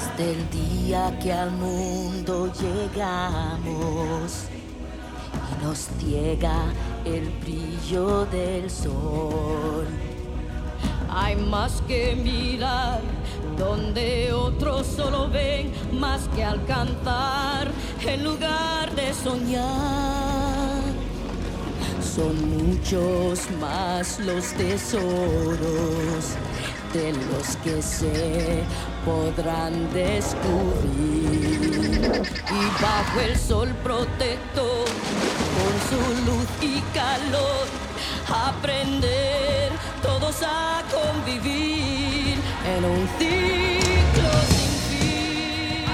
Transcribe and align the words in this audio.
Desde 0.00 0.32
el 0.32 0.50
día 0.50 1.18
que 1.18 1.30
al 1.30 1.50
mundo 1.50 2.50
llegamos 2.54 4.46
y 5.50 5.62
nos 5.62 5.88
ciega 5.98 6.72
el 7.04 7.28
brillo 7.42 8.24
del 8.26 8.70
sol. 8.70 9.86
Hay 11.10 11.36
más 11.36 11.82
que 11.86 12.16
mirar 12.16 13.02
donde 13.58 14.32
otros 14.32 14.86
solo 14.86 15.28
ven, 15.28 15.70
más 15.92 16.28
que 16.34 16.44
alcanzar 16.44 17.70
en 18.06 18.24
lugar 18.24 18.94
de 18.94 19.12
soñar. 19.12 20.80
Son 22.00 22.34
muchos 22.48 23.50
más 23.60 24.18
los 24.20 24.46
tesoros 24.54 26.36
de 26.92 27.12
los 27.12 27.56
que 27.58 27.80
se 27.80 28.62
podrán 29.04 29.92
descubrir. 29.92 31.40
Y 32.50 32.82
bajo 32.82 33.20
el 33.20 33.36
sol 33.36 33.68
protector, 33.84 34.86
con 35.56 35.72
su 35.88 36.00
luz 36.26 36.48
y 36.60 36.80
calor, 36.92 37.66
aprender 38.28 39.70
todos 40.02 40.42
a 40.42 40.82
convivir 40.90 42.36
en 42.66 42.84
un 42.84 43.06
ciclo 43.18 44.30
sin 44.48 44.98
fin. 44.98 45.84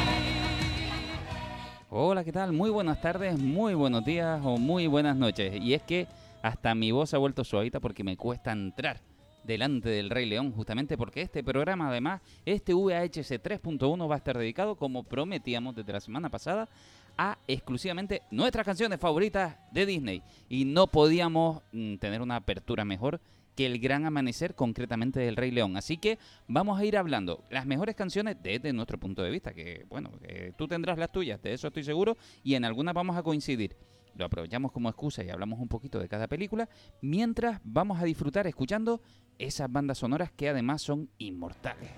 Hola, 1.91 2.25
¿qué 2.25 2.33
tal? 2.33 2.53
Muy 2.53 2.71
buenas 2.71 3.01
tardes, 3.03 3.39
muy 3.39 3.75
buenos 3.75 4.05
días 4.05 4.41
o 4.45 4.57
muy 4.57 4.87
buenas 4.87 5.17
noches. 5.17 5.61
Y 5.61 5.75
es 5.75 5.83
que 5.83 6.07
hasta 6.43 6.75
mi 6.75 6.91
voz 6.91 7.13
ha 7.13 7.19
vuelto 7.19 7.45
suavita 7.45 7.81
porque 7.81 8.03
me 8.03 8.17
cuesta 8.17 8.53
entrar 8.53 9.01
delante 9.47 9.89
del 9.89 10.11
Rey 10.11 10.27
León, 10.27 10.53
justamente 10.53 10.97
porque 10.99 11.23
este 11.23 11.43
programa, 11.43 11.89
además, 11.89 12.21
este 12.45 12.75
VHS 12.75 13.43
3.1 13.43 14.11
va 14.11 14.15
a 14.15 14.19
estar 14.19 14.37
dedicado, 14.37 14.77
como 14.77 15.05
prometíamos 15.05 15.75
desde 15.75 15.93
la 15.93 16.01
semana 16.01 16.29
pasada, 16.29 16.69
a 17.17 17.39
exclusivamente 17.47 18.23
nuestras 18.31 18.67
canciones 18.67 19.01
favoritas 19.01 19.57
de 19.73 19.87
Disney. 19.87 20.23
Y 20.49 20.65
no 20.65 20.89
podíamos 20.89 21.63
mm, 21.73 21.97
tener 21.97 22.21
una 22.21 22.37
apertura 22.37 22.85
mejor 22.85 23.21
que 23.55 23.67
el 23.67 23.79
gran 23.79 24.05
amanecer 24.05 24.55
concretamente 24.55 25.19
del 25.19 25.37
Rey 25.37 25.51
León. 25.51 25.77
Así 25.77 25.97
que 25.97 26.19
vamos 26.47 26.79
a 26.79 26.85
ir 26.85 26.97
hablando 26.97 27.43
las 27.51 27.65
mejores 27.65 27.97
canciones 27.97 28.37
desde 28.43 28.73
nuestro 28.73 28.99
punto 28.99 29.23
de 29.23 29.31
vista, 29.31 29.55
que 29.55 29.87
bueno, 29.89 30.11
tú 30.59 30.69
tendrás 30.69 30.99
las 30.99 31.11
tuyas, 31.11 31.41
de 31.43 31.55
eso 31.55 31.69
estoy 31.69 31.83
seguro, 31.83 32.19
y 32.45 32.55
en 32.55 32.67
algunas 32.67 32.95
vamos 32.95 33.17
a 33.17 33.23
coincidir. 33.23 33.75
Lo 34.17 34.25
aprovechamos 34.25 34.73
como 34.73 34.89
excusa 34.89 35.23
y 35.23 35.31
hablamos 35.31 35.61
un 35.61 35.69
poquito 35.69 35.99
de 35.99 36.09
cada 36.09 36.27
película, 36.27 36.69
mientras 37.01 37.61
vamos 37.65 38.01
a 38.01 38.05
disfrutar 38.05 38.47
escuchando 38.47 39.01
esas 39.39 39.71
bandas 39.71 39.99
sonoras 39.99 40.33
que 40.33 40.49
además 40.49 40.83
son 40.83 41.11
inmortales. 41.19 41.91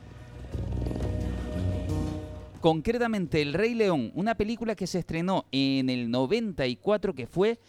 Concretamente 2.60 3.40
El 3.40 3.54
Rey 3.54 3.74
León, 3.74 4.10
una 4.14 4.34
película 4.34 4.74
que 4.74 4.88
se 4.88 4.98
estrenó 4.98 5.46
en 5.52 5.88
el 5.90 6.10
94 6.10 7.14
que 7.14 7.28
fue 7.28 7.60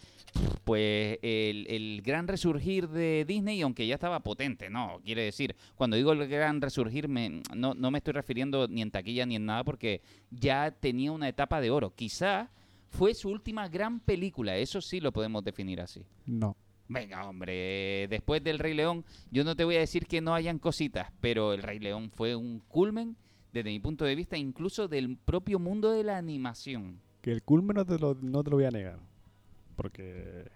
pues 0.64 1.18
el, 1.22 2.02
gran 2.04 2.28
resurgir 2.28 2.88
de 2.88 3.24
Disney, 3.26 3.62
aunque 3.62 3.86
ya 3.86 3.94
estaba 3.94 4.20
potente, 4.20 4.70
¿no? 4.70 5.00
Quiere 5.04 5.22
decir, 5.22 5.56
cuando 5.74 5.96
digo 5.96 6.12
el 6.12 6.28
gran 6.28 6.60
resurgir, 6.60 7.08
me, 7.08 7.42
no, 7.54 7.74
no 7.74 7.90
me 7.90 7.98
estoy 7.98 8.12
refiriendo 8.12 8.68
ni 8.68 8.82
en 8.82 8.90
taquilla 8.90 9.26
ni 9.26 9.36
en 9.36 9.46
nada, 9.46 9.64
porque 9.64 10.02
ya 10.30 10.70
tenía 10.70 11.12
una 11.12 11.28
etapa 11.28 11.60
de 11.60 11.70
oro. 11.70 11.94
Quizá 11.94 12.50
fue 12.90 13.14
su 13.14 13.30
última 13.30 13.68
gran 13.68 14.00
película, 14.00 14.56
eso 14.56 14.80
sí 14.80 15.00
lo 15.00 15.12
podemos 15.12 15.42
definir 15.42 15.80
así. 15.80 16.04
No. 16.26 16.56
Venga, 16.88 17.28
hombre, 17.28 18.08
después 18.08 18.42
del 18.42 18.58
Rey 18.58 18.74
León, 18.74 19.04
yo 19.30 19.44
no 19.44 19.54
te 19.54 19.64
voy 19.64 19.76
a 19.76 19.80
decir 19.80 20.06
que 20.06 20.20
no 20.20 20.34
hayan 20.34 20.58
cositas, 20.58 21.12
pero 21.20 21.52
el 21.52 21.62
Rey 21.62 21.78
León 21.78 22.10
fue 22.10 22.34
un 22.34 22.60
culmen, 22.66 23.16
desde 23.52 23.70
mi 23.70 23.78
punto 23.78 24.04
de 24.04 24.16
vista, 24.16 24.36
incluso 24.36 24.88
del 24.88 25.16
propio 25.16 25.60
mundo 25.60 25.92
de 25.92 26.02
la 26.02 26.18
animación. 26.18 27.00
Que 27.22 27.30
el 27.30 27.42
culmen 27.42 27.76
no 27.76 27.86
te 27.86 27.96
lo, 27.96 28.14
no 28.14 28.42
te 28.42 28.50
lo 28.50 28.56
voy 28.56 28.64
a 28.64 28.70
negar. 28.70 28.98
Porque 29.76 30.50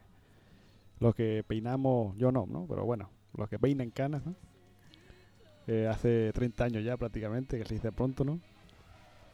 los 0.99 1.15
que 1.15 1.45
peinamos, 1.47 2.17
yo 2.17 2.33
no, 2.33 2.47
¿no? 2.47 2.67
Pero 2.69 2.85
bueno, 2.85 3.11
los 3.37 3.49
que 3.49 3.59
peinan 3.59 3.91
canas, 3.91 4.27
¿no? 4.27 4.35
Eh, 5.69 5.87
hace 5.87 6.33
30 6.33 6.65
años 6.65 6.85
ya 6.85 6.97
prácticamente, 6.97 7.59
que 7.59 7.65
se 7.65 7.75
dice 7.75 7.93
pronto, 7.93 8.25
¿no? 8.25 8.41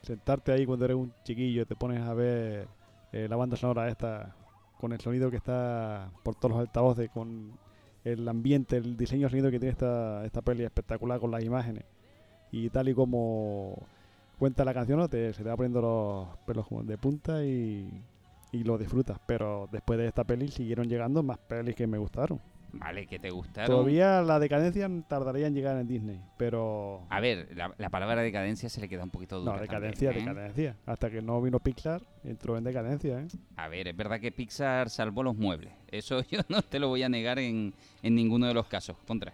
Sentarte 0.03 0.53
ahí 0.53 0.67
cuando 0.67 0.85
eres 0.85 0.99
un 0.99 1.13
chiquillo, 1.25 1.67
te 1.67 1.75
pones 1.77 2.01
a 2.01 2.13
ver 2.13 2.69
eh, 3.13 3.27
la 3.29 3.37
banda 3.37 3.57
sonora 3.57 3.89
esta, 3.89 4.35
con 4.79 4.93
el 4.93 5.01
sonido 5.01 5.31
que 5.31 5.37
está 5.37 6.11
por 6.23 6.35
todos 6.35 6.53
los 6.53 6.61
altavoces, 6.61 7.11
con 7.11 7.53
el 8.05 8.29
ambiente, 8.29 8.77
el 8.77 8.97
diseño 8.97 9.29
sonido 9.29 9.51
que 9.51 9.59
tiene 9.59 9.73
esta, 9.73 10.25
esta 10.25 10.43
peli 10.43 10.65
espectacular 10.65 11.21
con 11.21 11.31
las 11.31 11.45
imágenes. 11.45 11.85
Y 12.53 12.71
tal 12.71 12.89
y 12.89 12.95
como 12.95 13.87
cuenta 14.39 14.65
la 14.65 14.75
canción, 14.75 14.99
¿no? 14.99 15.09
te, 15.09 15.33
se 15.33 15.43
te 15.43 15.49
va 15.49 15.57
poniendo 15.57 15.81
los 15.83 16.39
pelos 16.47 16.67
de 16.87 16.99
punta 16.99 17.45
y, 17.45 18.05
y 18.53 18.65
lo 18.65 18.79
disfrutas. 18.79 19.19
Pero 19.27 19.69
después 19.71 19.99
de 19.99 20.09
esta 20.09 20.25
peli 20.25 20.49
siguieron 20.49 20.89
llegando 20.89 21.23
más 21.23 21.39
pelis 21.39 21.75
que 21.75 21.87
me 21.87 21.99
gustaron. 21.99 22.41
Vale, 22.73 23.07
que 23.07 23.19
te 23.19 23.31
gustaron. 23.31 23.71
Todavía 23.71 24.23
la 24.23 24.39
decadencia 24.39 24.89
tardaría 25.09 25.47
en 25.47 25.55
llegar 25.55 25.77
en 25.79 25.87
Disney, 25.87 26.21
pero... 26.37 27.07
A 27.11 27.21
ver, 27.21 27.49
la, 27.55 27.75
la 27.79 27.91
palabra 27.91 28.23
decadencia 28.23 28.69
se 28.69 28.81
le 28.81 28.89
queda 28.89 29.05
un 29.05 29.11
poquito 29.11 29.41
dura. 29.41 29.57
No, 29.57 29.61
decadencia, 29.61 30.11
también, 30.11 30.29
¿eh? 30.29 30.33
decadencia. 30.33 30.77
Hasta 30.87 31.11
que 31.11 31.23
no 31.23 31.41
vino 31.43 31.59
Pixar, 31.59 32.03
entró 32.25 32.57
en 32.57 32.65
decadencia, 32.65 33.21
¿eh? 33.21 33.29
A 33.57 33.69
ver, 33.69 33.89
es 33.89 33.97
verdad 33.97 34.21
que 34.21 34.33
Pixar 34.33 34.91
salvó 34.91 35.23
los 35.23 35.37
muebles. 35.37 35.73
Eso 35.89 36.23
yo 36.31 36.41
no 36.49 36.63
te 36.63 36.79
lo 36.79 36.89
voy 36.89 37.03
a 37.03 37.09
negar 37.09 37.39
en, 37.39 37.75
en 38.03 38.15
ninguno 38.15 38.47
de 38.47 38.55
los 38.55 38.67
casos. 38.67 38.97
Contra. 39.07 39.33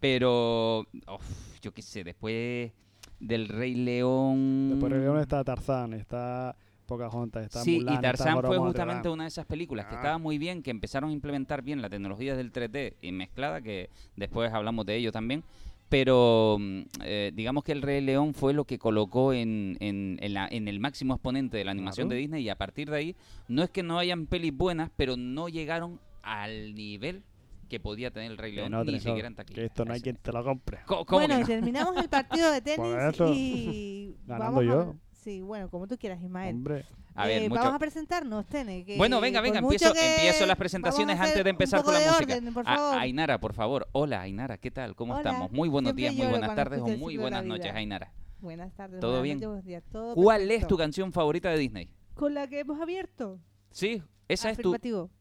Pero, 0.00 0.80
uf, 0.80 1.60
yo 1.60 1.72
qué 1.72 1.82
sé, 1.82 2.02
después 2.02 2.72
del 3.20 3.48
Rey 3.48 3.74
León... 3.76 4.70
Después 4.70 4.92
de 4.92 4.98
León 4.98 5.18
está 5.20 5.44
Tarzán, 5.44 5.94
está 5.94 6.56
Pocahontas, 6.92 7.44
está 7.44 7.62
Sí, 7.62 7.76
Mulan, 7.78 7.92
y 7.92 7.96
está 7.96 8.08
Tarzán 8.08 8.42
fue 8.42 8.58
justamente 8.58 9.08
una 9.08 9.24
de 9.24 9.28
esas 9.28 9.46
películas 9.46 9.86
que 9.86 9.94
Ah. 9.94 9.98
estaba 9.98 10.18
muy 10.18 10.38
bien, 10.38 10.62
que 10.62 10.70
empezaron 10.70 11.10
a 11.10 11.12
implementar 11.12 11.62
bien 11.62 11.80
la 11.82 11.88
tecnología 11.90 12.36
del 12.36 12.52
3D 12.52 12.96
y 13.02 13.12
mezclada, 13.12 13.60
que 13.60 13.90
después 14.16 14.52
hablamos 14.52 14.86
de 14.86 14.96
ello 14.96 15.12
también. 15.12 15.42
Pero 15.88 16.56
mm, 16.58 16.80
eh, 17.04 17.32
digamos 17.34 17.64
que 17.64 17.72
el 17.72 17.82
Rey 17.82 18.00
León 18.00 18.32
fue 18.32 18.54
lo 18.54 18.64
que 18.64 18.78
colocó 18.78 19.32
en, 19.34 19.76
en, 19.80 20.16
en 20.22 20.32
la- 20.34 20.48
en 20.50 20.66
el 20.68 20.80
máximo 20.80 21.12
exponente 21.14 21.58
de 21.58 21.64
la 21.66 21.72
animación 21.72 22.06
Claro. 22.08 22.16
de 22.16 22.20
Disney 22.22 22.42
y 22.44 22.48
a 22.48 22.56
partir 22.56 22.90
de 22.90 22.96
ahí 22.96 23.16
no 23.48 23.62
es 23.62 23.68
que 23.70 23.82
no 23.82 23.98
hayan 23.98 24.26
pelis 24.26 24.56
buenas, 24.56 24.90
pero 24.96 25.16
no 25.18 25.48
llegaron 25.50 26.00
al 26.22 26.74
nivel 26.74 27.22
que 27.68 27.78
podía 27.80 28.10
tener 28.10 28.30
el 28.30 28.38
Rey 28.38 28.52
León, 28.52 28.70
no, 28.70 28.84
ni 28.84 29.00
siquiera 29.00 29.28
en 29.28 29.34
taquilla. 29.34 29.54
que 29.60 29.64
esto 29.66 29.84
no 29.84 29.92
hay 29.94 30.00
quien 30.00 30.16
te 30.16 30.32
lo 30.32 30.42
compre. 30.44 30.78
Co- 30.86 31.04
¿Cómo 31.04 31.20
Bueno, 31.20 31.34
que 31.36 31.40
y 31.40 31.42
no? 31.42 31.46
terminamos 31.46 31.96
el 31.96 32.08
partido 32.08 32.50
de 32.52 32.60
tenis 32.62 32.86
y 33.34 34.14
Ganando 34.26 34.44
vamos 34.56 34.62
a- 34.62 34.66
yo. 34.66 34.94
Sí, 35.22 35.40
bueno, 35.40 35.68
como 35.70 35.86
tú 35.86 35.96
quieras, 35.96 36.20
Ismael. 36.22 36.56
Hombre, 36.56 36.84
A 37.14 37.26
ver, 37.26 37.42
Eh, 37.42 37.48
mucho- 37.50 37.60
Vamos 37.60 37.74
a 37.76 37.78
presentarnos, 37.78 38.46
Tene. 38.46 38.84
que 38.86 38.96
Bueno, 38.96 39.20
venga, 39.20 39.40
venga, 39.42 39.60
mucho 39.60 39.74
empiezo, 39.86 39.94
empiezo 39.94 40.46
las 40.46 40.54
a 40.54 40.58
presentaciones 40.58 41.20
antes 41.20 41.44
de 41.44 41.50
empezar 41.50 41.82
con 41.82 41.92
la 41.92 42.00
de 42.00 42.06
música. 42.06 42.34
orden, 42.36 42.54
por 42.54 42.66
A- 42.66 42.74
favor. 42.76 42.98
Ainara, 42.98 43.38
por 43.38 43.52
favor. 43.52 43.88
Hola, 43.92 44.22
Ainara, 44.22 44.56
¿qué 44.56 44.70
tal? 44.70 44.96
¿Cómo 44.96 45.12
Hola. 45.12 45.20
estamos? 45.30 45.52
Muy 45.52 45.68
buenos 45.68 45.90
Siempre 45.90 46.02
días, 46.02 46.14
muy 46.16 46.26
buenas 46.26 46.56
tardes 46.56 46.80
o 46.80 46.88
muy 46.88 47.18
buenas 47.18 47.44
noches. 47.44 47.70
Ainara. 47.74 48.12
Buenas 48.40 48.72
tardes. 48.74 48.98
¿Todo 48.98 49.10
buenas 49.20 49.22
bien? 49.24 49.36
noches, 49.36 49.48
buenos 49.48 49.64
días, 49.66 49.82
todo 49.92 50.14
¿Cuál 50.14 50.40
es 50.42 50.48
perfecto. 50.48 50.68
tu 50.68 50.76
canción 50.78 51.12
favorita 51.12 51.50
de 51.50 51.58
Disney? 51.58 51.90
Con 52.14 52.32
la 52.34 52.46
que 52.48 52.60
hemos 52.60 52.80
abierto. 52.80 53.38
Sí, 53.70 54.02
esa 54.28 54.50
es 54.50 54.58
tu... 54.58 54.74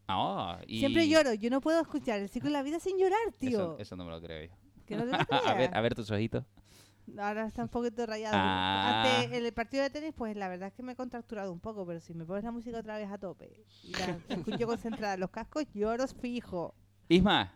Ah, 0.08 0.60
y... 0.66 0.80
Siempre 0.80 1.08
lloro. 1.10 1.34
Yo 1.34 1.50
no 1.50 1.60
puedo 1.62 1.82
escuchar 1.82 2.20
el 2.22 2.30
ciclo 2.30 2.50
de 2.50 2.54
la 2.54 2.64
vida 2.64 2.80
sin 2.80 2.98
llorar, 2.98 3.20
tío. 3.38 3.50
Eso, 3.50 3.76
eso 3.80 3.96
no 3.98 4.06
me 4.06 4.12
lo 4.12 4.22
creo 4.22 4.48
yo. 4.48 4.54
Que 4.86 4.96
no 4.96 5.04
te 5.04 5.12
lo 5.12 5.18
a 5.48 5.54
ver, 5.56 5.70
a 5.76 5.82
ver 5.82 5.94
tus 5.94 6.10
ojitos. 6.10 6.46
Ahora 7.18 7.46
está 7.48 7.64
un 7.64 7.70
poquito 7.70 8.06
rayado. 8.06 8.36
Ah. 8.38 9.04
Antes, 9.04 9.38
en 9.38 9.46
el 9.46 9.54
partido 9.54 9.84
de 9.84 9.90
tenis, 9.90 10.14
pues 10.16 10.36
la 10.36 10.48
verdad 10.50 10.70
es 10.70 10.74
que 10.74 10.84
me 10.84 10.94
he 10.94 10.96
contracturado 10.96 11.52
un 11.52 11.60
poco, 11.60 11.86
pero 11.86 12.00
si 12.00 12.14
me 12.14 12.26
pones 12.26 12.44
la 12.44 12.52
música 12.52 12.78
otra 12.80 12.98
vez 12.98 13.10
a 13.12 13.18
tope 13.18 13.52
y 13.84 13.92
la 13.92 14.18
escucho 14.30 14.66
concentrada 14.68 15.16
en 15.16 15.20
los 15.20 15.30
cascos, 15.30 15.66
lloro 15.74 16.08
fijo. 16.08 16.74
Isma. 17.10 17.54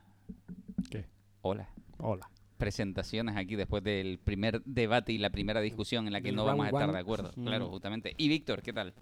¿Qué? 0.90 1.06
Hola. 1.42 1.70
hola. 2.00 2.30
Presentaciones 2.58 3.36
aquí 3.36 3.56
después 3.56 3.84
del 3.84 4.18
primer 4.18 4.64
debate 4.64 5.12
y 5.12 5.18
la 5.18 5.29
primera 5.29 5.59
discusión 5.62 6.08
en 6.08 6.14
la 6.14 6.22
que 6.22 6.28
Del 6.29 6.35
no 6.38 6.46
vamos 6.46 6.66
a 6.66 6.70
estar 6.70 6.84
one. 6.84 6.94
de 6.94 7.00
acuerdo. 7.00 7.32
Mm. 7.35 7.44
Claro, 7.46 7.70
justamente. 7.70 8.14
Y 8.18 8.28
Víctor, 8.29 8.62
¿qué 8.62 8.74
tal? 8.74 8.94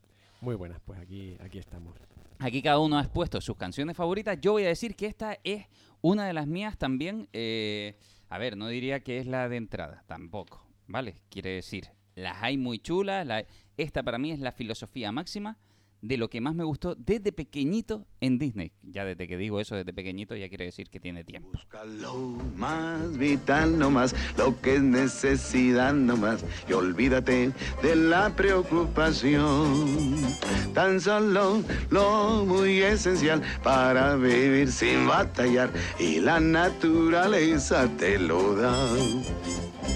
Muy 0.42 0.56
buenas, 0.56 0.80
pues 0.84 1.00
aquí, 1.00 1.38
aquí 1.40 1.60
estamos. 1.60 1.96
Aquí 2.40 2.62
cada 2.62 2.80
uno 2.80 2.98
ha 2.98 3.02
expuesto 3.02 3.40
sus 3.40 3.56
canciones 3.56 3.96
favoritas. 3.96 4.38
Yo 4.42 4.52
voy 4.54 4.64
a 4.66 4.68
decir 4.68 4.96
que 4.96 5.06
esta 5.06 5.38
es 5.44 5.68
una 6.02 6.26
de 6.26 6.34
las 6.34 6.48
mías 6.48 6.78
también. 6.78 7.30
eh, 7.32 7.96
a 8.34 8.38
ver, 8.40 8.58
no 8.58 8.68
diría 8.68 9.02
que 9.02 9.20
es 9.20 9.28
la 9.28 9.48
de 9.48 9.58
entrada, 9.58 10.04
tampoco. 10.08 10.66
¿Vale? 10.88 11.22
Quiere 11.30 11.52
decir, 11.52 11.90
las 12.16 12.42
hay 12.42 12.58
muy 12.58 12.80
chulas. 12.80 13.26
la- 13.28 13.46
esta 13.78 14.04
para 14.04 14.18
mí 14.18 14.32
es 14.32 14.40
la 14.40 14.52
filosofía 14.52 15.12
máxima 15.12 15.58
de 16.04 16.18
lo 16.18 16.30
que 16.30 16.42
más 16.42 16.54
me 16.54 16.66
gustó 16.66 16.96
desde 16.96 17.32
pequeñito 17.32 18.06
en 18.20 18.38
Disney. 18.38 18.74
Ya 18.84 19.06
desde 19.06 19.26
que 19.26 19.38
digo 19.38 19.62
eso, 19.62 19.76
desde 19.76 19.94
pequeñito, 19.94 20.36
ya 20.36 20.50
quiere 20.50 20.66
decir 20.66 20.90
que 20.90 21.00
tiene 21.00 21.24
tiempo. 21.24 21.52
Busca 21.54 21.86
lo 21.86 22.14
más 22.58 23.18
vital 23.18 23.80
nomás, 23.80 24.14
lo 24.38 24.60
que 24.60 24.76
es 24.76 24.82
necesidad 24.82 25.94
nomás, 25.94 26.44
y 26.68 26.74
olvídate 26.74 27.54
de 27.82 27.96
la 27.96 28.36
preocupación. 28.36 30.18
Tan 30.74 31.00
solo 31.00 31.64
lo 31.90 32.46
muy 32.46 32.82
esencial 32.82 33.42
para 33.64 34.18
vivir 34.18 34.74
sin 34.74 35.08
batallar, 35.08 35.72
y 35.98 36.20
la 36.20 36.42
naturaleza 36.42 37.88
te 37.98 38.20
lo 38.20 38.56
da. 38.56 38.76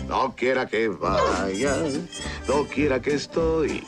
no 0.08 0.34
quiera 0.38 0.68
que 0.68 0.88
vaya, 0.88 1.76
no 2.48 2.64
quiera 2.64 3.02
que 3.02 3.16
estoy. 3.16 3.84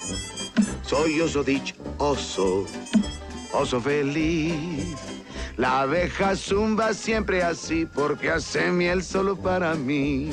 Soy 0.83 1.21
oso 1.21 1.43
dichoso, 1.43 2.65
oso 3.53 3.81
feliz. 3.81 4.95
La 5.59 5.81
abeja 5.81 6.37
zumba 6.37 6.93
siempre 6.93 7.43
así 7.43 7.85
porque 7.85 8.29
hace 8.29 8.71
miel 8.71 9.03
solo 9.03 9.35
para 9.35 9.75
mí. 9.75 10.29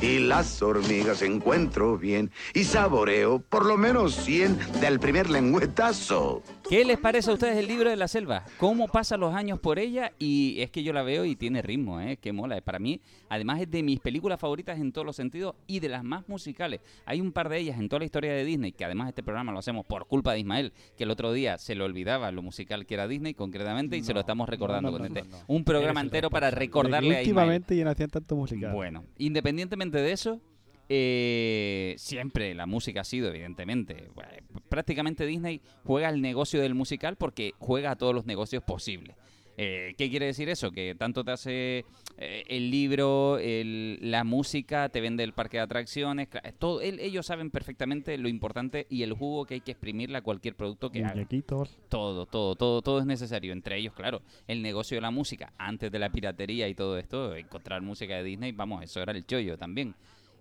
Y 0.00 0.18
las 0.18 0.60
hormigas 0.62 1.22
encuentro 1.22 1.96
bien 1.96 2.32
y 2.54 2.64
saboreo 2.64 3.38
por 3.38 3.66
lo 3.66 3.76
menos 3.76 4.16
100 4.16 4.80
del 4.80 4.98
primer 4.98 5.30
lengüetazo. 5.30 6.42
¿Qué 6.68 6.84
les 6.84 6.98
parece 6.98 7.30
a 7.30 7.34
ustedes 7.34 7.56
el 7.58 7.66
libro 7.66 7.90
de 7.90 7.96
la 7.96 8.08
selva? 8.08 8.44
¿Cómo 8.58 8.88
pasan 8.88 9.20
los 9.20 9.34
años 9.34 9.58
por 9.58 9.78
ella? 9.78 10.12
Y 10.18 10.60
es 10.60 10.70
que 10.70 10.82
yo 10.82 10.92
la 10.92 11.02
veo 11.02 11.24
y 11.24 11.36
tiene 11.36 11.62
ritmo, 11.62 12.00
¿eh? 12.00 12.16
Que 12.16 12.32
mola. 12.32 12.60
Para 12.60 12.78
mí, 12.78 13.00
además 13.28 13.60
es 13.60 13.70
de 13.70 13.82
mis 13.82 14.00
películas 14.00 14.40
favoritas 14.40 14.78
en 14.78 14.92
todos 14.92 15.06
los 15.06 15.16
sentidos 15.16 15.54
y 15.66 15.80
de 15.80 15.88
las 15.88 16.04
más 16.04 16.28
musicales. 16.28 16.80
Hay 17.04 17.20
un 17.20 17.32
par 17.32 17.48
de 17.48 17.58
ellas 17.58 17.78
en 17.78 17.88
toda 17.88 18.00
la 18.00 18.06
historia 18.06 18.32
de 18.32 18.44
Disney, 18.44 18.72
que 18.72 18.84
además 18.84 19.08
este 19.08 19.22
programa 19.22 19.52
lo 19.52 19.58
hacemos 19.58 19.84
por 19.84 20.06
culpa 20.06 20.32
de 20.32 20.40
Ismael, 20.40 20.72
que 20.96 21.04
el 21.04 21.10
otro 21.10 21.32
día 21.32 21.58
se 21.58 21.74
le 21.74 21.84
olvidaba 21.84 22.30
lo 22.32 22.42
musical 22.42 22.86
que 22.86 22.94
era 22.94 23.06
Disney 23.08 23.34
concretamente 23.34 23.96
y 23.96 24.02
se 24.02 24.14
lo 24.14 24.20
estamos 24.20 24.48
recordando 24.48 24.90
no, 24.90 24.98
con 24.98 25.06
este. 25.06 25.24
Un 25.46 25.64
programa 25.64 26.00
entero 26.00 26.30
para 26.30 26.50
recordarle 26.50 27.16
a 27.16 27.22
Ismael. 27.22 27.28
Últimamente 27.28 27.76
ya 27.76 27.84
no 27.84 27.90
hacían 27.90 28.10
tanto 28.10 28.36
musical. 28.36 28.72
Bueno, 28.72 29.04
independientemente 29.18 29.98
de 29.98 30.12
eso, 30.12 30.40
eh, 30.88 31.94
siempre 31.98 32.54
la 32.54 32.66
música 32.66 33.00
ha 33.02 33.04
sido, 33.04 33.28
evidentemente, 33.28 34.08
bueno, 34.14 34.30
prácticamente 34.68 35.26
Disney 35.26 35.60
juega 35.84 36.08
el 36.08 36.20
negocio 36.20 36.60
del 36.60 36.74
musical 36.74 37.16
porque 37.16 37.52
juega 37.58 37.92
a 37.92 37.96
todos 37.96 38.14
los 38.14 38.26
negocios 38.26 38.62
posibles. 38.62 39.16
Eh, 39.56 39.94
¿Qué 39.96 40.10
quiere 40.10 40.26
decir 40.26 40.48
eso? 40.48 40.72
Que 40.72 40.96
tanto 40.96 41.22
te 41.24 41.30
hace 41.30 41.84
eh, 42.18 42.42
el 42.48 42.72
libro, 42.72 43.38
el- 43.38 43.98
la 44.00 44.24
música, 44.24 44.88
te 44.88 45.00
vende 45.00 45.22
el 45.22 45.32
parque 45.32 45.58
de 45.58 45.62
atracciones, 45.62 46.28
cla- 46.28 46.52
todo, 46.58 46.80
el- 46.80 46.98
ellos 46.98 47.24
saben 47.26 47.50
perfectamente 47.52 48.18
lo 48.18 48.28
importante 48.28 48.86
y 48.90 49.02
el 49.04 49.12
jugo 49.12 49.44
que 49.46 49.54
hay 49.54 49.60
que 49.60 49.70
exprimirle 49.72 50.18
a 50.18 50.22
cualquier 50.22 50.56
producto 50.56 50.90
que 50.90 50.98
haga. 51.04 51.14
Muñequitos. 51.14 51.76
Todo, 51.88 52.26
todo, 52.26 52.56
todo, 52.56 52.82
todo 52.82 52.98
es 52.98 53.06
necesario. 53.06 53.52
Entre 53.52 53.76
ellos, 53.78 53.94
claro, 53.94 54.22
el 54.48 54.60
negocio 54.60 54.96
de 54.96 55.02
la 55.02 55.12
música, 55.12 55.52
antes 55.56 55.90
de 55.92 55.98
la 56.00 56.10
piratería 56.10 56.68
y 56.68 56.74
todo 56.74 56.98
esto, 56.98 57.36
encontrar 57.36 57.80
música 57.80 58.16
de 58.16 58.24
Disney, 58.24 58.50
vamos, 58.50 58.82
eso 58.82 59.02
era 59.02 59.12
el 59.12 59.24
chollo 59.24 59.56
también. 59.56 59.94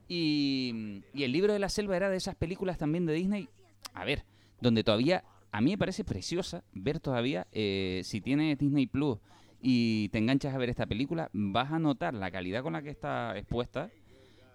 Y, 0.07 1.01
y 1.13 1.23
el 1.23 1.31
libro 1.31 1.53
de 1.53 1.59
la 1.59 1.69
selva 1.69 1.95
era 1.95 2.09
de 2.09 2.17
esas 2.17 2.35
películas 2.35 2.77
también 2.77 3.05
de 3.05 3.13
Disney, 3.13 3.50
a 3.94 4.05
ver, 4.05 4.25
donde 4.61 4.83
todavía, 4.83 5.23
a 5.51 5.61
mí 5.61 5.71
me 5.71 5.77
parece 5.77 6.03
preciosa 6.03 6.63
ver 6.73 7.00
todavía, 7.00 7.47
eh, 7.51 8.01
si 8.03 8.21
tienes 8.21 8.57
Disney 8.57 8.88
Plus 8.88 9.19
y 9.61 10.09
te 10.09 10.17
enganchas 10.17 10.53
a 10.53 10.57
ver 10.57 10.69
esta 10.69 10.85
película, 10.85 11.29
vas 11.33 11.71
a 11.71 11.79
notar 11.79 12.13
la 12.13 12.31
calidad 12.31 12.63
con 12.63 12.73
la 12.73 12.81
que 12.81 12.89
está 12.89 13.38
expuesta 13.38 13.89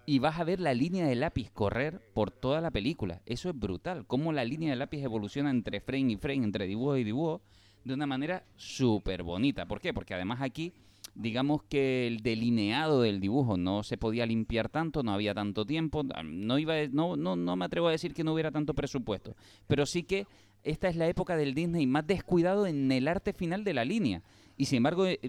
y 0.05 0.19
vas 0.19 0.39
a 0.39 0.43
ver 0.43 0.59
la 0.59 0.73
línea 0.73 1.05
de 1.05 1.15
lápiz 1.15 1.51
correr 1.51 2.01
por 2.13 2.31
toda 2.31 2.61
la 2.61 2.71
película. 2.71 3.21
Eso 3.27 3.49
es 3.49 3.59
brutal. 3.59 4.07
Cómo 4.07 4.33
la 4.33 4.43
línea 4.43 4.71
de 4.71 4.75
lápiz 4.75 5.03
evoluciona 5.03 5.51
entre 5.51 5.81
frame 5.81 6.13
y 6.13 6.17
frame, 6.17 6.43
entre 6.45 6.65
dibujo 6.65 6.97
y 6.97 7.03
dibujo, 7.03 7.41
de 7.83 7.93
una 7.93 8.07
manera 8.07 8.43
súper 8.55 9.21
bonita. 9.21 9.67
¿Por 9.67 9.79
qué? 9.79 9.93
Porque 9.93 10.15
además 10.15 10.41
aquí, 10.41 10.73
digamos 11.15 11.63
que 11.63 12.07
el 12.07 12.21
delineado 12.21 13.01
del 13.01 13.19
dibujo 13.19 13.57
no 13.57 13.83
se 13.83 13.97
podía 13.97 14.25
limpiar 14.25 14.69
tanto, 14.69 15.03
no 15.03 15.13
había 15.13 15.33
tanto 15.33 15.65
tiempo. 15.65 16.03
No, 16.23 16.57
iba, 16.59 16.73
a- 16.75 16.87
no, 16.87 17.15
no, 17.17 17.35
no 17.35 17.55
me 17.55 17.65
atrevo 17.65 17.87
a 17.87 17.91
decir 17.91 18.13
que 18.13 18.23
no 18.23 18.33
hubiera 18.33 18.51
tanto 18.51 18.73
presupuesto. 18.73 19.35
Pero 19.67 19.85
sí 19.85 20.03
que 20.03 20.27
esta 20.63 20.87
es 20.89 20.95
la 20.95 21.07
época 21.07 21.35
del 21.37 21.53
Disney 21.53 21.87
más 21.87 22.05
descuidado 22.07 22.67
en 22.67 22.91
el 22.91 23.07
arte 23.07 23.33
final 23.33 23.63
de 23.63 23.73
la 23.73 23.85
línea. 23.85 24.21
Y 24.57 24.65
sin 24.65 24.77
embargo, 24.77 25.05
eh, 25.07 25.19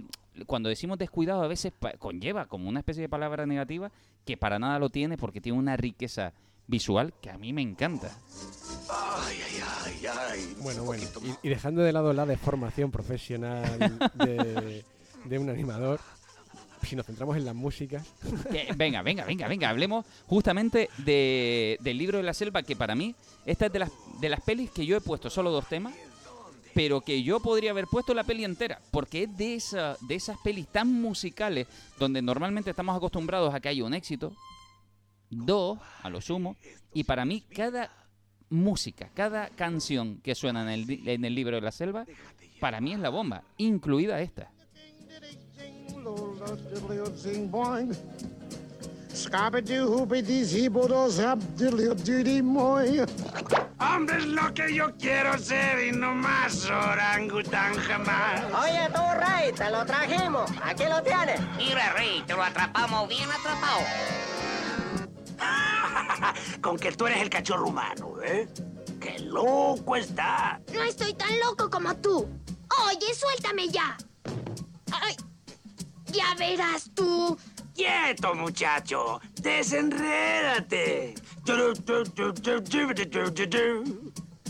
cuando 0.47 0.69
decimos 0.69 0.99
descuidado 0.99 1.43
a 1.43 1.49
veces 1.49 1.73
conlleva 1.99 2.47
como 2.47 2.69
una 2.69 2.81
especie 2.81 3.03
de 3.03 3.09
palabra 3.09 3.47
negativa 3.47 3.93
que 4.25 4.37
para 4.37 4.59
nada 4.59 4.79
lo 4.79 4.91
tiene 4.91 5.17
porque 5.17 5.41
tiene 5.41 5.59
una 5.59 5.77
riqueza 5.77 6.33
visual 6.67 7.13
que 7.21 7.31
a 7.31 7.39
mí 7.39 7.53
me 7.53 7.63
encanta. 7.63 8.11
Ay, 8.89 9.37
ay, 9.45 9.61
ay, 9.85 10.07
ay. 10.07 10.57
Bueno, 10.63 10.85
bueno. 10.85 11.05
Y, 11.43 11.47
y 11.47 11.51
dejando 11.51 11.83
de 11.83 11.93
lado 11.93 12.13
la 12.13 12.27
deformación 12.27 12.91
profesional 12.91 14.11
de, 14.15 14.85
de 15.31 15.39
un 15.39 15.49
animador, 15.49 16.01
si 16.83 16.97
nos 16.97 17.07
centramos 17.07 17.37
en 17.37 17.45
la 17.45 17.55
música, 17.55 18.03
Que- 18.51 18.73
venga, 18.77 19.01
venga, 19.03 19.25
venga, 19.25 19.47
venga, 19.49 19.69
hablemos 19.71 20.05
justamente 20.27 20.89
de, 20.99 21.79
del 21.81 21.97
libro 21.99 22.19
de 22.19 22.25
la 22.25 22.35
selva, 22.35 22.63
que 22.63 22.75
para 22.77 22.95
mí, 22.95 23.15
esta 23.47 23.67
es 23.67 23.73
de 23.73 23.79
las, 23.79 23.93
de 24.21 24.29
las 24.29 24.41
pelis 24.41 24.71
que 24.71 24.85
yo 24.85 24.97
he 24.97 25.01
puesto 25.01 25.31
solo 25.31 25.51
dos 25.51 25.67
temas, 25.69 25.95
pero 26.75 27.01
que 27.01 27.23
yo 27.23 27.41
podría 27.41 27.71
haber 27.71 27.87
puesto 27.87 28.13
la 28.15 28.25
peli 28.25 28.45
entera, 28.45 28.81
porque 28.91 29.25
es 29.25 29.37
de, 29.37 29.55
esa, 29.55 29.97
de 30.01 30.15
esas 30.17 30.37
pelis 30.39 30.67
tan 30.69 30.93
musicales, 30.93 31.67
donde 31.99 32.23
normalmente 32.23 32.71
estamos 32.71 32.97
acostumbrados 32.97 33.55
a 33.55 33.61
que 33.61 33.69
haya 33.69 33.85
un 33.85 33.95
éxito, 33.95 34.33
dos, 35.31 35.79
a 36.03 36.11
lo 36.11 36.21
sumo, 36.21 36.57
y 36.93 37.05
para 37.05 37.25
mí 37.25 37.41
cada 37.55 37.91
música, 38.49 39.11
cada 39.15 39.49
canción 39.51 40.21
que 40.23 40.35
suena 40.35 40.63
en 40.63 40.69
el, 40.91 41.09
en 41.09 41.25
el 41.25 41.35
libro 41.37 41.55
de 41.57 41.63
la 41.63 41.71
selva, 41.73 42.05
para 42.59 42.81
mí 42.81 42.93
es 42.93 42.99
la 42.99 43.11
bomba, 43.11 43.43
incluida 43.59 44.21
esta. 44.21 44.51
Hombre, 53.79 54.19
es 54.19 54.27
lo 54.27 54.53
que 54.55 54.75
yo 54.75 54.95
quiero 54.99 55.39
ser 55.39 55.87
y 55.87 55.93
no 55.93 56.15
más 56.15 56.65
orangután 56.67 57.75
jamás. 57.75 58.43
Oye 58.63 58.89
tú, 58.95 59.01
Rey, 59.19 59.53
te 59.53 59.71
lo 59.71 59.85
trajimos. 59.85 60.51
Aquí 60.63 60.85
lo 60.85 61.03
tienes. 61.03 61.41
Mira, 61.57 61.93
Rey, 61.93 62.23
te 62.27 62.35
lo 62.35 62.43
atrapamos 62.43 63.09
bien 63.09 63.29
atrapado. 63.31 63.81
Con 66.61 66.79
que 66.79 66.93
tú 66.93 67.07
eres 67.07 67.23
el 67.23 67.31
cachorro 67.31 67.69
humano, 67.69 68.15
¿eh? 68.23 68.49
¡Qué 69.01 69.19
loco 69.21 69.97
está! 69.97 70.61
No 70.73 70.83
estoy 70.83 71.15
tan 71.15 71.39
loco 71.41 71.71
como 71.71 71.97
tú. 71.97 72.29
Oye, 72.87 73.15
suéltame 73.15 73.69
ya. 73.69 73.97
Ay, 74.93 75.17
ya 76.13 76.35
verás 76.39 76.91
tú. 76.95 77.37
¡Quieto, 77.75 78.35
muchacho! 78.35 79.21
¡Desenrédate! 79.41 81.15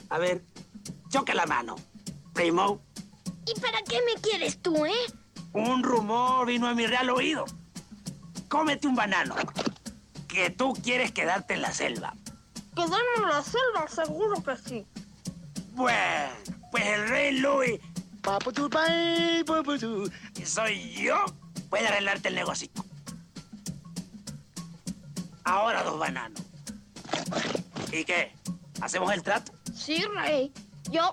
A 0.09 0.19
ver, 0.19 0.45
choca 1.09 1.35
la 1.35 1.47
mano. 1.47 1.77
Primo, 2.33 2.81
¿Y 3.47 3.59
para 3.61 3.83
qué 3.83 3.99
me 4.07 4.21
quieres 4.21 4.59
tú, 4.63 4.87
eh? 4.87 4.93
un 5.53 5.83
rumor 5.83 6.47
vino 6.47 6.69
a 6.69 6.75
mi 6.75 6.87
real 6.87 7.11
oído. 7.11 7.45
Cómete 8.49 8.87
un 8.87 8.95
banano. 8.95 9.35
Que 10.29 10.51
tú 10.51 10.75
quieres 10.75 11.11
quedarte 11.13 11.55
en 11.55 11.63
la 11.63 11.73
selva. 11.73 12.15
Quedarme 12.75 13.17
en 13.17 13.29
la 13.29 13.43
selva, 13.43 13.89
seguro 13.89 14.43
que 14.43 14.57
sí. 14.57 14.87
Bueno, 15.73 16.33
pues 16.71 16.85
el 16.87 17.09
rey 17.09 17.39
Louis, 17.39 17.81
soy 20.45 20.93
yo, 20.93 21.25
puede 21.71 21.87
arreglarte 21.87 22.29
el 22.29 22.35
negocito. 22.35 22.85
Ahora 25.45 25.83
dos 25.83 25.99
bananos. 25.99 26.43
¿Y 27.93 28.05
qué? 28.05 28.33
¿Hacemos 28.81 29.13
el 29.15 29.23
trato? 29.23 29.53
Sí, 29.75 30.05
Rey. 30.15 30.53
Yo 30.91 31.13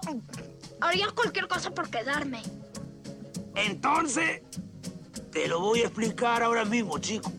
haría 0.82 1.08
cualquier 1.12 1.48
cosa 1.48 1.72
por 1.72 1.90
quedarme. 1.90 2.42
Entonces, 3.56 4.42
te 5.32 5.48
lo 5.48 5.60
voy 5.60 5.82
a 5.82 5.84
explicar 5.84 6.44
ahora 6.44 6.66
mismo, 6.66 6.98
chico. 7.00 7.32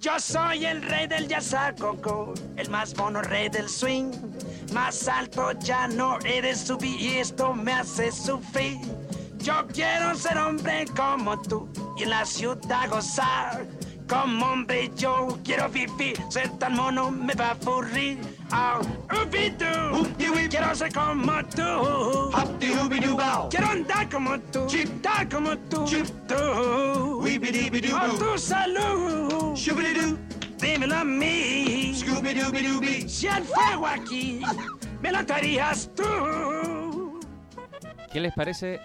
Yo 0.00 0.18
soy 0.18 0.64
el 0.64 0.82
rey 0.82 1.06
del 1.06 1.28
yazacoco, 1.28 2.34
el 2.56 2.70
más 2.70 2.96
mono 2.96 3.22
rey 3.22 3.48
del 3.48 3.68
swing. 3.68 4.10
Más 4.72 5.06
alto 5.06 5.52
ya 5.60 5.86
no 5.86 6.18
de 6.18 6.56
subir 6.56 7.00
y 7.00 7.18
esto 7.18 7.52
me 7.52 7.72
hace 7.72 8.10
sufrir. 8.10 8.78
Yo 9.42 9.66
quiero 9.72 10.14
ser 10.14 10.38
hombre 10.38 10.84
como 10.96 11.36
tú 11.40 11.68
y 11.96 12.04
en 12.04 12.10
la 12.10 12.24
ciudad 12.24 12.88
gozar. 12.88 13.66
Como 14.08 14.46
hombre 14.46 14.90
yo 14.94 15.36
quiero 15.42 15.68
vivir, 15.68 16.16
ser 16.28 16.48
tan 16.58 16.74
mono 16.76 17.10
me 17.10 17.34
va 17.34 17.48
a 17.48 17.50
aburrir. 17.50 18.18
Oh, 18.52 18.80
ubidu, 19.10 20.48
quiero 20.48 20.74
ser 20.76 20.92
como 20.92 21.44
tú. 21.46 22.30
Quiero 23.50 23.66
andar 23.66 24.08
como 24.08 24.38
tú, 24.38 24.66
dar 25.02 25.28
como 25.28 25.58
tú. 25.58 25.86
tú. 26.28 27.24
Tu 28.18 28.38
salud, 28.38 29.58
dímelo 30.60 30.96
a 30.96 31.04
mí. 31.04 31.94
Si 33.08 33.26
el 33.26 33.44
fuego 33.44 33.86
aquí, 33.88 34.40
me 35.00 35.10
lo 35.10 35.26
traerías 35.26 35.90
tú. 35.96 37.18
¿Qué 38.12 38.20
les 38.20 38.34
parece 38.34 38.78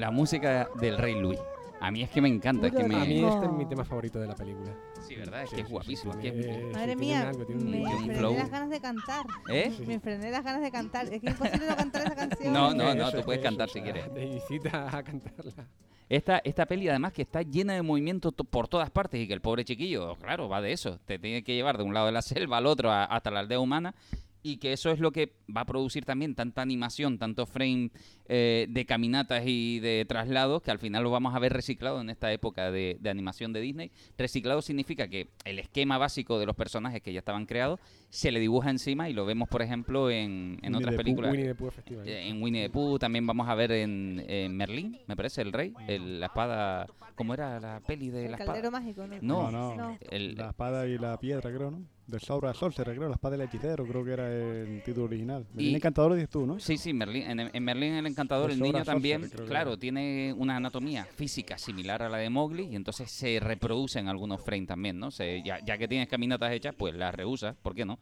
la 0.00 0.10
música 0.10 0.68
del 0.80 0.98
Rey 0.98 1.14
Luis? 1.20 1.38
A 1.82 1.90
mí 1.90 2.02
es 2.02 2.10
que 2.10 2.20
me 2.20 2.28
encanta, 2.28 2.66
es 2.66 2.74
que 2.74 2.84
me... 2.84 2.94
A 2.94 3.04
mí 3.06 3.24
este 3.24 3.46
es 3.46 3.52
mi 3.52 3.64
tema 3.64 3.84
favorito 3.86 4.20
de 4.20 4.26
la 4.26 4.34
película. 4.34 4.70
Sí, 5.06 5.14
¿verdad? 5.14 5.44
Es 5.44 5.48
Sí, 5.50 5.56
que 5.56 5.62
es 5.62 5.66
sí, 5.68 5.72
guapísimo. 5.72 6.12
sí, 6.12 6.18
es 6.18 6.22
que 6.34 6.38
es- 6.40 6.46
tiene- 6.46 6.72
Madre 6.74 6.96
mía, 6.96 7.28
algo, 7.30 7.46
tiene 7.46 7.62
un- 7.62 7.70
me 7.70 8.14
frené 8.14 8.36
las 8.38 8.50
ganas 8.50 8.68
de 8.70 8.80
cantar. 8.82 9.26
¿Eh? 9.48 9.72
Sí. 9.74 9.86
Me 9.86 9.98
frené 9.98 10.30
las 10.30 10.44
ganas 10.44 10.60
de 10.60 10.70
cantar. 10.70 11.06
Es 11.06 11.20
que 11.22 11.26
es 11.28 11.32
imposible 11.32 11.66
no 11.66 11.76
cantar 11.76 12.02
esa 12.02 12.14
canción. 12.14 12.52
No, 12.52 12.74
no, 12.74 12.94
no, 12.94 13.08
Eso, 13.08 13.16
tú 13.18 13.24
puedes 13.24 13.40
eso, 13.40 13.48
cantar 13.48 13.70
si 13.70 13.80
quieres. 13.80 14.12
Te 14.12 14.24
incita 14.26 14.94
a 14.94 15.02
cantarla. 15.02 15.66
Esta, 16.10 16.38
esta 16.44 16.66
peli 16.66 16.86
además 16.88 17.12
que 17.14 17.22
está 17.22 17.40
llena 17.42 17.72
de 17.72 17.80
movimiento 17.82 18.30
to- 18.32 18.44
por 18.44 18.68
todas 18.68 18.90
partes 18.90 19.18
y 19.20 19.26
que 19.26 19.32
el 19.32 19.40
pobre 19.40 19.64
chiquillo, 19.64 20.16
claro, 20.16 20.50
va 20.50 20.60
de 20.60 20.72
eso. 20.72 20.98
Te 21.06 21.18
tiene 21.18 21.42
que 21.42 21.54
llevar 21.54 21.78
de 21.78 21.84
un 21.84 21.94
lado 21.94 22.06
de 22.06 22.12
la 22.12 22.20
selva 22.20 22.58
al 22.58 22.66
otro 22.66 22.90
a- 22.90 23.04
hasta 23.04 23.30
la 23.30 23.40
aldea 23.40 23.58
humana 23.60 23.94
y 24.42 24.56
que 24.56 24.72
eso 24.72 24.90
es 24.90 25.00
lo 25.00 25.12
que 25.12 25.32
va 25.54 25.62
a 25.62 25.66
producir 25.66 26.04
también 26.04 26.34
tanta 26.34 26.62
animación, 26.62 27.18
tanto 27.18 27.44
frame 27.46 27.90
eh, 28.26 28.66
de 28.70 28.86
caminatas 28.86 29.42
y 29.46 29.80
de 29.80 30.04
traslados 30.08 30.62
que 30.62 30.70
al 30.70 30.78
final 30.78 31.02
lo 31.02 31.10
vamos 31.10 31.34
a 31.34 31.38
ver 31.38 31.52
reciclado 31.52 32.00
en 32.00 32.08
esta 32.10 32.32
época 32.32 32.70
de, 32.70 32.96
de 33.00 33.10
animación 33.10 33.52
de 33.52 33.60
Disney. 33.60 33.90
Reciclado 34.16 34.62
significa 34.62 35.08
que 35.08 35.28
el 35.44 35.58
esquema 35.58 35.98
básico 35.98 36.38
de 36.38 36.46
los 36.46 36.56
personajes 36.56 37.02
que 37.02 37.12
ya 37.12 37.18
estaban 37.18 37.44
creados 37.46 37.80
se 38.08 38.32
le 38.32 38.40
dibuja 38.40 38.70
encima 38.70 39.08
y 39.10 39.12
lo 39.12 39.26
vemos, 39.26 39.48
por 39.48 39.62
ejemplo, 39.62 40.10
en, 40.10 40.58
en 40.62 40.74
otras 40.74 40.94
películas. 40.94 41.32
Winnie 41.32 41.48
the 41.48 41.54
Pooh, 41.54 41.68
efectivamente. 41.68 42.12
Eh, 42.18 42.28
En 42.28 42.42
Winnie 42.42 42.62
the 42.62 42.70
Pooh 42.70 42.98
también 42.98 43.26
vamos 43.26 43.48
a 43.48 43.54
ver 43.54 43.72
en, 43.72 44.24
en 44.26 44.56
Merlín, 44.56 44.98
me 45.06 45.16
parece, 45.16 45.42
el 45.42 45.52
rey, 45.52 45.74
el- 45.86 46.20
la 46.20 46.26
espada. 46.26 46.86
¿Cómo 47.14 47.34
era 47.34 47.60
la 47.60 47.80
peli 47.80 48.08
de 48.08 48.24
El 48.26 48.30
la 48.32 48.38
caldero 48.38 48.68
espada? 48.68 48.80
mágico, 48.80 49.06
¿no? 49.06 49.16
No, 49.20 49.50
No, 49.50 49.74
no. 49.74 49.90
No. 49.90 49.98
El, 50.10 50.34
La 50.36 50.48
espada 50.50 50.86
y 50.86 50.96
la 50.96 51.18
piedra, 51.18 51.50
creo, 51.54 51.70
¿no? 51.72 51.82
De 52.10 52.18
Saura 52.20 52.52
Sorcerer, 52.52 52.96
creo. 52.96 53.08
La 53.08 53.14
espada 53.14 53.36
del 53.36 53.46
hechicero, 53.46 53.86
creo 53.86 54.04
que 54.04 54.12
era 54.12 54.28
el 54.32 54.82
título 54.84 55.06
original. 55.06 55.46
Y- 55.56 55.68
El 55.68 55.76
encantador 55.76 56.14
dices 56.14 56.28
tú, 56.30 56.46
¿no? 56.46 56.58
Sí, 56.58 56.76
sí, 56.76 56.92
Merlín, 56.92 57.22
en, 57.30 57.50
en 57.52 57.64
Merlín 57.64 57.94
el 57.94 58.06
Encantador, 58.06 58.50
El 58.50 58.56
el 58.56 58.62
niño 58.62 58.84
también, 58.84 59.22
Sorcerer, 59.22 59.46
claro, 59.48 59.76
tiene 59.78 60.34
una 60.36 60.56
anatomía 60.56 61.04
física 61.04 61.56
similar 61.58 62.02
a 62.02 62.08
la 62.08 62.18
de 62.18 62.28
Mowgli 62.30 62.64
y 62.64 62.76
entonces 62.76 63.10
se 63.10 63.38
reproduce 63.40 63.98
en 63.98 64.08
algunos 64.08 64.40
frames 64.42 64.66
también, 64.68 64.98
¿no? 64.98 65.10
Se- 65.10 65.42
ya, 65.44 65.60
ya 65.64 65.78
que 65.78 65.86
tienes 65.86 66.08
caminatas 66.08 66.52
hechas, 66.52 66.74
pues 66.76 66.94
las 66.94 67.14
reusas, 67.14 67.54
¿por 67.62 67.74
qué 67.74 67.84
no? 67.84 67.98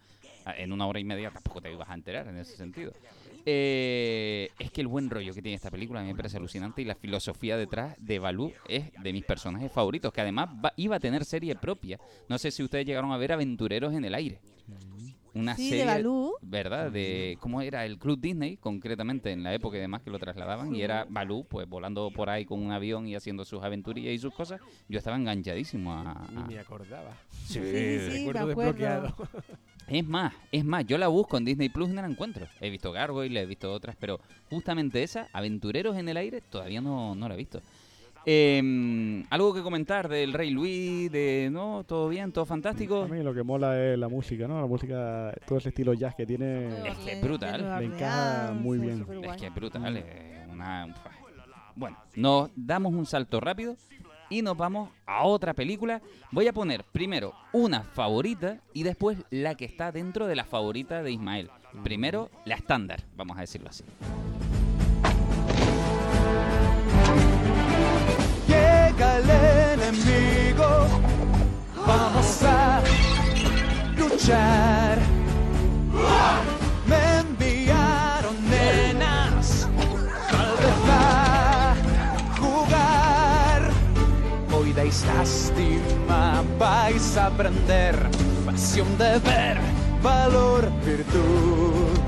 En 0.57 0.73
una 0.73 0.87
hora 0.87 0.99
y 0.99 1.05
media 1.05 1.31
tampoco 1.31 1.61
te 1.61 1.71
ibas 1.71 1.91
a 1.91 1.95
enterar 1.95 2.27
en 2.29 2.39
ese 2.39 2.57
sentido. 2.57 2.93
Eh, 3.47 4.51
es 4.59 4.71
que 4.71 4.81
el 4.81 4.87
buen 4.89 5.09
rollo 5.11 5.33
que 5.33 5.41
tiene 5.43 5.57
esta 5.57 5.71
película 5.71 6.01
a 6.01 6.03
mí 6.03 6.09
me 6.11 6.15
parece 6.17 6.37
alucinante 6.37 6.83
y 6.83 6.85
la 6.85 6.95
filosofía 6.95 7.57
detrás 7.57 7.95
de 7.99 8.19
Balú 8.19 8.53
es 8.69 8.93
de 9.03 9.13
mis 9.13 9.25
personajes 9.25 9.73
favoritos, 9.73 10.13
que 10.13 10.21
además 10.21 10.49
va- 10.65 10.73
iba 10.77 10.97
a 10.97 11.01
tener 11.01 11.25
serie 11.25 11.55
propia. 11.55 11.99
No 12.29 12.39
sé 12.39 12.51
si 12.51 12.63
ustedes 12.63 12.85
llegaron 12.87 13.13
a 13.13 13.17
ver 13.17 13.33
Aventureros 13.33 13.95
en 13.95 14.05
el 14.05 14.15
Aire. 14.15 14.39
Una 15.35 15.55
Sí, 15.55 15.69
serie 15.69 15.85
de 15.85 15.91
Balú. 15.93 16.33
¿verdad? 16.43 16.91
De 16.91 17.37
cómo 17.41 17.61
era 17.61 17.85
el 17.87 17.99
Club 17.99 18.19
Disney, 18.21 18.57
concretamente 18.57 19.31
en 19.31 19.43
la 19.43 19.55
época 19.55 19.77
y 19.77 19.81
demás 19.81 20.03
que 20.03 20.11
lo 20.11 20.19
trasladaban, 20.19 20.75
y 20.75 20.83
era 20.83 21.07
Balú, 21.09 21.45
pues 21.49 21.69
volando 21.69 22.11
por 22.11 22.29
ahí 22.31 22.45
con 22.45 22.61
un 22.61 22.73
avión 22.73 23.07
y 23.07 23.15
haciendo 23.15 23.45
sus 23.45 23.63
aventurillas 23.63 24.13
y 24.15 24.19
sus 24.19 24.35
cosas. 24.35 24.61
Yo 24.89 24.99
estaba 24.99 25.17
enganchadísimo 25.17 25.93
a. 25.93 26.27
Ni 26.33 26.39
a- 26.39 26.47
me 26.47 26.59
acordaba. 26.59 27.17
Sí. 27.47 27.61
Sí, 27.61 28.11
sí, 28.11 28.31
me 28.33 28.39
acuerdo. 28.41 29.15
Es 29.89 30.07
más, 30.07 30.35
es 30.53 30.65
más, 30.65 30.87
yo 30.87 30.99
la 30.99 31.09
busco 31.09 31.39
en 31.39 31.45
Disney 31.45 31.69
Plus 31.69 31.89
y 31.89 31.93
no 31.93 32.03
la 32.03 32.09
encuentro. 32.09 32.47
He 32.61 32.71
visto 32.71 32.93
Gargoyle, 32.93 33.41
he 33.41 33.47
visto 33.47 33.73
otras, 33.73 33.97
pero 33.99 34.21
justamente 34.51 35.03
esa, 35.03 35.29
Aventureros 35.33 35.97
en 35.97 36.09
el 36.09 36.17
Aire, 36.17 36.43
todavía 36.43 36.81
no, 36.81 37.15
no 37.15 37.29
la 37.29 37.35
he 37.35 37.39
visto. 37.39 37.63
Eh, 38.27 39.25
algo 39.31 39.55
que 39.55 39.63
comentar 39.63 40.07
del 40.09 40.35
Rey 40.35 40.51
Luis, 40.51 41.11
de 41.11 41.49
no, 41.51 41.85
todo 41.85 42.11
bien, 42.11 42.31
todo 42.31 42.45
fantástico. 42.45 43.05
A 43.05 43.09
mí 43.09 43.23
lo 43.23 43.33
que 43.33 43.43
mola 43.43 43.83
es 43.83 43.99
la 43.99 44.09
música, 44.09 44.47
¿no? 44.47 44.61
La 44.61 44.67
música, 44.67 45.33
todo 45.47 45.59
ese 45.59 45.71
estilo 45.71 45.95
jazz 45.95 46.15
que 46.15 46.27
tiene. 46.27 46.67
Es 46.87 46.99
que 46.99 47.13
es 47.13 47.23
brutal. 47.23 47.79
Le 47.81 47.87
encaja 47.87 48.53
muy 48.53 48.79
bien. 48.79 49.07
Es 49.23 49.37
que 49.39 49.47
es 49.47 49.55
brutal, 49.55 49.97
es 49.97 50.05
una... 50.51 50.95
Bueno, 51.75 51.97
nos 52.17 52.51
damos 52.55 52.93
un 52.93 53.07
salto 53.07 53.41
rápido 53.41 53.77
y 54.31 54.43
nos 54.43 54.57
vamos 54.57 54.91
a 55.07 55.25
otra 55.25 55.55
película. 55.55 56.01
Voy 56.31 56.49
a 56.49 56.53
poner 56.53 56.85
primero 56.85 57.35
una 57.53 57.83
favorita 57.83 58.61
y 58.73 58.83
después 58.83 59.19
la 59.31 59.55
que 59.55 59.65
está 59.65 59.93
dentro 59.93 60.27
de 60.27 60.37
la 60.37 60.45
favorita 60.45 61.03
de 61.03 61.13
Ismael. 61.13 61.51
Primero, 61.83 62.31
la 62.45 62.55
estándar, 62.55 63.05
vamos 63.17 63.37
a 63.37 63.41
decirlo 63.41 63.69
así. 63.69 63.85
Llega 68.47 69.19
el 69.19 69.31
enemigo, 69.81 70.89
vamos 71.87 72.43
a 72.43 72.83
luchar. 73.97 74.99
Me 76.87 77.19
enviaron 77.21 77.78
lástima, 85.19 86.45
vais 86.59 87.17
a 87.17 87.27
aprender 87.27 87.95
pasión 88.47 88.87
de 88.99 89.19
ver, 89.19 89.59
valor, 90.01 90.71
virtud. 90.85 91.99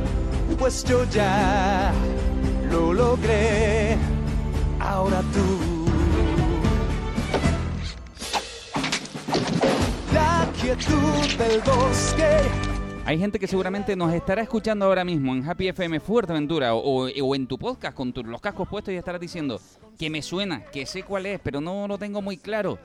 Pues 0.59 0.85
yo 0.85 1.05
ya 1.11 1.93
lo 2.71 2.93
logré, 2.93 3.97
ahora 4.79 5.23
tú. 5.35 5.49
La 10.14 10.47
quietud 10.61 11.38
del 11.38 11.61
bosque. 11.62 12.60
Hay 13.11 13.19
gente 13.19 13.40
que 13.40 13.49
seguramente 13.49 13.97
nos 13.97 14.12
estará 14.14 14.40
escuchando 14.40 14.85
ahora 14.87 15.05
mismo 15.05 15.35
en 15.35 15.45
Happy 15.45 15.67
FM 15.67 15.99
Fuerteventura 15.99 16.75
o, 16.76 16.79
o- 17.09 17.09
o 17.25 17.35
en 17.35 17.49
tu 17.49 17.59
podcast 17.59 17.93
con 17.97 18.12
tu- 18.12 18.23
los 18.23 18.40
cascos 18.40 18.69
puestos 18.69 18.95
y 18.95 18.97
estarás 18.97 19.21
diciendo 19.21 19.61
que 19.99 20.09
me 20.09 20.23
suena, 20.23 20.62
que 20.67 20.87
sé 20.87 21.02
cuál 21.02 21.26
es, 21.26 21.40
pero 21.40 21.61
no 21.61 21.88
lo 21.88 21.99
tengo 21.99 22.23
muy 22.23 22.37
claro. 22.37 22.79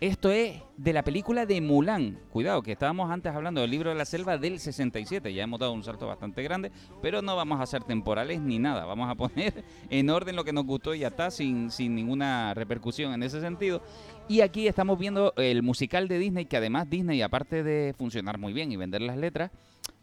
Esto 0.00 0.30
es 0.30 0.62
de 0.76 0.92
la 0.92 1.02
película 1.02 1.46
de 1.46 1.60
Mulan. 1.60 2.20
Cuidado, 2.30 2.62
que 2.62 2.70
estábamos 2.72 3.10
antes 3.10 3.34
hablando 3.34 3.60
del 3.62 3.70
libro 3.72 3.88
de 3.90 3.96
la 3.96 4.04
selva 4.04 4.38
del 4.38 4.60
67. 4.60 5.34
Ya 5.34 5.42
hemos 5.42 5.58
dado 5.58 5.72
un 5.72 5.82
salto 5.82 6.06
bastante 6.06 6.44
grande, 6.44 6.70
pero 7.02 7.20
no 7.22 7.34
vamos 7.34 7.60
a 7.60 7.66
ser 7.66 7.82
temporales 7.82 8.40
ni 8.40 8.60
nada. 8.60 8.84
Vamos 8.84 9.10
a 9.10 9.14
poner 9.16 9.64
en 9.90 10.10
orden 10.10 10.36
lo 10.36 10.44
que 10.44 10.52
nos 10.52 10.64
gustó 10.64 10.94
y 10.94 11.00
ya 11.00 11.08
está, 11.08 11.30
sin, 11.32 11.72
sin 11.72 11.94
ninguna 11.96 12.54
repercusión 12.54 13.14
en 13.14 13.22
ese 13.24 13.40
sentido. 13.40 13.82
Y 14.28 14.40
aquí 14.40 14.66
estamos 14.66 14.98
viendo 14.98 15.32
el 15.36 15.62
musical 15.62 16.08
de 16.08 16.18
Disney, 16.18 16.46
que 16.46 16.56
además 16.56 16.90
Disney, 16.90 17.22
aparte 17.22 17.62
de 17.62 17.94
funcionar 17.96 18.38
muy 18.38 18.52
bien 18.52 18.72
y 18.72 18.76
vender 18.76 19.00
las 19.02 19.16
letras, 19.16 19.52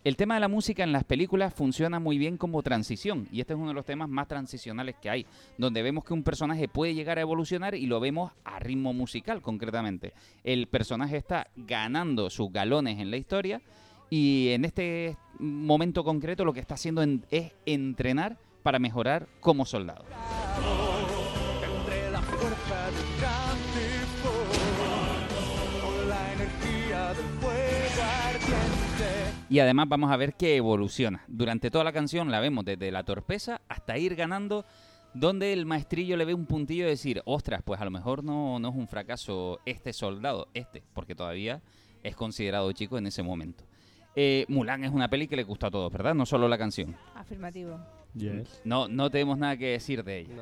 el 0.06 0.16
tema 0.16 0.36
de 0.36 0.40
la 0.40 0.48
música 0.48 0.84
en 0.84 0.94
las 0.94 1.04
películas 1.04 1.54
funciona 1.54 2.00
muy 2.00 2.18
bien 2.18 2.38
como 2.38 2.62
transición 2.64 3.28
y 3.32 3.42
este 3.42 3.54
es 3.54 3.60
uno 3.60 3.70
de 3.70 3.74
los 3.74 3.86
temas 3.86 4.08
más 4.10 4.28
transicionales 4.30 4.96
que 5.02 5.10
hay, 5.10 5.26
donde 5.58 5.82
vemos 5.82 6.06
que 6.06 6.14
un 6.14 6.24
personaje 6.24 6.68
puede 6.70 6.94
llegar 6.94 7.18
a 7.18 7.22
evolucionar 7.22 7.76
y 7.76 7.86
lo 7.86 8.00
vemos 8.00 8.32
a 8.46 8.60
ritmo 8.60 8.94
musical 8.94 9.42
concretamente. 9.42 10.14
El 10.44 10.68
personaje 10.68 11.18
está 11.18 11.48
ganando 11.58 12.30
sus 12.30 12.52
galones 12.52 13.00
en 13.00 13.12
la 13.12 13.18
historia 13.18 13.62
y 14.10 14.50
en 14.50 14.64
este 14.64 15.18
momento 15.40 16.04
concreto 16.06 16.46
lo 16.46 16.54
que 16.54 16.60
está 16.62 16.76
haciendo 16.76 17.02
en- 17.02 17.26
es 17.30 17.52
entrenar 17.66 18.38
para 18.62 18.80
mejorar 18.80 19.28
como 19.42 19.66
soldado. 19.66 20.06
Y 29.54 29.60
además 29.60 29.88
vamos 29.88 30.12
a 30.12 30.18
ver 30.18 30.34
que 30.34 30.56
evoluciona. 30.56 31.24
Durante 31.28 31.70
toda 31.70 31.84
la 31.84 31.92
canción 31.94 32.32
la 32.32 32.40
vemos 32.40 32.66
desde 32.66 32.90
la 32.92 33.04
torpeza 33.04 33.62
hasta 33.70 34.00
ir 34.00 34.16
ganando, 34.16 34.66
donde 35.14 35.54
el 35.54 35.68
maestrillo 35.68 36.18
le 36.18 36.26
ve 36.26 36.34
un 36.34 36.48
puntillo 36.48 36.86
de 36.86 36.90
decir, 36.90 37.22
ostras, 37.26 37.62
pues 37.64 37.80
a 37.80 37.86
lo 37.86 37.92
mejor 37.92 38.24
no, 38.24 38.58
no 38.58 38.70
es 38.70 38.76
un 38.76 38.88
fracaso 38.88 39.60
este 39.64 39.94
soldado, 39.94 40.48
este, 40.56 40.82
porque 40.94 41.14
todavía 41.14 41.62
es 42.02 42.16
considerado 42.16 42.72
chico 42.72 42.98
en 42.98 43.06
ese 43.06 43.22
momento. 43.22 43.64
Eh, 44.16 44.46
Mulan 44.48 44.86
es 44.86 44.92
una 44.92 45.08
peli 45.08 45.28
que 45.28 45.36
le 45.36 45.44
gusta 45.44 45.68
a 45.68 45.72
todos, 45.72 45.92
¿verdad? 45.94 46.16
No 46.16 46.26
solo 46.26 46.48
la 46.48 46.58
canción. 46.58 46.96
Afirmativo. 47.14 47.80
Yes. 48.16 48.60
No, 48.64 48.88
no 48.88 49.12
tenemos 49.12 49.38
nada 49.38 49.56
que 49.56 49.68
decir 49.68 50.04
de 50.04 50.18
ella. 50.22 50.36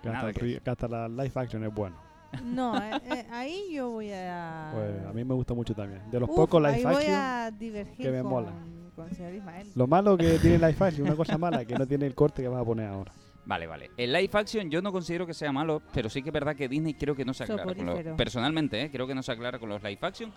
Que 0.00 0.08
hasta, 0.08 0.12
Nada 0.12 0.28
el 0.28 0.34
que 0.36 0.40
ri- 0.42 0.62
que 0.62 0.70
hasta 0.70 0.86
la 0.86 1.08
live 1.08 1.32
action 1.34 1.64
es 1.64 1.74
bueno. 1.74 1.96
No, 2.42 2.76
eh, 2.76 3.00
eh, 3.04 3.26
ahí 3.30 3.72
yo 3.72 3.90
voy 3.90 4.10
a... 4.12 4.70
Pues 4.74 5.06
a 5.06 5.12
mí 5.12 5.24
me 5.24 5.34
gusta 5.34 5.54
mucho 5.54 5.74
también. 5.74 6.02
De 6.10 6.20
los 6.20 6.28
Uf, 6.28 6.36
pocos 6.36 6.62
live 6.62 6.86
action 6.86 7.14
a 7.14 7.50
divergir 7.50 8.06
que 8.06 8.12
me 8.12 8.22
con, 8.22 8.30
molan. 8.30 8.90
con 8.94 9.08
el 9.08 9.16
señor 9.16 9.34
Ismael. 9.34 9.68
Lo 9.74 9.86
malo 9.86 10.16
que 10.16 10.38
tiene 10.38 10.58
live 10.58 10.76
action, 10.78 11.06
una 11.06 11.16
cosa 11.16 11.38
mala, 11.38 11.64
que 11.64 11.74
no 11.74 11.86
tiene 11.86 12.06
el 12.06 12.14
corte 12.14 12.42
que 12.42 12.48
vas 12.48 12.62
a 12.62 12.64
poner 12.64 12.88
ahora. 12.88 13.12
Vale, 13.46 13.66
vale. 13.66 13.90
El 13.96 14.12
live 14.12 14.30
action 14.32 14.70
yo 14.70 14.80
no 14.80 14.90
considero 14.90 15.26
que 15.26 15.34
sea 15.34 15.52
malo, 15.52 15.82
pero 15.92 16.08
sí 16.08 16.22
que 16.22 16.30
es 16.30 16.32
verdad 16.32 16.56
que 16.56 16.68
Disney 16.68 16.94
creo 16.94 17.14
que 17.14 17.24
no 17.24 17.34
se 17.34 17.44
aclara 17.44 17.64
con 17.64 17.86
los, 17.86 18.00
personalmente, 18.16 18.82
¿eh? 18.82 18.90
creo 18.90 19.06
que 19.06 19.14
no 19.14 19.22
se 19.22 19.32
aclara 19.32 19.58
con 19.58 19.68
los 19.68 19.82
live 19.82 19.98
action. 20.00 20.32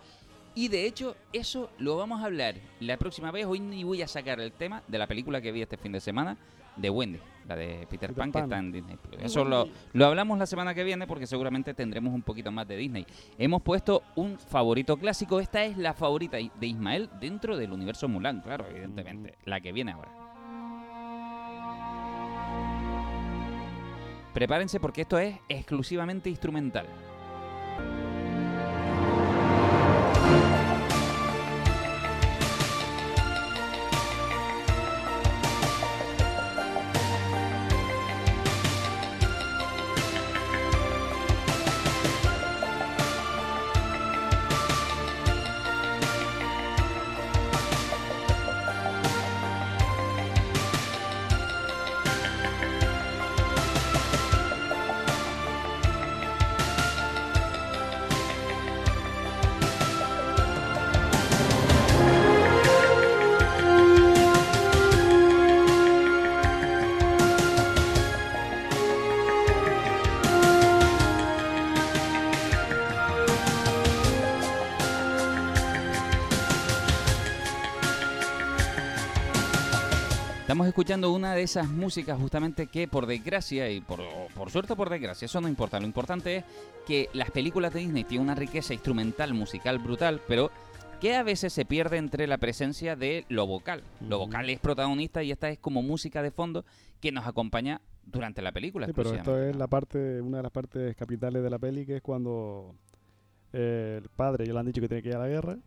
Y 0.56 0.70
de 0.70 0.86
hecho, 0.86 1.16
eso 1.32 1.70
lo 1.78 1.98
vamos 1.98 2.22
a 2.22 2.26
hablar 2.26 2.56
la 2.80 2.98
próxima 2.98 3.32
vez. 3.32 3.46
Hoy 3.46 3.60
ni 3.60 3.84
voy 3.84 4.02
a 4.02 4.08
sacar 4.08 4.40
el 4.40 4.52
tema 4.52 4.82
de 4.88 4.98
la 4.98 5.08
película 5.08 5.40
que 5.40 5.52
vi 5.52 5.62
este 5.62 5.78
fin 5.78 5.92
de 5.92 6.00
semana 6.00 6.36
de 6.78 6.90
Wendy, 6.90 7.20
la 7.48 7.56
de 7.56 7.88
Peter, 7.90 8.10
Peter 8.10 8.14
Pan, 8.14 8.32
que 8.32 8.40
está 8.40 8.58
en 8.58 8.72
Disney 8.72 8.98
Eso 9.20 9.44
lo, 9.44 9.68
lo 9.94 10.06
hablamos 10.06 10.38
la 10.38 10.46
semana 10.46 10.74
que 10.74 10.84
viene 10.84 11.08
porque 11.08 11.28
seguramente 11.28 11.74
tendremos 11.74 12.14
un 12.14 12.22
poquito 12.22 12.52
más 12.52 12.68
de 12.68 12.78
Disney. 12.78 13.06
Hemos 13.38 13.62
puesto 13.62 14.04
un 14.16 14.38
favorito 14.38 14.98
clásico. 14.98 15.40
Esta 15.40 15.64
es 15.64 15.78
la 15.78 15.94
favorita 15.94 16.38
de 16.38 16.68
Ismael 16.68 17.10
dentro 17.20 17.58
del 17.58 17.72
universo 17.72 18.08
Mulan, 18.08 18.42
claro, 18.42 18.66
evidentemente. 18.70 19.36
La 19.46 19.60
que 19.60 19.72
viene 19.72 19.92
ahora. 19.92 20.12
Prepárense 24.34 24.80
porque 24.80 25.02
esto 25.02 25.18
es 25.18 25.36
exclusivamente 25.50 26.30
instrumental. 26.30 26.86
Escuchando 80.88 81.12
una 81.12 81.36
de 81.36 81.42
esas 81.42 81.70
músicas 81.70 82.18
justamente 82.18 82.68
que 82.68 82.88
por 82.88 83.08
desgracia 83.08 83.70
y 83.70 83.82
por, 83.82 84.00
por 84.34 84.50
suerte 84.50 84.72
o 84.72 84.78
por 84.78 84.90
desgracia, 84.90 85.26
eso 85.26 85.42
no 85.42 85.50
importa, 85.50 85.82
lo 85.82 85.86
importante 85.86 86.38
es 86.38 86.44
que 86.86 87.10
las 87.12 87.30
películas 87.30 87.74
de 87.74 87.82
Disney 87.82 88.06
tienen 88.06 88.24
una 88.24 88.36
riqueza 88.36 88.74
instrumental, 88.74 89.34
musical 89.34 89.80
brutal, 89.80 90.22
pero 90.30 90.50
que 91.02 91.18
a 91.18 91.24
veces 91.24 91.52
se 91.52 91.66
pierde 91.66 91.98
entre 91.98 92.26
la 92.26 92.38
presencia 92.38 92.96
de 92.96 93.26
lo 93.28 93.46
vocal. 93.46 93.84
Lo 94.00 94.18
vocal 94.18 94.50
es 94.50 94.62
protagonista 94.62 95.24
y 95.24 95.32
esta 95.32 95.50
es 95.50 95.60
como 95.60 95.82
música 95.82 96.22
de 96.22 96.32
fondo 96.32 96.64
que 97.02 97.12
nos 97.12 97.28
acompaña 97.28 97.82
durante 98.06 98.42
la 98.42 98.54
película. 98.54 98.88
Sí, 98.88 98.94
pero 98.96 99.14
esto 99.14 99.44
es 99.44 99.58
la 99.58 99.68
parte, 99.68 100.22
una 100.22 100.38
de 100.38 100.44
las 100.44 100.54
partes 100.54 100.96
capitales 100.96 101.44
de 101.44 101.50
la 101.50 101.60
peli, 101.60 101.86
que 101.86 101.98
es 101.98 102.02
cuando 102.02 102.76
eh, 103.52 104.00
el 104.02 104.08
padre 104.08 104.46
ya 104.46 104.54
le 104.54 104.60
han 104.60 104.66
dicho 104.68 104.80
que 104.80 104.88
tiene 104.88 105.04
que 105.04 105.10
ir 105.10 105.16
a 105.16 105.20
la 105.20 105.28
guerra, 105.28 105.58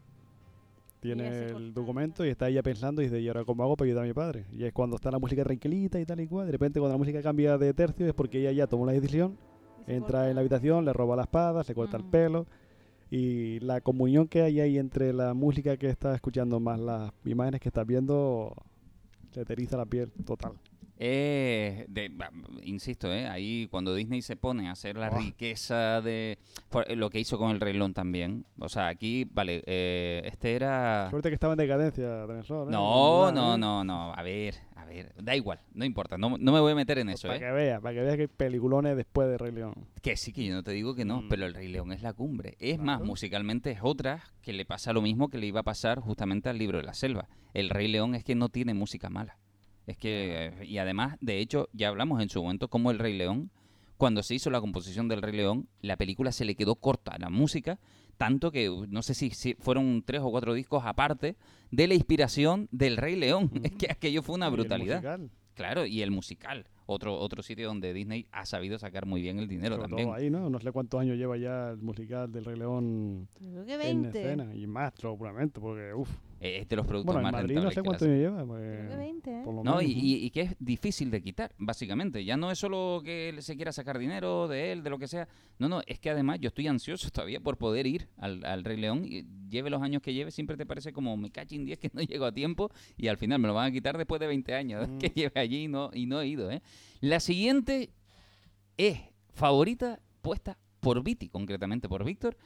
tiene 1.01 1.47
el 1.49 1.73
documento 1.73 2.25
y 2.25 2.29
está 2.29 2.49
ella 2.49 2.63
pensando 2.63 3.01
y 3.01 3.07
dice, 3.07 3.21
¿y 3.21 3.29
ahora 3.29 3.45
cómo 3.45 3.63
hago 3.63 3.77
para 3.77 3.87
ayudar 3.87 4.05
a 4.05 4.07
mi 4.07 4.13
padre? 4.13 4.45
Y 4.53 4.65
es 4.65 4.73
cuando 4.73 4.97
está 4.97 5.11
la 5.11 5.19
música 5.19 5.43
tranquilita 5.43 5.99
y 5.99 6.05
tal 6.05 6.21
y 6.21 6.27
cual. 6.27 6.47
De 6.47 6.53
repente 6.53 6.79
cuando 6.79 6.95
la 6.95 6.99
música 6.99 7.23
cambia 7.23 7.59
de 7.59 7.75
tercio 7.75 8.07
es 8.07 8.15
porque 8.15 8.41
ella 8.41 8.53
ya 8.53 8.67
tomó 8.67 8.87
la 8.87 8.93
decisión, 8.93 9.39
entra 9.87 10.29
en 10.29 10.35
la 10.35 10.41
habitación, 10.41 10.85
le 10.85 10.93
roba 10.93 11.17
la 11.17 11.23
espada, 11.23 11.65
se 11.65 11.75
corta 11.75 11.97
el 11.97 12.05
pelo. 12.05 12.47
Y 13.11 13.59
la 13.61 13.81
comunión 13.81 14.29
que 14.29 14.43
hay 14.43 14.61
ahí 14.61 14.79
entre 14.79 15.13
la 15.13 15.35
música 15.35 15.77
que 15.77 15.89
estás 15.89 16.15
escuchando 16.15 16.61
más 16.61 16.79
las 16.79 17.13
imágenes 17.25 17.61
que 17.61 17.69
estás 17.69 17.87
viendo, 17.87 18.55
se 19.33 19.45
te 19.45 19.53
eriza 19.55 19.77
la 19.77 19.87
piel 19.87 20.13
total. 20.25 20.53
Eh, 21.03 21.87
de- 21.89 22.13
insisto, 22.63 23.11
eh, 23.11 23.27
ahí 23.27 23.67
cuando 23.71 23.95
Disney 23.95 24.21
se 24.21 24.37
pone 24.37 24.69
a 24.69 24.73
hacer 24.73 24.97
la 24.99 25.09
riqueza 25.09 26.03
de 26.03 26.39
eh, 26.87 26.95
lo 26.95 27.09
que 27.09 27.19
hizo 27.19 27.39
con 27.39 27.53
el 27.53 27.59
Rey 27.59 27.73
León 27.73 27.95
también. 27.95 28.45
O 28.59 28.69
sea, 28.69 28.89
aquí, 28.89 29.27
vale, 29.33 29.63
eh, 29.67 30.21
este 30.27 30.55
era... 30.55 31.09
Suerte 31.09 31.31
que 31.31 31.35
estaba 31.35 31.55
en 31.55 31.59
decadencia. 31.59 32.27
No, 32.69 33.33
no, 33.33 33.55
¿eh? 33.55 33.59
no, 33.59 33.83
no. 33.83 34.13
A 34.13 34.23
ver, 34.23 34.57
a 34.77 34.85
ver. 34.85 35.15
Da 35.23 35.35
igual, 35.35 35.61
no 35.73 35.87
importa. 35.87 36.19
No, 36.19 36.37
no 36.37 36.53
me 36.53 36.61
voy 36.61 36.73
a 36.73 36.75
meter 36.75 36.99
en 36.99 37.09
eso, 37.09 37.29
Para 37.29 37.37
¿eh? 37.39 37.41
que 37.41 37.51
veas, 37.51 37.81
para 37.81 37.95
que 37.95 38.01
veas 38.03 38.17
que 38.17 38.23
hay 38.23 38.29
peliculones 38.29 38.95
después 38.95 39.27
de 39.27 39.39
Rey 39.39 39.53
León. 39.53 39.73
Que 40.03 40.19
sí, 40.19 40.35
que 40.35 40.45
yo 40.45 40.55
no 40.55 40.63
te 40.63 40.73
digo 40.73 40.95
que 40.95 41.07
no, 41.07 41.25
pero 41.31 41.47
el 41.47 41.55
Rey 41.55 41.69
León 41.69 41.93
es 41.93 42.03
la 42.03 42.13
cumbre. 42.13 42.57
Es 42.61 42.79
más, 42.79 43.01
musicalmente 43.01 43.71
es 43.71 43.79
otra 43.83 44.23
que 44.43 44.53
le 44.53 44.67
pasa 44.67 44.93
lo 44.93 45.01
mismo 45.01 45.31
que 45.31 45.39
le 45.39 45.47
iba 45.47 45.61
a 45.61 45.65
pasar 45.65 46.01
justamente 46.01 46.51
al 46.51 46.59
libro 46.59 46.77
de 46.77 46.85
la 46.85 46.93
selva. 46.93 47.27
El 47.55 47.71
Rey 47.71 47.89
León 47.89 48.15
es 48.15 48.23
que 48.23 48.35
no 48.35 48.51
tiene 48.51 48.75
música 48.75 49.09
mala. 49.09 49.39
Es 49.87 49.97
que, 49.97 50.53
y 50.67 50.79
además, 50.79 51.17
de 51.21 51.39
hecho, 51.39 51.69
ya 51.73 51.89
hablamos 51.89 52.23
en 52.23 52.29
su 52.29 52.43
momento 52.43 52.69
como 52.69 52.91
el 52.91 52.99
Rey 52.99 53.17
León, 53.17 53.51
cuando 53.97 54.23
se 54.23 54.35
hizo 54.35 54.51
la 54.51 54.61
composición 54.61 55.09
del 55.09 55.21
Rey 55.23 55.37
León, 55.37 55.69
la 55.83 55.97
película 55.97 56.33
se 56.33 56.45
le 56.45 56.55
quedó 56.55 56.77
corta 56.77 57.13
a 57.13 57.19
la 57.19 57.29
música, 57.31 57.79
tanto 58.17 58.51
que 58.53 58.71
uh, 58.71 58.87
no 58.89 59.03
sé 59.03 59.15
si, 59.15 59.31
si 59.31 59.55
fueron 59.55 60.03
tres 60.07 60.21
o 60.23 60.31
cuatro 60.31 60.55
discos 60.55 60.83
aparte 60.87 61.37
de 61.71 61.87
la 61.89 61.95
inspiración 61.95 62.69
del 62.71 62.97
Rey 62.97 63.17
León. 63.17 63.51
Es 63.65 63.73
que 63.73 63.91
aquello 63.91 64.23
fue 64.23 64.37
una 64.37 64.47
Y 64.47 64.49
el 64.49 64.55
brutalidad. 64.55 64.97
musical. 64.97 65.31
Claro, 65.55 65.85
y 65.87 66.01
el 66.03 66.11
musical. 66.11 66.67
Otro, 66.87 67.19
otro 67.19 67.43
sitio 67.43 67.69
donde 67.69 67.93
Disney 67.93 68.27
ha 68.33 68.47
sabido 68.47 68.79
sacar 68.79 69.07
muy 69.07 69.21
bien 69.23 69.39
el 69.39 69.47
dinero 69.49 69.77
Sobre 69.77 69.89
también. 69.89 70.09
todo 70.09 70.17
ahí, 70.17 70.31
¿no? 70.31 70.49
No 70.51 70.59
sé 70.61 70.73
cuántos 70.73 71.01
años 71.01 71.17
lleva 71.19 71.37
ya 71.37 71.71
el 71.71 71.79
musical 71.83 72.33
del 72.33 72.45
Rey 72.45 72.57
León 72.57 73.29
creo 73.39 73.65
que 73.65 73.75
en 73.75 74.03
20. 74.03 74.19
escena. 74.19 74.55
Y 74.55 74.67
más, 74.67 74.95
seguramente, 74.97 75.61
porque, 75.61 75.93
uff. 75.95 76.11
Eh, 76.43 76.61
Es 76.63 76.69
de 76.69 76.77
los 76.77 76.87
productos 76.87 77.15
Bueno, 77.15 77.23
más 77.31 77.33
Madrid 77.33 77.57
no 77.57 77.69
rentables 77.69 77.99
sé 78.01 78.09
años 78.09 78.19
lleva. 78.19 78.47
pues, 78.47 78.63
Creo 78.79 78.89
que 78.91 78.97
20, 78.97 79.31
¿eh? 79.31 79.43
por 79.45 79.55
lo 79.55 79.63
No, 79.63 79.77
menos, 79.77 79.83
y, 79.85 79.99
y- 79.99 80.25
y 80.25 80.31
que 80.31 80.41
es 80.41 80.57
difícil 80.59 81.11
de 81.11 81.23
quitar, 81.23 81.53
básicamente. 81.59 82.25
Ya 82.25 82.37
no 82.39 82.51
es 82.51 82.59
solo 82.59 83.03
que 83.05 83.37
se 83.41 83.57
quiera 83.57 83.73
sacar 83.73 83.99
dinero 83.99 84.49
de 84.49 84.73
él, 84.73 84.83
de 84.83 84.89
lo 84.89 84.99
que 84.99 85.07
sea. 85.07 85.29
No, 85.59 85.69
no, 85.69 85.83
es 85.87 85.99
que 85.99 86.09
además 86.09 86.39
yo 86.41 86.49
estoy 86.49 86.67
ansioso 86.67 87.11
todavía 87.13 87.41
por 87.41 87.59
poder 87.59 87.87
ir 87.87 88.09
al, 88.17 88.43
al 88.47 88.65
Rey 88.65 88.79
León. 88.79 89.05
Y 89.05 89.27
lleve 89.51 89.69
los 89.69 89.83
años 89.83 90.01
que 90.01 90.15
lleve, 90.15 90.31
siempre 90.31 90.57
te 90.57 90.65
parece 90.65 90.93
como 90.95 91.15
me 91.19 91.31
cachin 91.31 91.65
10 91.67 91.79
que 91.79 91.91
no 91.93 92.01
llego 92.03 92.25
a 92.25 92.33
tiempo 92.33 92.71
y 92.97 93.09
al 93.09 93.19
final 93.19 93.39
me 93.39 93.47
lo 93.49 93.53
van 93.55 93.67
a 93.69 93.71
quitar 93.73 93.99
después 93.99 94.19
de 94.21 94.27
20 94.27 94.55
años 94.55 94.89
Mm. 94.89 94.99
que 94.99 95.09
lleve 95.11 95.39
allí 95.41 95.65
y 95.65 95.69
no, 95.69 95.91
y 95.93 96.07
no 96.07 96.21
he 96.23 96.27
ido. 96.27 96.51
¿eh? 96.51 96.63
La 97.01 97.21
siguiente 97.21 97.91
es 98.79 98.99
favorita 99.35 100.01
puesta 100.23 100.59
por 100.81 101.03
Viti, 101.05 101.29
concretamente 101.29 101.87
por 101.89 102.03
Víctor. 102.05 102.37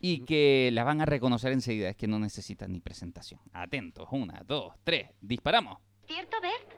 Y 0.00 0.24
que 0.24 0.70
la 0.72 0.82
van 0.82 1.00
a 1.02 1.04
reconocer 1.04 1.52
enseguida, 1.52 1.90
es 1.90 1.96
que 1.96 2.08
no 2.08 2.18
necesita 2.18 2.66
ni 2.66 2.80
presentación. 2.80 3.38
Atentos, 3.52 4.08
una, 4.10 4.42
dos, 4.46 4.72
tres, 4.82 5.10
disparamos. 5.20 5.78
¿Cierto, 6.06 6.40
Bert? 6.40 6.72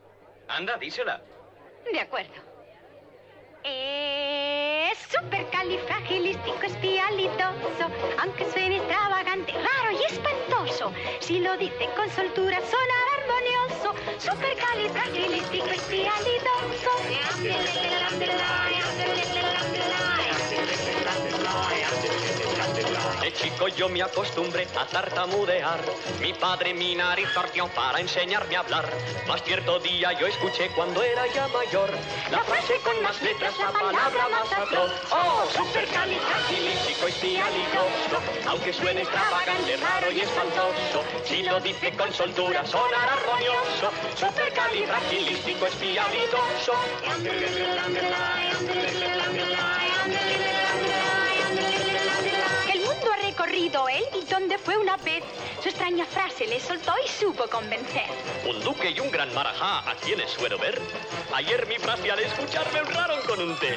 Anda, 0.48 0.76
dísela. 0.76 1.22
De 1.92 2.00
acuerdo. 2.00 2.32
Es 3.64 4.98
supercalifragilisticoespialidoso, 4.98 7.90
aunque 8.20 8.50
suene 8.50 8.78
extravagante, 8.78 9.52
raro 9.52 9.92
y 9.92 10.02
espantoso. 10.12 10.92
Si 11.20 11.38
lo 11.38 11.56
dice 11.56 11.88
con 11.96 12.10
soltura, 12.10 12.60
sonará 12.60 13.12
armonioso. 13.18 13.62
Chico 23.34 23.68
yo 23.68 23.88
me 23.88 24.02
acostumbré 24.02 24.66
a 24.78 24.86
tartamudear. 24.86 25.80
Mi 26.20 26.32
padre 26.32 26.74
mi 26.74 26.94
nariz 26.94 27.28
torció 27.34 27.68
para 27.68 28.00
enseñarme 28.00 28.56
a 28.56 28.60
hablar. 28.60 28.88
Más 29.26 29.42
cierto 29.42 29.78
día 29.80 30.12
yo 30.12 30.26
escuché 30.26 30.68
cuando 30.74 31.02
era 31.02 31.26
ya 31.32 31.48
mayor. 31.48 31.90
La 32.30 32.44
frase 32.44 32.74
con 32.84 33.02
más 33.02 33.20
letras, 33.22 33.58
la 33.58 33.72
palabra 33.72 34.28
más 34.28 34.52
atroz. 34.52 34.92
Oh, 35.10 35.44
supercalifragilístico 35.50 37.08
espialidoso. 37.08 38.16
Aunque 38.46 38.72
suene 38.72 39.02
extravagante, 39.02 39.76
raro 39.76 40.12
y 40.12 40.20
espantoso. 40.20 41.04
Si 41.24 41.42
lo 41.42 41.60
dice 41.60 41.92
con 41.96 42.12
soltura, 42.12 42.66
sonará 42.66 43.14
armonioso. 43.14 43.90
Supercalifragilístico 44.16 45.66
donde 54.32 54.56
fue 54.56 54.78
una 54.78 54.96
vez. 54.96 55.22
Su 55.62 55.68
extraña 55.68 56.06
frase 56.06 56.46
le 56.46 56.58
soltó 56.58 56.92
y 57.04 57.08
supo 57.08 57.44
convencer. 57.50 58.06
Un 58.48 58.64
duque 58.64 58.90
y 58.90 58.98
un 58.98 59.10
gran 59.10 59.32
marajá, 59.34 59.90
¿a 59.90 59.94
quienes 59.96 60.30
suelo 60.30 60.58
ver? 60.58 60.80
Ayer 61.34 61.66
mi 61.68 61.74
frase 61.74 62.10
al 62.10 62.18
escucharme 62.18 62.80
honraron 62.80 63.20
con 63.26 63.38
un 63.40 63.54
té. 63.56 63.74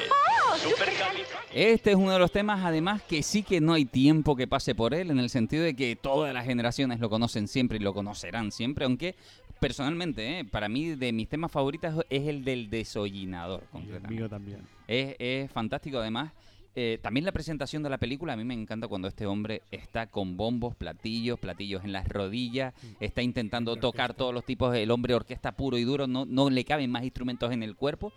¡Oh, 0.48 0.56
Supercalifragilístico 0.56 1.38
Este 1.52 1.90
es 1.90 1.96
uno 1.96 2.12
de 2.12 2.18
los 2.18 2.32
temas, 2.32 2.64
además, 2.64 3.02
que 3.02 3.22
sí 3.22 3.42
que 3.42 3.60
no 3.60 3.74
hay 3.74 3.84
tiempo 3.84 4.34
que 4.34 4.48
pase 4.48 4.74
por 4.74 4.94
él, 4.94 5.10
en 5.10 5.18
el 5.18 5.28
sentido 5.28 5.62
de 5.62 5.76
que 5.76 5.94
todas 5.94 6.32
las 6.32 6.46
generaciones 6.46 7.00
lo 7.00 7.10
conocen 7.10 7.48
siempre 7.48 7.76
y 7.76 7.80
lo 7.80 7.92
conocerán 7.92 8.50
siempre, 8.50 8.86
aunque 8.86 9.14
personalmente, 9.60 10.40
¿eh? 10.40 10.44
para 10.44 10.70
mí, 10.70 10.94
de 10.94 11.12
mis 11.12 11.28
temas 11.28 11.52
favoritos 11.52 12.02
es 12.08 12.26
el 12.28 12.44
del 12.44 12.70
desollinador, 12.70 13.64
concretamente. 13.70 14.14
mío 14.14 14.28
también. 14.28 14.66
Es, 14.88 15.16
es 15.18 15.50
fantástico, 15.50 15.98
además. 15.98 16.32
Eh, 16.78 16.98
también 17.00 17.24
la 17.24 17.32
presentación 17.32 17.82
de 17.82 17.88
la 17.88 17.96
película, 17.96 18.34
a 18.34 18.36
mí 18.36 18.44
me 18.44 18.52
encanta 18.52 18.86
cuando 18.86 19.08
este 19.08 19.24
hombre 19.24 19.62
está 19.70 20.08
con 20.08 20.36
bombos, 20.36 20.76
platillos, 20.76 21.40
platillos 21.40 21.82
en 21.84 21.92
las 21.92 22.06
rodillas, 22.06 22.74
está 23.00 23.22
intentando 23.22 23.76
tocar 23.76 24.12
todos 24.12 24.34
los 24.34 24.44
tipos, 24.44 24.76
el 24.76 24.90
hombre 24.90 25.14
orquesta 25.14 25.52
puro 25.52 25.78
y 25.78 25.84
duro, 25.84 26.06
no, 26.06 26.26
no 26.26 26.50
le 26.50 26.66
caben 26.66 26.90
más 26.90 27.02
instrumentos 27.02 27.50
en 27.50 27.62
el 27.62 27.76
cuerpo. 27.76 28.12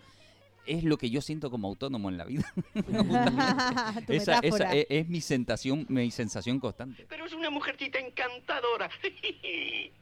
Es 0.66 0.84
lo 0.84 0.98
que 0.98 1.08
yo 1.08 1.22
siento 1.22 1.50
como 1.50 1.68
autónomo 1.68 2.10
en 2.10 2.18
la 2.18 2.26
vida. 2.26 2.52
Esa, 4.08 4.40
esa 4.40 4.74
es, 4.74 4.86
es 4.90 5.08
mi 5.08 5.22
sensación, 5.22 5.86
mi 5.88 6.10
sensación 6.10 6.60
constante. 6.60 7.06
Pero 7.08 7.24
es 7.24 7.32
una 7.32 7.48
mujercita 7.48 7.98
encantadora. 7.98 8.90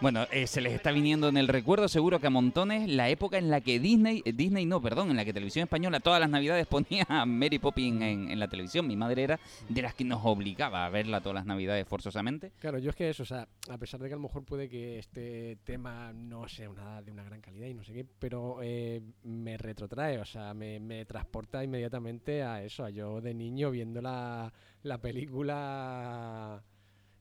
Bueno, 0.00 0.26
eh, 0.30 0.46
se 0.46 0.60
les 0.60 0.72
está 0.72 0.92
viniendo 0.92 1.28
en 1.28 1.36
el 1.36 1.48
recuerdo 1.48 1.88
seguro 1.88 2.20
que 2.20 2.28
a 2.28 2.30
montones 2.30 2.88
la 2.88 3.08
época 3.08 3.38
en 3.38 3.50
la 3.50 3.60
que 3.60 3.78
Disney, 3.80 4.22
Disney 4.22 4.64
no, 4.64 4.80
perdón, 4.80 5.10
en 5.10 5.16
la 5.16 5.24
que 5.24 5.32
Televisión 5.32 5.64
Española 5.64 6.00
todas 6.00 6.20
las 6.20 6.30
navidades 6.30 6.66
ponía 6.66 7.04
a 7.08 7.26
Mary 7.26 7.58
Poppins 7.58 8.02
en, 8.02 8.38
la 8.38 8.48
televisión. 8.48 8.86
Mi 8.86 8.96
madre 8.96 9.24
era 9.24 9.40
de 9.68 9.82
las 9.82 9.94
que 9.94 10.04
nos 10.04 10.20
obligaba 10.24 10.86
a 10.86 10.90
verla 10.90 11.20
todas 11.20 11.34
las 11.34 11.46
navidades 11.46 11.86
forzosamente. 11.86 12.52
Claro, 12.58 12.78
yo 12.78 12.90
es 12.90 12.96
que 12.96 13.10
eso, 13.10 13.24
o 13.24 13.26
sea, 13.26 13.48
a 13.68 13.78
pesar 13.78 14.00
de 14.00 14.08
que 14.08 14.14
a 14.14 14.16
lo 14.16 14.22
mejor 14.22 14.44
puede 14.44 14.68
que 14.68 14.98
este 14.98 15.58
tema 15.64 16.12
no 16.12 16.48
sea 16.48 16.70
una, 16.70 17.02
de 17.02 17.10
una 17.10 17.24
gran 17.24 17.40
calidad 17.40 17.66
y 17.66 17.74
no 17.74 17.84
sé 17.84 17.92
qué, 17.92 18.06
pero 18.18 18.58
eh, 18.62 19.02
me 19.24 19.58
retrotrae, 19.58 20.18
o 20.18 20.24
sea, 20.24 20.54
me, 20.54 20.78
me 20.80 21.04
transporta 21.04 21.62
inmediatamente 21.62 22.42
a 22.42 22.62
eso, 22.62 22.84
a 22.84 22.90
yo 22.90 23.20
de 23.20 23.34
niño 23.34 23.70
viendo 23.70 24.00
la, 24.00 24.52
la 24.88 25.00
película 25.00 26.64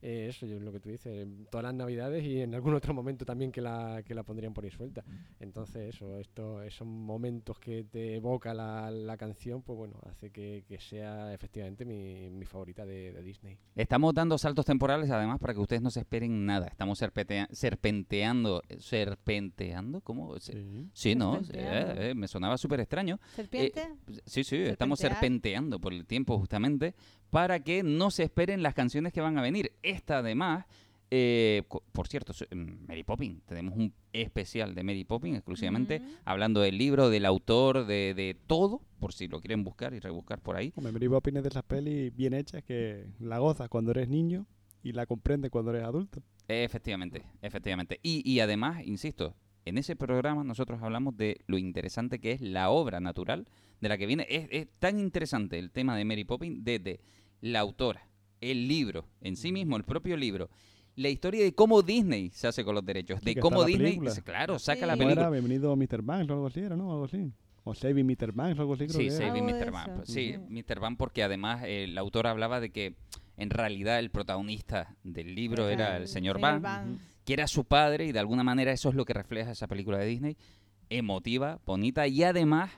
eh, 0.01 0.27
eso 0.29 0.45
es 0.45 0.62
lo 0.62 0.71
que 0.71 0.79
tú 0.79 0.89
dices, 0.89 1.27
todas 1.49 1.63
las 1.63 1.73
navidades 1.73 2.23
y 2.23 2.41
en 2.41 2.53
algún 2.55 2.73
otro 2.73 2.93
momento 2.93 3.25
también 3.25 3.51
que 3.51 3.62
la, 3.62 4.01
que 4.05 4.13
la 4.13 4.23
pondrían 4.23 4.53
por 4.53 4.63
ahí 4.63 4.71
suelta. 4.71 5.03
Entonces, 5.39 5.95
eso, 5.95 6.19
esto, 6.19 6.62
esos 6.63 6.88
momentos 6.88 7.60
que 7.60 7.83
te 7.83 8.15
evoca 8.15 8.53
la, 8.53 8.91
la 8.91 9.17
canción, 9.17 9.62
pues 9.62 9.77
bueno, 9.77 9.99
hace 10.10 10.29
que, 10.31 10.63
que 10.67 10.79
sea 10.79 11.33
efectivamente 11.33 11.86
mi, 11.86 12.29
mi 12.29 12.45
favorita 12.45 12.86
de, 12.86 13.12
de 13.13 13.21
Disney. 13.23 13.57
Estamos 13.75 14.13
dando 14.13 14.38
saltos 14.38 14.65
temporales, 14.65 15.10
además, 15.12 15.39
para 15.39 15.53
que 15.53 15.60
ustedes 15.60 15.81
no 15.81 15.89
se 15.89 15.99
esperen 16.01 16.45
nada. 16.45 16.67
Estamos 16.67 17.01
serpentea- 17.01 17.47
serpenteando. 17.51 18.62
¿Serpenteando? 18.79 20.01
¿Cómo? 20.01 20.38
Sí, 20.39 21.15
¿no? 21.15 21.43
Serpenteando. 21.43 22.01
Eh, 22.01 22.10
eh, 22.12 22.15
me 22.15 22.27
sonaba 22.27 22.57
súper 22.57 22.79
extraño. 22.79 23.19
¿Serpiente? 23.36 23.81
Eh, 23.81 24.19
sí, 24.25 24.43
sí, 24.43 24.57
estamos 24.57 24.99
serpenteando 24.99 25.79
por 25.79 25.93
el 25.93 26.05
tiempo 26.05 26.38
justamente 26.38 26.93
para 27.29 27.60
que 27.60 27.83
no 27.83 28.10
se 28.12 28.23
esperen 28.23 28.63
las 28.63 28.73
canciones 28.73 29.12
que 29.13 29.21
van 29.21 29.38
a 29.38 29.41
venir. 29.41 29.73
Esta 29.97 30.19
además, 30.19 30.65
eh, 31.10 31.63
por 31.91 32.07
cierto, 32.07 32.31
mm, 32.33 32.88
Mary 32.88 33.03
Poppins, 33.03 33.41
tenemos 33.45 33.75
un 33.75 33.91
especial 34.13 34.75
de 34.75 34.83
Mary 34.83 35.03
Poppins 35.05 35.38
exclusivamente, 35.38 36.03
hablando 36.23 36.62
del 36.62 36.77
libro, 36.77 37.10
del 37.10 37.25
autor, 37.25 37.88
de, 37.88 38.13
de 38.13 38.38
todo, 38.45 38.81
por 38.99 39.12
si 39.12 39.27
lo 39.27 39.41
quieren 39.41 39.63
buscar 39.63 39.95
y 39.95 39.99
rebuscar 39.99 40.39
por 40.39 40.55
ahí. 40.55 40.71
Hombre, 40.75 40.93
Mary 40.93 41.10
Poppins 41.10 41.38
es 41.38 41.43
de 41.43 41.49
esas 41.49 41.63
pelis 41.63 42.15
bien 42.15 42.36
hechas 42.36 42.63
que 42.63 43.07
la 43.19 43.39
gozas 43.39 43.69
cuando 43.69 43.89
eres 43.89 44.07
niño 44.07 44.45
y 44.83 44.91
la 44.91 45.07
comprendes 45.07 45.49
cuando 45.49 45.71
eres 45.71 45.83
adulto. 45.83 46.21
Efectivamente, 46.47 47.23
efectivamente. 47.41 47.99
Y, 48.03 48.21
y 48.29 48.39
además, 48.39 48.86
insisto, 48.86 49.36
en 49.65 49.79
ese 49.79 49.95
programa 49.95 50.43
nosotros 50.43 50.79
hablamos 50.83 51.17
de 51.17 51.41
lo 51.47 51.57
interesante 51.57 52.19
que 52.19 52.33
es 52.33 52.41
la 52.41 52.69
obra 52.69 52.99
natural 52.99 53.47
de 53.81 53.89
la 53.89 53.97
que 53.97 54.05
viene. 54.05 54.27
Es, 54.29 54.47
es 54.51 54.67
tan 54.77 54.99
interesante 54.99 55.57
el 55.57 55.71
tema 55.71 55.97
de 55.97 56.05
Mary 56.05 56.23
Poppins 56.23 56.63
desde 56.63 57.01
la 57.41 57.62
autora, 57.62 58.07
el 58.41 58.67
libro 58.67 59.06
en 59.21 59.36
sí 59.36 59.52
mismo, 59.52 59.78
el 59.78 59.84
propio 59.84 60.15
libro, 60.17 60.50
la 60.95 61.10
historia 61.10 61.43
de 61.43 61.54
cómo 61.54 61.82
Disney 61.82 62.30
se 62.34 62.47
hace 62.47 62.63
con 62.63 62.73
los 62.76 62.86
derechos, 62.86 63.19
Sí, 63.23 63.34
de 63.36 63.39
cómo 63.39 63.63
Disney, 63.63 63.97
película. 63.97 64.13
claro, 64.23 64.58
saca 64.60 64.86
la 64.86 64.93
¿Cómo 64.93 65.04
película. 65.06 65.21
era? 65.21 65.30
Bienvenido 65.30 65.76
Mr. 65.76 66.02
Banks 66.02 66.30
o 66.30 66.34
algo 66.34 66.47
así, 66.47 66.60
era, 66.62 66.76
¿no? 66.76 66.91
Algo 66.91 67.06
así. 67.06 67.32
O 67.63 67.76
Saving 67.76 68.06
Mr. 68.08 68.32
Banks 68.32 68.58
o 68.60 68.62
algo 68.62 68.73
así, 68.76 68.88
creo 68.88 68.97
Sí, 69.00 69.08
que 69.10 69.15
era. 69.15 69.28
Saving 69.28 69.45
Mr. 69.45 69.71
Van. 69.71 69.95
pues, 69.97 70.10
Sí, 70.10 70.36
Ujú. 70.38 70.47
Mr. 70.50 70.80
Van 70.80 70.95
porque 70.97 71.21
además 71.23 71.63
eh, 71.65 71.84
el 71.84 71.97
autor 71.97 72.28
hablaba 72.28 72.60
de 72.60 72.69
que 72.71 72.95
en 73.36 73.50
realidad 73.50 74.00
el 74.00 74.10
protagonista 74.10 74.95
del 75.04 75.36
libro 75.36 75.69
Era 75.69 75.89
era 75.89 75.97
el 75.97 76.08
señor 76.08 76.39
Van. 76.39 76.97
que 77.26 77.34
era 77.34 77.45
su 77.47 77.65
padre 77.65 78.06
y 78.06 78.12
de 78.12 78.19
alguna 78.19 78.43
manera 78.43 78.71
eso 78.71 78.89
es 78.89 78.95
lo 78.95 79.06
que 79.06 79.13
refleja 79.13 79.52
esa 79.52 79.67
película 79.67 79.97
de 80.00 80.06
Disney, 80.08 80.38
emotiva, 80.89 81.60
bonita 81.65 82.08
y 82.08 82.23
además, 82.23 82.71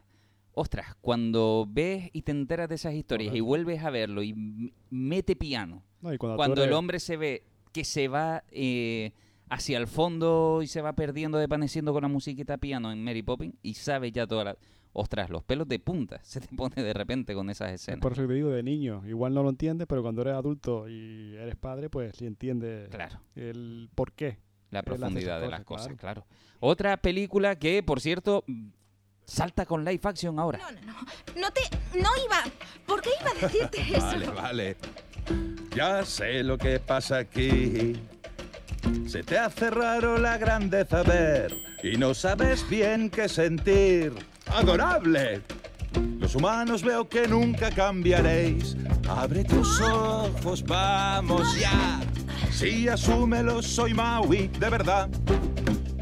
ostras, 0.53 0.95
cuando 1.01 1.65
ves 1.69 2.09
y 2.13 2.21
te 2.23 2.31
enteras 2.31 2.67
de 2.69 2.75
esas 2.75 2.93
historias 2.93 3.33
y 3.35 3.39
vuelves 3.39 3.83
a 3.83 3.89
verlo 3.89 4.23
y 4.23 4.73
mete 4.89 5.35
piano, 5.35 5.83
No, 6.01 6.13
y 6.13 6.17
cuando 6.17 6.63
el 6.63 6.73
hombre 6.73 6.99
se 6.99 7.17
ve 7.17 7.43
que 7.71 7.83
se 7.85 8.07
va 8.07 8.43
eh, 8.51 9.13
hacia 9.49 9.77
el 9.77 9.87
fondo 9.87 10.61
y 10.63 10.67
se 10.67 10.81
va 10.81 10.93
perdiendo, 10.93 11.37
desvaneciendo 11.37 11.93
con 11.93 12.01
la 12.01 12.07
musiquita 12.07 12.57
piano 12.57 12.91
en 12.91 13.03
Mary 13.03 13.21
Poppins 13.23 13.55
y 13.61 13.73
sabe 13.75 14.11
ya 14.11 14.25
toda 14.27 14.43
la... 14.43 14.57
Ostras, 14.91 15.29
los 15.29 15.43
pelos 15.43 15.67
de 15.67 15.77
punta 15.77 16.19
se 16.23 16.41
te 16.41 16.47
pone 16.55 16.81
de 16.83 16.93
repente 16.93 17.35
con 17.35 17.49
esas 17.51 17.69
Es 17.71 17.81
escenas. 17.83 17.99
por 18.01 18.13
eso 18.13 18.25
te 18.27 18.33
digo, 18.33 18.49
de 18.49 18.63
niño, 18.63 19.03
igual 19.07 19.35
no 19.35 19.43
lo 19.43 19.49
entiendes, 19.49 19.85
pero 19.87 20.01
cuando 20.01 20.23
eres 20.23 20.33
adulto 20.33 20.89
y 20.89 21.35
eres 21.35 21.55
padre, 21.55 21.89
pues 21.91 22.15
sí 22.17 22.25
entiendes 22.25 22.89
Claro. 22.89 23.21
el 23.35 23.89
por 23.93 24.13
qué. 24.13 24.39
La 24.71 24.81
profundidad 24.83 25.41
de 25.41 25.47
las 25.47 25.63
cosas, 25.63 25.95
claro. 25.95 26.25
claro. 26.25 26.25
Otra 26.59 26.97
película 26.97 27.57
que, 27.57 27.81
por 27.83 28.01
cierto, 28.01 28.43
salta 29.29 29.65
con 29.65 29.85
live 29.85 30.01
action 30.03 30.39
ahora. 30.39 30.59
No 31.35 31.51
te... 31.51 31.61
No 31.97 32.09
iba... 32.25 32.43
¿Por 32.85 33.01
qué 33.01 33.11
iba 33.21 33.31
a 33.31 33.33
decirte 33.47 33.81
eso? 33.95 34.05
Vale, 34.05 34.27
vale. 34.27 34.77
Ya 35.75 36.03
sé 36.03 36.43
lo 36.43 36.57
que 36.57 36.79
pasa 36.79 37.19
aquí. 37.19 37.93
Se 39.07 39.23
te 39.23 39.37
hace 39.37 39.69
raro 39.69 40.17
la 40.17 40.37
grandeza 40.37 41.03
ver 41.03 41.55
y 41.83 41.97
no 41.97 42.13
sabes 42.13 42.67
bien 42.69 43.09
qué 43.09 43.29
sentir. 43.29 44.13
¡Adorable! 44.47 45.41
Los 46.17 46.35
humanos 46.35 46.83
veo 46.83 47.07
que 47.07 47.27
nunca 47.27 47.69
cambiaréis. 47.71 48.75
Abre 49.07 49.43
tus 49.43 49.79
ojos, 49.81 50.63
vamos 50.63 51.59
ya. 51.59 51.99
Sí, 52.51 52.87
asúmelo, 52.87 53.61
soy 53.61 53.93
Maui, 53.93 54.47
de 54.47 54.69
verdad. 54.69 55.09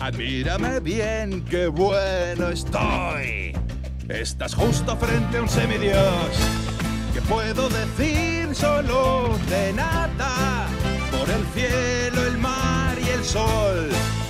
Admírame 0.08 0.80
bien, 0.80 1.44
qué 1.50 1.68
bueno 1.68 2.48
estoy. 2.48 3.54
Estás 4.08 4.56
justo 4.56 4.96
frente 4.96 5.36
a 5.36 5.42
un 5.42 5.50
semidios. 5.50 6.32
¿Qué 7.14 7.20
puedo 7.24 7.68
decir 7.68 8.56
solo 8.56 9.38
de 9.50 9.74
nada? 9.74 10.68
Por 11.12 11.30
el 11.30 11.46
cielo, 11.48 12.26
el 12.26 12.38
mar 12.38 12.96
y 13.06 13.10
el 13.10 13.22
sol. 13.26 13.90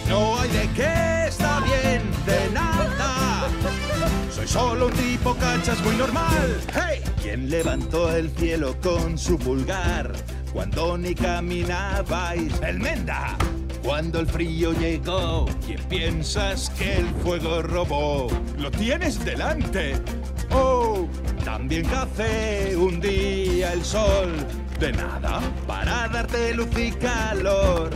No 0.10 0.40
hay 0.40 0.50
de 0.50 0.68
qué, 0.72 1.28
está 1.28 1.60
bien, 1.60 2.02
de 2.26 2.54
nada. 2.56 3.48
Soy 4.32 4.48
solo 4.48 4.88
un 4.88 4.94
tipo 4.94 5.36
cachas 5.36 5.80
muy 5.84 5.96
normal. 5.96 6.60
¡Hey! 6.74 7.04
¿Quién 7.22 7.52
levantó 7.52 8.12
el 8.16 8.32
cielo 8.32 8.76
con 8.82 9.16
su 9.16 9.38
pulgar? 9.38 10.12
Cuando 10.52 10.98
ni 10.98 11.14
caminabais. 11.14 12.62
¡El 12.64 12.80
Menda! 12.80 13.38
Cuando 13.88 14.20
el 14.20 14.28
frío 14.28 14.74
llegó, 14.74 15.46
¿quién 15.66 15.82
piensas 15.86 16.70
que 16.72 16.98
el 16.98 17.08
fuego 17.24 17.62
robó? 17.62 18.28
¡Lo 18.58 18.70
tienes 18.70 19.24
delante! 19.24 19.96
¡Oh! 20.52 21.08
También 21.46 21.86
café 21.86 22.76
un 22.76 23.00
día 23.00 23.72
el 23.72 23.86
sol. 23.86 24.34
De 24.78 24.92
nada, 24.92 25.40
para 25.66 26.10
darte 26.10 26.54
luz 26.54 26.68
y 26.78 26.92
calor. 26.92 27.92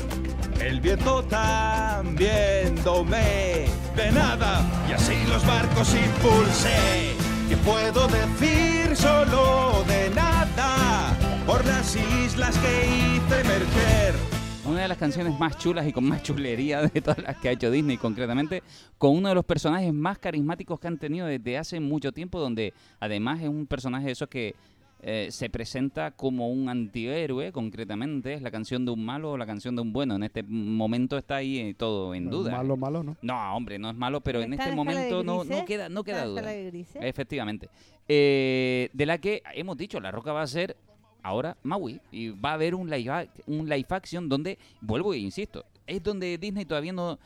El 0.62 0.80
viento 0.80 1.24
también 1.26 2.82
domé. 2.86 3.66
De 3.94 4.14
nada, 4.14 4.62
y 4.90 4.94
así 4.94 5.18
los 5.28 5.46
barcos 5.46 5.94
impulsé. 5.94 7.18
¿Qué 7.50 7.58
puedo 7.58 8.08
decir 8.08 8.96
solo 8.96 9.84
de 9.90 10.10
nada? 10.12 11.18
Por 11.46 11.66
las 11.66 11.98
islas 11.98 12.58
que 12.60 12.88
hice 12.88 13.42
emerger. 13.42 14.31
Una 14.72 14.84
de 14.84 14.88
las 14.88 14.98
canciones 14.98 15.38
más 15.38 15.58
chulas 15.58 15.86
y 15.86 15.92
con 15.92 16.06
más 16.06 16.24
chulería 16.24 16.82
de 16.84 17.02
todas 17.02 17.18
las 17.18 17.36
que 17.36 17.50
ha 17.50 17.52
hecho 17.52 17.70
Disney, 17.70 17.98
concretamente, 17.98 18.64
con 18.98 19.18
uno 19.18 19.28
de 19.28 19.36
los 19.36 19.44
personajes 19.44 19.94
más 19.94 20.18
carismáticos 20.18 20.80
que 20.80 20.88
han 20.88 20.98
tenido 20.98 21.28
desde 21.28 21.58
hace 21.58 21.82
mucho 21.82 22.14
tiempo, 22.14 22.40
donde 22.40 22.74
además 23.02 23.42
es 23.42 23.50
un 23.50 23.68
personaje 23.68 24.06
de 24.06 24.12
esos 24.14 24.30
que 24.30 24.56
eh, 25.02 25.28
se 25.30 25.50
presenta 25.50 26.12
como 26.12 26.50
un 26.50 26.70
antihéroe, 26.70 27.52
concretamente, 27.52 28.34
es 28.34 28.42
la 28.42 28.50
canción 28.50 28.86
de 28.86 28.92
un 28.92 29.04
malo 29.04 29.32
o 29.32 29.38
la 29.38 29.46
canción 29.46 29.76
de 29.76 29.82
un 29.82 29.92
bueno. 29.92 30.16
En 30.16 30.24
este 30.24 30.42
momento 30.42 31.18
está 31.18 31.36
ahí 31.36 31.60
eh, 31.60 31.74
todo 31.74 32.16
en 32.16 32.30
No, 32.30 32.38
duda. 32.38 32.52
Malo, 32.54 32.78
malo, 32.78 33.04
¿no? 33.04 33.18
No, 33.22 33.54
hombre, 33.54 33.78
no 33.78 33.90
es 33.90 33.98
malo, 33.98 34.22
pero 34.22 34.42
en 34.42 34.54
¿Está 34.54 34.64
este 34.64 34.76
momento 34.76 35.22
no, 35.22 35.44
no 35.44 35.66
queda, 35.66 35.90
no 35.90 36.06
queda 36.06 36.24
¿Está 36.24 36.54
en 36.54 36.64
la 36.64 36.72
duda. 36.72 37.06
Efectivamente. 37.06 37.70
Eh, 38.08 38.90
de 38.94 39.06
la 39.06 39.18
que 39.18 39.44
hemos 39.54 39.76
dicho, 39.76 40.00
La 40.00 40.12
Roca 40.12 40.32
va 40.32 40.44
a 40.44 40.48
ser 40.48 40.78
ahora 41.24 41.58
Maui 41.64 42.00
y 42.12 42.30
va 42.30 42.52
a 42.52 42.54
haber 42.54 42.76
un 42.76 42.90
live, 42.90 43.10
ac- 43.12 43.30
un 43.48 43.68
live 43.70 43.86
action 43.90 44.28
donde, 44.30 44.58
vuelvo 44.82 45.14
e 45.14 45.18
insisto, 45.20 45.66
es 45.88 46.02
donde 46.04 46.38
Disney 46.38 46.66
todavía 46.66 46.94
no... 46.94 47.20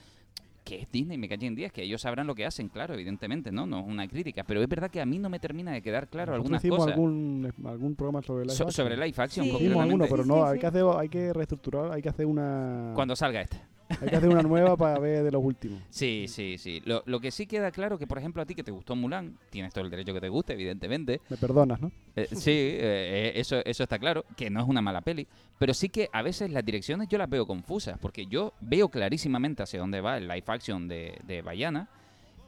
que 0.63 0.81
es 0.81 0.91
Disney? 0.91 1.17
Me 1.17 1.29
caché 1.29 1.45
en 1.45 1.53
días, 1.55 1.71
que 1.71 1.83
ellos 1.83 2.01
sabrán 2.01 2.25
lo 2.25 2.33
que 2.33 2.45
hacen, 2.45 2.69
claro, 2.69 2.93
evidentemente, 2.95 3.51
¿no? 3.51 3.65
No 3.67 3.79
es 3.81 3.85
una 3.85 4.07
crítica, 4.07 4.43
pero 4.43 4.61
es 4.63 4.67
verdad 4.67 4.89
que 4.89 4.99
a 4.99 5.05
mí 5.05 5.19
no 5.19 5.29
me 5.29 5.39
termina 5.39 5.71
de 5.71 5.81
quedar 5.81 6.07
claro 6.07 6.31
Nosotros 6.31 6.45
algunas 6.45 6.61
hicimos 6.63 6.77
cosas. 6.79 6.93
algún, 6.93 7.53
algún 7.65 7.95
programa 7.95 8.21
sobre 8.23 8.45
live 8.45 8.55
So- 8.55 8.63
action. 8.63 8.85
sobre 8.85 8.95
live 8.97 9.13
action, 9.17 9.45
Hicimos 9.45 9.61
concretamente. 9.61 9.83
alguno, 9.93 10.05
pero 10.09 10.23
Sí, 10.23 10.29
no, 10.29 10.35
sí, 10.35 10.41
hay, 10.41 10.53
sí. 10.55 10.59
Que 10.59 10.67
hacer, 10.67 10.83
hay 10.97 11.09
que 11.09 11.33
reestructurar, 11.33 11.91
hay 11.91 12.01
que 12.01 12.09
hacer 12.09 12.25
una... 12.25 12.91
Cuando 12.95 13.15
salga 13.15 13.41
este. 13.41 13.61
Hay 14.01 14.09
que 14.09 14.15
hacer 14.15 14.29
una 14.29 14.41
nueva 14.41 14.75
para 14.75 14.97
ver 14.99 15.23
de 15.23 15.31
los 15.31 15.43
últimos. 15.43 15.81
Sí, 15.89 16.25
sí, 16.27 16.57
sí. 16.57 16.81
Lo, 16.85 17.03
lo 17.05 17.19
que 17.19 17.31
sí 17.31 17.45
queda 17.45 17.71
claro 17.71 17.97
que, 17.97 18.07
por 18.07 18.17
ejemplo, 18.17 18.41
a 18.41 18.45
ti 18.45 18.55
que 18.55 18.63
te 18.63 18.71
gustó 18.71 18.95
Mulan, 18.95 19.37
tienes 19.49 19.73
todo 19.73 19.85
el 19.85 19.91
derecho 19.91 20.13
que 20.13 20.21
te 20.21 20.29
guste, 20.29 20.53
evidentemente. 20.53 21.21
Me 21.29 21.37
perdonas, 21.37 21.79
¿no? 21.79 21.91
Eh, 22.15 22.27
sí, 22.31 22.51
eh, 22.51 22.79
eh, 22.81 23.31
eso, 23.35 23.57
eso 23.63 23.83
está 23.83 23.99
claro, 23.99 24.25
que 24.35 24.49
no 24.49 24.61
es 24.61 24.67
una 24.67 24.81
mala 24.81 25.01
peli, 25.01 25.27
pero 25.59 25.73
sí 25.73 25.89
que 25.89 26.09
a 26.11 26.21
veces 26.21 26.49
las 26.49 26.65
direcciones 26.65 27.07
yo 27.07 27.17
las 27.17 27.29
veo 27.29 27.45
confusas, 27.45 27.97
porque 27.99 28.25
yo 28.25 28.53
veo 28.61 28.89
clarísimamente 28.89 29.63
hacia 29.63 29.79
dónde 29.79 30.01
va 30.01 30.17
el 30.17 30.27
live 30.27 30.43
action 30.47 30.87
de, 30.87 31.19
de 31.25 31.41
Bayana, 31.41 31.87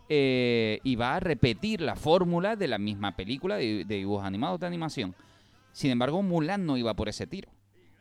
eh, 0.09 0.79
y 0.83 0.95
va 0.95 1.15
a 1.15 1.19
repetir 1.19 1.81
la 1.81 1.95
fórmula 1.95 2.55
de 2.55 2.67
la 2.67 2.77
misma 2.77 3.15
película 3.15 3.57
de, 3.57 3.83
de 3.85 3.95
dibujos 3.95 4.25
animados 4.25 4.59
de 4.59 4.67
animación. 4.67 5.13
Sin 5.71 5.91
embargo, 5.91 6.23
Mulan 6.23 6.65
no 6.65 6.77
iba 6.77 6.93
por 6.95 7.09
ese 7.09 7.27
tiro. 7.27 7.49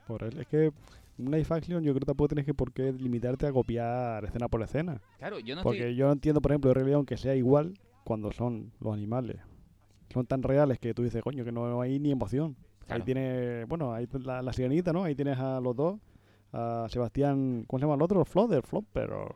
Por 0.07 0.23
él. 0.23 0.39
Es 0.39 0.47
que 0.47 0.71
un 1.19 1.31
live 1.31 1.47
action 1.49 1.83
yo 1.83 1.93
creo 1.93 2.01
que 2.01 2.07
tampoco 2.07 2.29
tienes 2.29 2.45
que 2.45 2.55
por 2.55 2.73
qué 2.73 2.93
limitarte 2.93 3.47
a 3.47 3.53
copiar 3.53 4.25
escena 4.25 4.49
por 4.49 4.63
escena. 4.63 5.01
Claro, 5.19 5.39
yo 5.39 5.57
no 5.57 5.63
Porque 5.63 5.79
estoy... 5.81 5.97
yo 5.97 6.07
no 6.07 6.13
entiendo, 6.13 6.41
por 6.41 6.53
ejemplo, 6.53 6.69
de 6.69 6.75
Rey 6.75 6.85
León 6.85 7.07
que 7.07 7.17
sea 7.17 7.35
igual 7.35 7.75
cuando 8.05 8.33
son 8.33 8.73
los 8.81 8.95
animales. 8.95 9.41
Son 10.13 10.27
tan 10.27 10.43
reales 10.43 10.79
que 10.79 10.95
tú 10.95 11.03
dices, 11.03 11.23
coño, 11.23 11.45
que 11.45 11.53
no 11.53 11.81
hay 11.81 11.99
ni 11.99 12.11
emoción. 12.11 12.57
Claro. 12.87 13.03
Ahí 13.03 13.05
tiene, 13.05 13.65
bueno, 13.65 13.93
ahí 13.93 14.07
la, 14.23 14.43
la 14.43 14.53
sirenita, 14.53 14.93
¿no? 14.93 15.05
Ahí 15.05 15.15
tienes 15.15 15.39
a 15.39 15.61
los 15.61 15.75
dos, 15.75 15.99
a 16.53 16.87
Sebastián, 16.89 17.65
¿cómo 17.67 17.81
se 17.81 17.85
llama 17.85 17.97
el 17.97 18.03
otro? 18.03 18.25
Flodder, 18.25 18.63
Flopper 18.63 19.13
o 19.13 19.35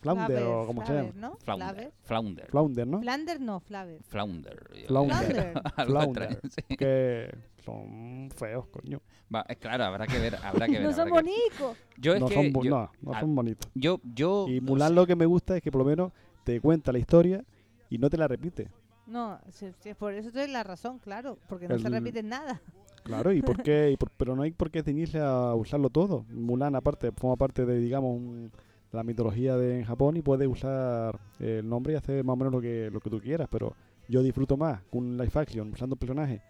Flounder 0.00 0.42
o 0.44 0.66
como 0.66 0.84
sea. 0.86 1.02
Flaver, 1.04 1.16
¿no? 1.16 1.36
Flounder. 1.36 1.68
Flaver. 1.68 1.92
Flounder. 2.02 2.46
Flounder, 2.46 2.86
¿no? 2.86 3.00
Flander 3.00 3.40
no, 3.40 3.60
Flaver. 3.60 4.02
Flounder. 4.02 4.70
Flounder. 4.86 5.62
Flounder. 5.86 6.40
Que 6.78 7.34
son 7.70 8.30
feos, 8.34 8.66
coño. 8.68 9.00
Va, 9.34 9.44
eh, 9.48 9.56
claro, 9.56 9.84
habrá 9.84 10.06
que 10.06 10.18
ver, 10.18 10.36
habrá 10.42 10.66
que 10.66 10.72
ver. 10.78 10.82
No 10.82 10.92
son 10.92 11.08
bonitos. 11.10 11.76
Yo 11.98 12.14
es 12.14 12.20
no, 12.20 12.26
que 12.28 12.34
son, 12.34 12.62
yo- 12.64 12.70
no, 12.70 12.90
no 13.02 13.20
son 13.20 13.34
bonitos. 13.34 13.70
yo, 13.74 14.00
yo, 14.14 14.46
Y 14.48 14.60
no 14.60 14.72
Mulan 14.72 14.88
sé. 14.88 14.94
lo 14.94 15.06
que 15.06 15.16
me 15.16 15.26
gusta 15.26 15.56
es 15.56 15.62
que 15.62 15.70
por 15.70 15.80
lo 15.80 15.84
menos 15.84 16.12
te 16.44 16.60
cuenta 16.60 16.92
la 16.92 16.98
historia 16.98 17.44
y 17.88 17.98
no 17.98 18.08
te 18.10 18.16
la 18.16 18.26
repite. 18.28 18.68
No, 19.06 19.38
si- 19.50 19.72
si 19.80 19.88
es 19.90 19.96
por 19.96 20.12
eso 20.14 20.30
tienes 20.30 20.50
la 20.50 20.62
razón, 20.62 20.98
claro, 20.98 21.38
porque 21.48 21.68
no 21.68 21.78
se 21.78 21.86
El- 21.88 21.92
repiten 21.94 22.28
nada. 22.28 22.60
Claro, 23.02 23.32
¿y 23.32 23.42
por 23.42 23.62
qué? 23.62 23.90
Y 23.92 23.96
por- 23.96 24.10
pero 24.10 24.36
no 24.36 24.42
hay 24.42 24.50
por 24.52 24.70
qué 24.70 24.82
ceñirse 24.82 25.18
a 25.18 25.54
usarlo 25.54 25.90
todo. 25.90 26.24
Mulan, 26.30 26.74
aparte, 26.76 27.10
forma 27.12 27.36
parte 27.36 27.64
de, 27.66 27.78
digamos, 27.78 28.16
un- 28.16 28.52
la 28.92 29.04
mitología 29.04 29.56
de 29.56 29.78
en 29.78 29.84
Japón 29.84 30.16
y 30.16 30.22
puedes 30.22 30.48
usar 30.48 31.18
el 31.38 31.68
nombre 31.68 31.92
y 31.92 31.96
hacer 31.96 32.24
más 32.24 32.34
o 32.34 32.36
menos 32.36 32.52
lo 32.52 32.60
que, 32.60 32.90
lo 32.92 33.00
que 33.00 33.08
tú 33.08 33.20
quieras. 33.20 33.46
Pero 33.50 33.74
yo 34.08 34.20
disfruto 34.22 34.56
más 34.56 34.82
con 34.90 35.04
un 35.04 35.16
live 35.16 35.30
action, 35.34 35.72
usando 35.72 35.94
personajes 35.94 36.40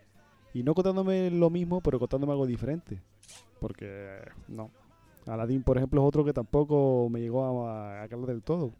y 0.54 0.62
no 0.62 0.74
contándome 0.74 1.30
lo 1.30 1.50
mismo, 1.50 1.80
pero 1.80 1.98
contándome 1.98 2.32
algo 2.32 2.46
diferente. 2.46 3.00
Porque, 3.60 4.18
no. 4.48 4.70
Aladdin, 5.26 5.62
por 5.62 5.76
ejemplo, 5.76 6.00
es 6.00 6.08
otro 6.08 6.24
que 6.24 6.32
tampoco 6.32 7.08
me 7.10 7.20
llegó 7.20 7.66
a, 7.66 8.02
a 8.02 8.08
calar 8.08 8.26
del 8.26 8.42
todo. 8.42 8.72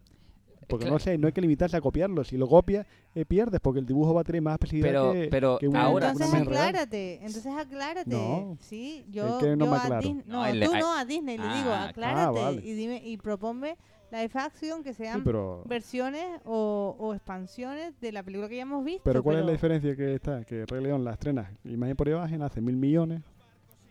Porque 0.67 0.89
no 0.89 0.99
sé, 0.99 1.17
no 1.17 1.27
hay 1.27 1.33
que 1.33 1.41
limitarse 1.41 1.75
a 1.75 1.81
copiarlo. 1.81 2.23
Si 2.23 2.37
lo 2.37 2.47
copias, 2.47 2.87
eh, 3.13 3.25
pierdes, 3.25 3.59
porque 3.59 3.79
el 3.81 3.85
dibujo 3.85 4.13
va 4.13 4.21
a 4.21 4.23
tener 4.23 4.41
más 4.41 4.53
expresividad 4.55 4.87
Pero- 4.89 5.11
que, 5.11 5.27
pero 5.29 5.57
que 5.59 5.67
un- 5.67 5.75
ahora- 5.75 6.11
una 6.13 6.23
entonces 6.25 6.41
aclárate, 6.47 7.15
entonces 7.15 7.53
aclárate. 7.57 8.09
No. 8.09 8.57
Sí, 8.61 9.05
yo, 9.09 9.37
que 9.39 9.55
no 9.57 9.65
yo 9.65 9.71
me 9.71 9.77
a. 9.77 9.99
Disney, 9.99 10.23
no, 10.27 10.65
tú 10.65 10.73
a- 10.73 10.79
no 10.79 10.93
a 10.97 11.03
Disney 11.05 11.37
le 11.37 11.43
digo, 11.43 11.71
Ah, 11.71 11.89
aclárate 11.89 12.21
ah, 12.39 12.43
vale. 12.43 12.61
y 12.65 12.71
dime 12.73 13.01
y 13.05 13.17
proponme 13.17 13.75
live 14.11 14.31
action 14.33 14.83
que 14.83 14.93
sean 14.93 15.23
pero- 15.23 15.63
versiones 15.65 16.25
o, 16.45 16.95
o 16.99 17.13
expansiones 17.13 17.99
de 18.01 18.11
la 18.11 18.23
película 18.23 18.49
que 18.49 18.57
ya 18.57 18.63
hemos 18.63 18.83
visto. 18.83 19.01
Pero 19.03 19.23
¿cuál 19.23 19.37
es 19.39 19.45
la 19.45 19.51
diferencia 19.51 19.95
que 19.95 20.15
está? 20.15 20.43
Que 20.43 20.65
Rey 20.65 20.83
León 20.83 21.03
la 21.03 21.13
estrena 21.13 21.51
imagen 21.63 21.95
por 21.95 22.07
imagen, 22.09 22.41
hace 22.41 22.61
mil 22.61 22.75
millones, 22.75 23.21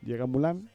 llega 0.03 0.27
Mulan, 0.27 0.69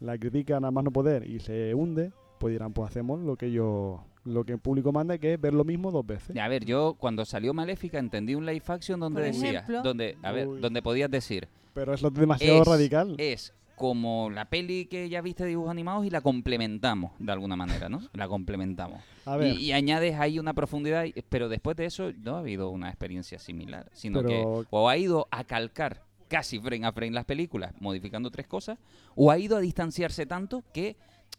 la 0.00 0.18
critican 0.18 0.64
a 0.64 0.70
más 0.70 0.84
no 0.84 0.90
poder 0.90 1.28
y 1.28 1.40
se 1.40 1.74
hunde, 1.74 2.12
pues 2.38 2.52
dirán, 2.52 2.72
pues 2.72 2.90
hacemos 2.90 3.20
lo 3.20 3.36
que 3.36 3.46
ellos, 3.46 4.00
lo 4.24 4.44
que 4.44 4.52
el 4.52 4.58
público 4.58 4.92
manda, 4.92 5.18
que 5.18 5.34
es 5.34 5.40
ver 5.40 5.54
lo 5.54 5.64
mismo 5.64 5.90
dos 5.90 6.06
veces. 6.06 6.36
A 6.36 6.48
ver, 6.48 6.64
yo 6.64 6.94
cuando 6.98 7.24
salió 7.24 7.52
Maléfica 7.54 7.98
entendí 7.98 8.34
un 8.34 8.46
live 8.46 8.62
action 8.66 9.00
donde 9.00 9.22
decía, 9.22 9.64
donde, 9.82 10.16
a 10.22 10.32
ver, 10.32 10.48
Uy. 10.48 10.60
donde 10.60 10.82
podías 10.82 11.10
decir, 11.10 11.48
Pero 11.74 11.94
es 11.94 12.02
demasiado 12.12 12.62
es, 12.62 12.68
radical. 12.68 13.14
es 13.18 13.54
como 13.78 14.28
la 14.30 14.50
peli 14.50 14.86
que 14.86 15.08
ya 15.08 15.20
viste 15.22 15.44
de 15.44 15.50
dibujos 15.50 15.70
animados 15.70 16.04
y 16.04 16.10
la 16.10 16.20
complementamos 16.20 17.12
de 17.18 17.32
alguna 17.32 17.56
manera, 17.56 17.88
¿no? 17.88 18.00
La 18.12 18.28
complementamos. 18.28 19.00
A 19.24 19.36
ver, 19.36 19.54
Y, 19.56 19.66
y 19.66 19.72
añades 19.72 20.18
ahí 20.18 20.38
una 20.38 20.52
profundidad, 20.52 21.04
pero 21.28 21.48
después 21.48 21.76
de 21.76 21.86
eso 21.86 22.12
no 22.18 22.36
ha 22.36 22.40
habido 22.40 22.68
una 22.70 22.88
experiencia 22.88 23.38
similar, 23.38 23.88
sino 23.92 24.22
Pero- 24.22 24.28
que 24.28 24.66
o 24.70 24.88
ha 24.88 24.96
ido 24.96 25.28
a 25.30 25.44
calcar 25.44 26.02
casi 26.28 26.58
frame 26.60 26.86
a 26.86 26.92
frame 26.92 27.12
las 27.12 27.24
películas, 27.24 27.72
modificando 27.80 28.30
tres 28.30 28.46
cosas, 28.46 28.78
o 29.14 29.30
ha 29.30 29.38
ido 29.38 29.56
a 29.56 29.60
distanciarse 29.60 30.26
tanto 30.26 30.62
que 30.74 30.96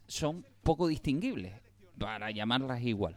son 0.08 0.43
poco 0.63 0.88
distinguibles, 0.88 1.54
para 1.99 2.32
llamarlas 2.32 2.82
igual. 2.82 3.15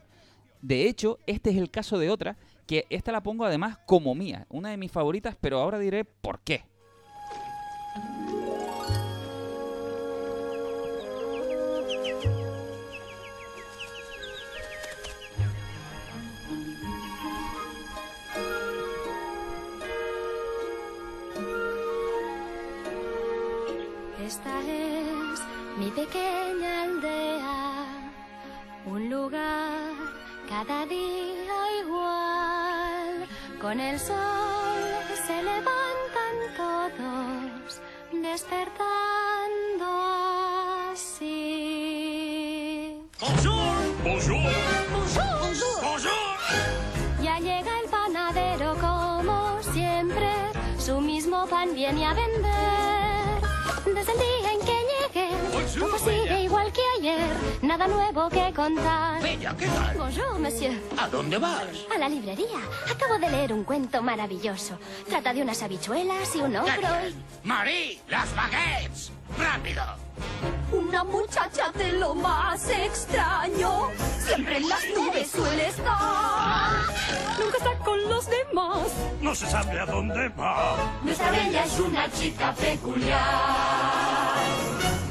De 0.61 0.87
hecho, 0.88 1.18
este 1.26 1.50
es 1.50 1.56
el 1.56 1.70
caso 1.70 1.98
de 1.98 2.11
otra, 2.11 2.37
que 2.66 2.85
esta 2.90 3.11
la 3.12 3.22
pongo 3.22 3.44
además 3.44 3.78
como 3.87 4.14
mía, 4.14 4.46
una 4.50 4.68
de 4.70 4.76
mis 4.76 4.92
favoritas, 4.92 5.37
pero 5.40 5.58
ahora 5.61 5.78
diré 5.78 6.04
por 6.04 6.40
qué. 6.40 6.64
Pequeña 26.02 26.82
aldea, 26.82 28.10
un 28.86 29.08
lugar 29.08 29.92
cada 30.48 30.84
día 30.86 31.58
igual. 31.82 33.28
Con 33.60 33.78
el 33.78 33.98
sol 34.00 34.80
se 35.26 35.36
levantan 35.50 36.34
todos, 36.56 37.80
despertando 38.10 39.88
así. 40.92 41.28
Bonjour. 43.20 43.76
Bonjour. 44.02 44.52
Bonjour. 44.96 45.40
Bonjour. 45.88 46.30
Ya 47.22 47.38
llega 47.38 47.72
el 47.82 47.88
panadero 47.88 48.74
como 48.80 49.62
siempre, 49.62 50.30
su 50.78 51.00
mismo 51.00 51.46
pan 51.46 51.74
viene 51.74 52.06
a 52.06 52.14
vender. 52.14 52.32
Todo 55.98 56.11
sigue 56.11 56.22
bella. 56.22 56.40
igual 56.40 56.72
que 56.72 56.81
ayer, 56.98 57.28
nada 57.62 57.87
nuevo 57.87 58.28
que 58.28 58.52
contar. 58.55 59.22
Bella, 59.22 59.55
¿qué 59.57 59.66
tal? 59.66 59.96
Bonjour, 59.96 60.38
monsieur. 60.38 60.81
¿A 60.98 61.09
dónde 61.09 61.38
vas? 61.38 61.64
A 61.94 61.98
la 61.98 62.09
librería. 62.09 62.59
Acabo 62.90 63.18
de 63.18 63.31
leer 63.31 63.52
un 63.52 63.64
cuento 63.64 64.02
maravilloso. 64.02 64.78
Trata 65.09 65.33
de 65.33 65.42
unas 65.42 65.62
habichuelas 65.62 66.35
y 66.35 66.38
un 66.40 66.57
ogro. 66.57 66.72
y- 66.72 67.46
Marie, 67.46 68.00
las 68.09 68.35
baguettes. 68.35 69.12
Rápido. 69.38 69.83
Una 70.72 71.05
muchacha 71.05 71.70
de 71.74 71.92
lo 71.92 72.14
más 72.14 72.68
extraño. 72.68 73.88
Siempre 74.26 74.59
en 74.59 74.68
las 74.68 74.81
nubes 74.96 75.31
suele 75.31 75.68
estar. 75.68 76.72
Nunca 77.38 77.57
está 77.59 77.78
con 77.85 78.09
los 78.09 78.26
demás. 78.28 78.88
No 79.20 79.35
se 79.35 79.46
sabe 79.48 79.81
a 79.81 79.87
dónde 79.87 80.28
va. 80.31 80.76
Nuestra 81.02 81.31
bella 81.31 81.64
es 81.64 81.78
una 81.81 82.11
chica 82.12 82.52
peculiar. 82.55 84.21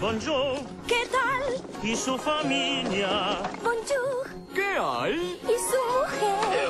Bonjour. 0.01 0.57
¿Qué 0.87 1.03
tal? 1.11 1.83
¿Y 1.83 1.95
su 1.95 2.17
familia? 2.17 3.37
Bonjour. 3.63 4.27
¿Qué 4.53 4.75
hay? 4.81 5.39
¿Y 5.43 5.57
su 5.69 5.79
mujer? 5.99 6.69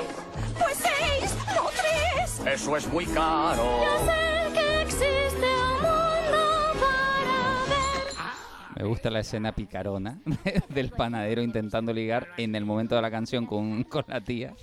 Pues 0.60 0.76
seis, 0.78 1.38
no 1.56 1.70
tres. 1.70 2.54
Eso 2.54 2.76
es 2.76 2.88
muy 2.92 3.06
caro. 3.06 3.64
Yo 3.86 4.06
sé 4.06 4.54
que 4.54 4.82
existe 4.82 5.46
un 5.46 5.74
mundo 5.76 6.74
para 6.82 7.64
ver. 7.70 8.78
Me 8.78 8.84
gusta 8.86 9.10
la 9.10 9.22
escena 9.22 9.56
picarona 9.56 10.20
del 10.70 10.90
panadero 10.90 11.42
intentando 11.42 11.94
ligar 11.94 12.28
en 12.38 12.54
el 12.56 12.66
momento 12.66 12.96
de 12.96 13.02
la 13.02 13.10
canción 13.12 13.46
con, 13.46 13.84
con 13.86 14.04
la 14.10 14.20
tía. 14.20 14.54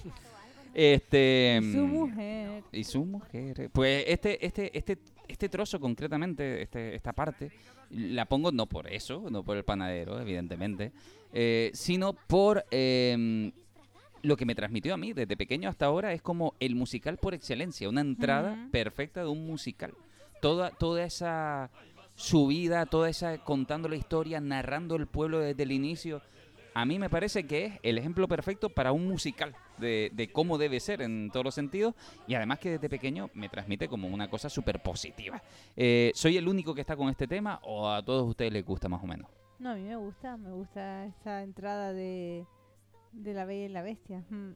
Este 0.75 1.59
Su 1.73 1.79
mm, 1.79 1.91
mujer. 1.91 2.63
y 2.71 2.85
su 2.85 3.05
mujer. 3.07 3.71
Pues 3.73 4.05
este, 4.07 4.45
este, 4.47 4.77
este, 4.77 4.99
este 5.29 5.49
trozo 5.49 5.79
concretamente, 5.79 6.63
este, 6.63 6.95
esta 6.95 7.13
parte, 7.13 7.53
la 7.91 8.25
pongo 8.25 8.51
no 8.51 8.67
por 8.67 8.91
eso, 8.93 9.27
no 9.31 9.45
por 9.45 9.57
el 9.57 9.65
panadero, 9.65 10.21
evidentemente, 10.21 10.93
eh, 11.33 11.71
sino 11.75 12.15
por 12.15 12.65
eh, 12.71 13.53
lo 14.23 14.37
que 14.37 14.47
me 14.47 14.55
transmitió 14.55 14.95
a 14.95 14.97
mí 14.97 15.13
desde 15.13 15.37
pequeño 15.37 15.69
hasta 15.69 15.87
ahora 15.87 16.13
es 16.13 16.23
como 16.23 16.55
el 16.61 16.75
musical 16.75 17.19
por 17.19 17.35
excelencia, 17.35 17.89
una 17.89 18.01
entrada 18.01 18.69
perfecta 18.73 19.21
de 19.21 19.29
un 19.29 19.47
musical. 19.47 19.93
Toda, 20.41 20.71
toda 20.71 21.05
esa 21.05 21.71
subida, 22.15 22.87
toda 22.87 23.09
esa 23.09 23.39
contando 23.39 23.89
la 23.89 23.97
historia, 23.97 24.41
narrando 24.41 24.97
el 24.97 25.07
pueblo 25.07 25.41
desde 25.41 25.63
el 25.63 25.73
inicio. 25.73 26.23
A 26.75 26.85
mí 26.85 26.99
me 26.99 27.11
parece 27.11 27.47
que 27.47 27.67
es 27.67 27.73
el 27.83 27.99
ejemplo 27.99 28.29
perfecto 28.29 28.71
para 28.71 28.93
un 28.93 29.09
musical 29.09 29.55
de, 29.79 30.11
de 30.15 30.31
cómo 30.33 30.59
debe 30.59 30.81
ser 30.81 31.03
en 31.03 31.31
todos 31.31 31.45
los 31.45 31.55
sentidos 31.55 31.95
y 32.27 32.35
además 32.35 32.59
que 32.59 32.71
desde 32.71 32.89
pequeño 32.89 33.31
me 33.35 33.49
transmite 33.49 33.89
como 33.89 34.09
una 34.09 34.29
cosa 34.29 34.49
súper 34.49 34.83
positiva. 34.83 35.43
Eh, 35.77 36.13
¿Soy 36.15 36.37
el 36.37 36.49
único 36.49 36.75
que 36.75 36.81
está 36.83 36.97
con 36.97 37.09
este 37.09 37.27
tema 37.27 37.61
o 37.63 37.89
a 37.89 38.03
todos 38.05 38.29
ustedes 38.29 38.53
les 38.53 38.65
gusta 38.65 38.89
más 38.89 39.03
o 39.03 39.07
menos? 39.07 39.29
No, 39.59 39.71
a 39.71 39.75
mí 39.75 39.83
me 39.83 39.97
gusta, 39.97 40.37
me 40.37 40.53
gusta 40.53 41.05
esta 41.07 41.43
entrada 41.43 41.93
de, 41.93 42.45
de 43.13 43.35
La 43.35 43.45
Bella 43.45 43.65
y 43.67 43.69
la 43.69 43.83
Bestia. 43.83 44.25
Mm. 44.31 44.51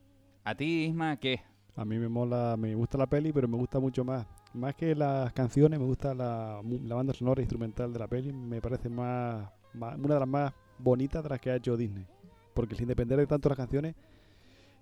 ¿A 0.45 0.55
ti, 0.55 0.85
Isma, 0.85 1.17
qué? 1.19 1.41
A 1.75 1.85
mí 1.85 1.99
me 1.99 2.09
mola, 2.09 2.55
me 2.59 2.75
gusta 2.75 2.99
la 2.99 3.07
peli, 3.07 3.33
pero 3.33 3.49
me 3.49 3.57
gusta 3.57 3.81
mucho 3.81 4.05
más. 4.05 4.27
Más 4.53 4.75
que 4.75 4.95
las 4.95 5.33
canciones, 5.33 5.81
me 5.81 5.87
gusta 5.87 6.15
la, 6.15 6.61
la 6.85 6.95
banda 6.95 7.15
sonora 7.15 7.41
instrumental 7.41 7.93
de 7.93 7.99
la 7.99 8.07
peli. 8.07 8.33
Me 8.33 8.61
parece 8.61 8.89
más, 8.91 9.49
más- 9.73 9.97
una 9.99 10.15
de 10.15 10.21
las 10.21 10.29
más 10.29 10.53
bonitas 10.79 11.23
de 11.23 11.31
las 11.31 11.41
que 11.41 11.51
ha 11.51 11.57
hecho 11.57 11.77
Disney. 11.77 12.07
Porque 12.53 12.75
sin 12.75 12.87
depender 12.89 13.19
de 13.19 13.27
tanto 13.27 13.49
las 13.49 13.57
canciones, 13.57 13.95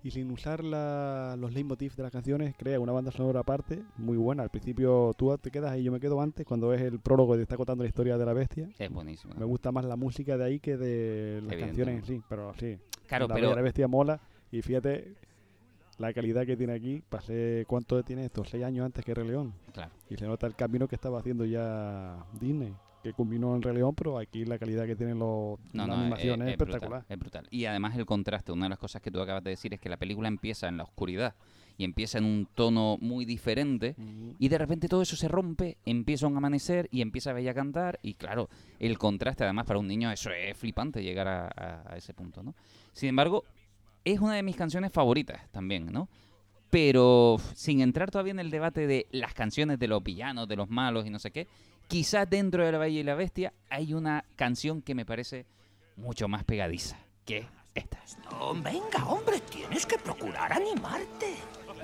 y 0.03 0.11
sin 0.11 0.31
usar 0.31 0.63
la- 0.63 1.35
los 1.39 1.53
leitmotiv 1.53 1.95
de 1.95 2.03
las 2.03 2.11
canciones 2.11 2.55
crea 2.57 2.79
una 2.79 2.91
banda 2.91 3.11
sonora 3.11 3.41
aparte 3.41 3.83
muy 3.97 4.17
buena. 4.17 4.43
Al 4.43 4.49
principio 4.49 5.13
tú 5.17 5.37
te 5.37 5.51
quedas 5.51 5.71
ahí, 5.71 5.83
yo 5.83 5.91
me 5.91 5.99
quedo 5.99 6.19
antes 6.21 6.45
cuando 6.45 6.73
es 6.73 6.81
el 6.81 6.99
prólogo 6.99 7.35
y 7.35 7.37
te 7.37 7.43
está 7.43 7.57
contando 7.57 7.83
la 7.83 7.87
historia 7.89 8.17
de 8.17 8.25
la 8.25 8.33
bestia. 8.33 8.69
Es 8.79 8.89
buenísimo. 8.91 9.33
Me 9.37 9.45
gusta 9.45 9.71
más 9.71 9.85
la 9.85 9.95
música 9.95 10.37
de 10.37 10.43
ahí 10.45 10.59
que 10.59 10.77
de 10.77 11.41
las 11.43 11.55
canciones 11.55 11.99
en 11.99 12.05
sí, 12.05 12.21
pero 12.27 12.53
sí. 12.59 12.77
Claro, 13.07 13.27
la 13.27 13.35
pero- 13.35 13.51
y 13.51 13.55
la 13.55 13.61
bestia 13.61 13.87
mola 13.87 14.19
y 14.51 14.61
fíjate 14.61 15.13
la 15.97 16.13
calidad 16.13 16.45
que 16.47 16.57
tiene 16.57 16.73
aquí. 16.73 17.03
Pasé 17.07 17.65
cuánto 17.67 18.01
tiene 18.03 18.25
esto, 18.25 18.43
seis 18.43 18.63
años 18.63 18.85
antes 18.85 19.05
que 19.05 19.13
Rey 19.13 19.27
León. 19.27 19.53
Claro. 19.73 19.91
Y 20.09 20.15
se 20.17 20.25
nota 20.25 20.47
el 20.47 20.55
camino 20.55 20.87
que 20.87 20.95
estaba 20.95 21.19
haciendo 21.19 21.45
ya 21.45 22.25
Disney, 22.39 22.73
que 23.01 23.13
culminó 23.13 23.55
en 23.55 23.61
Rey 23.61 23.73
León, 23.75 23.93
pero 23.95 24.17
aquí 24.19 24.45
la 24.45 24.59
calidad 24.59 24.85
que 24.85 24.95
tienen 24.95 25.17
los 25.19 25.59
No, 25.73 25.87
la 25.87 25.95
no, 25.95 26.01
animación 26.01 26.41
es, 26.43 26.47
es, 26.47 26.51
es 26.53 26.57
brutal, 26.57 26.75
espectacular. 26.75 27.05
es 27.09 27.19
brutal. 27.19 27.47
Y 27.49 27.65
además 27.65 27.95
el 27.97 28.05
contraste, 28.05 28.51
una 28.51 28.65
de 28.65 28.69
las 28.69 28.79
cosas 28.79 29.01
que 29.01 29.09
tú 29.11 29.19
acabas 29.21 29.43
de 29.43 29.49
decir 29.51 29.73
es 29.73 29.79
que 29.79 29.89
la 29.89 29.97
película 29.97 30.27
empieza 30.27 30.67
en 30.67 30.77
la 30.77 30.83
oscuridad 30.83 31.33
y 31.77 31.83
empieza 31.83 32.19
en 32.19 32.25
un 32.25 32.47
tono 32.53 32.97
muy 33.01 33.25
diferente 33.25 33.95
y 34.37 34.49
de 34.49 34.57
repente 34.57 34.87
todo 34.87 35.01
eso 35.01 35.15
se 35.15 35.27
rompe, 35.27 35.77
empieza 35.85 36.27
un 36.27 36.37
amanecer 36.37 36.87
y 36.91 37.01
empieza 37.01 37.33
Bella 37.33 37.51
a 37.51 37.55
cantar 37.55 37.99
y 38.03 38.13
claro, 38.13 38.49
el 38.77 38.99
contraste 38.99 39.45
además 39.45 39.65
para 39.65 39.79
un 39.79 39.87
niño 39.87 40.11
eso 40.11 40.29
es 40.31 40.55
flipante 40.55 41.01
llegar 41.01 41.27
a, 41.27 41.45
a- 41.47 41.93
a 41.93 41.97
ese 41.97 42.13
punto, 42.13 42.43
¿no? 42.43 42.53
Sin 42.93 43.09
embargo, 43.09 43.45
es 44.05 44.19
una 44.19 44.35
de 44.35 44.43
mis 44.43 44.55
canciones 44.57 44.91
favoritas 44.91 45.49
también, 45.51 45.87
¿no? 45.91 46.07
Pero 46.69 47.37
sin 47.53 47.81
entrar 47.81 48.11
todavía 48.11 48.31
en 48.31 48.39
el 48.39 48.49
debate 48.51 48.87
de 48.87 49.07
las 49.11 49.33
canciones 49.33 49.77
de 49.77 49.87
los 49.87 50.01
villanos, 50.03 50.47
de 50.47 50.55
los 50.55 50.69
malos 50.69 51.05
y 51.05 51.09
no 51.09 51.19
sé 51.19 51.31
qué, 51.31 51.47
quizás 51.91 52.29
dentro 52.29 52.65
de 52.65 52.71
La 52.71 52.77
Bella 52.77 53.01
y 53.01 53.03
la 53.03 53.15
Bestia 53.15 53.53
hay 53.69 53.93
una 53.93 54.23
canción 54.37 54.81
que 54.81 54.95
me 54.95 55.05
parece 55.05 55.45
mucho 55.97 56.29
más 56.29 56.45
pegadiza, 56.45 56.97
que 57.25 57.45
esta. 57.75 58.01
Oh, 58.39 58.53
venga, 58.53 59.05
hombre, 59.09 59.41
tienes 59.41 59.85
que 59.85 59.97
procurar 59.97 60.53
animarte. 60.53 61.35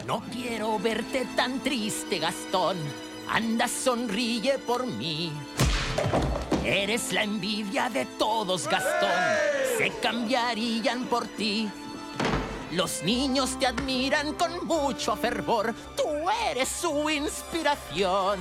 No 0.05 0.23
quiero 0.31 0.79
verte 0.79 1.27
tan 1.35 1.59
triste, 1.59 2.19
Gastón. 2.19 2.77
Anda, 3.27 3.67
sonríe 3.67 4.57
por 4.59 4.87
mí. 4.87 5.29
Eres 6.63 7.11
la 7.11 7.23
envidia 7.23 7.89
de 7.89 8.05
todos, 8.05 8.65
Gastón. 8.69 9.09
Se 9.77 9.91
cambiarían 10.01 11.03
por 11.07 11.27
ti. 11.27 11.69
Los 12.71 13.03
niños 13.03 13.59
te 13.59 13.67
admiran 13.67 14.35
con 14.35 14.65
mucho 14.65 15.17
fervor. 15.17 15.75
Tú 15.97 16.29
eres 16.49 16.69
su 16.69 17.09
inspiración. 17.09 18.39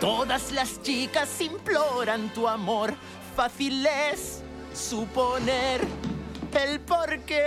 Todas 0.00 0.50
las 0.52 0.80
chicas 0.82 1.40
imploran 1.42 2.32
tu 2.32 2.48
amor. 2.48 2.94
Fácil 3.36 3.84
es 3.84 4.42
suponer 4.72 5.82
el 6.54 6.80
porqué. 6.80 7.44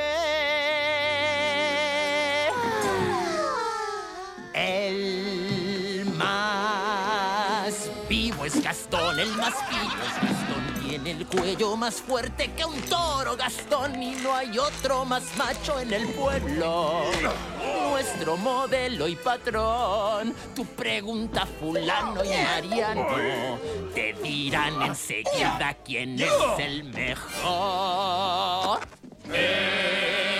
El 4.54 6.06
más 6.16 7.90
vivo 8.08 8.46
es 8.46 8.64
Gastón, 8.64 9.20
el 9.20 9.32
más 9.36 9.56
vivo 9.72 10.04
es 10.06 10.22
Gastón. 10.22 10.43
Tiene 10.94 11.10
el 11.10 11.26
cuello 11.26 11.76
más 11.76 11.96
fuerte 11.96 12.52
que 12.56 12.64
un 12.64 12.80
toro, 12.82 13.36
Gastón, 13.36 14.00
y 14.00 14.12
no 14.12 14.36
hay 14.36 14.60
otro 14.60 15.04
más 15.06 15.24
macho 15.38 15.80
en 15.80 15.92
el 15.92 16.08
pueblo. 16.10 17.06
Nuestro 17.90 18.38
modelo 18.38 19.08
y 19.08 19.16
patrón. 19.16 20.36
Tu 20.56 20.64
pregunta, 20.68 21.48
fulano 21.60 22.24
y 22.24 22.30
mariano, 22.30 23.08
te 23.96 24.14
dirán 24.22 24.84
enseguida 24.84 25.76
quién 25.84 26.22
es 26.22 26.30
el 26.60 26.84
mejor. 26.84 28.80
Eso. 29.34 30.33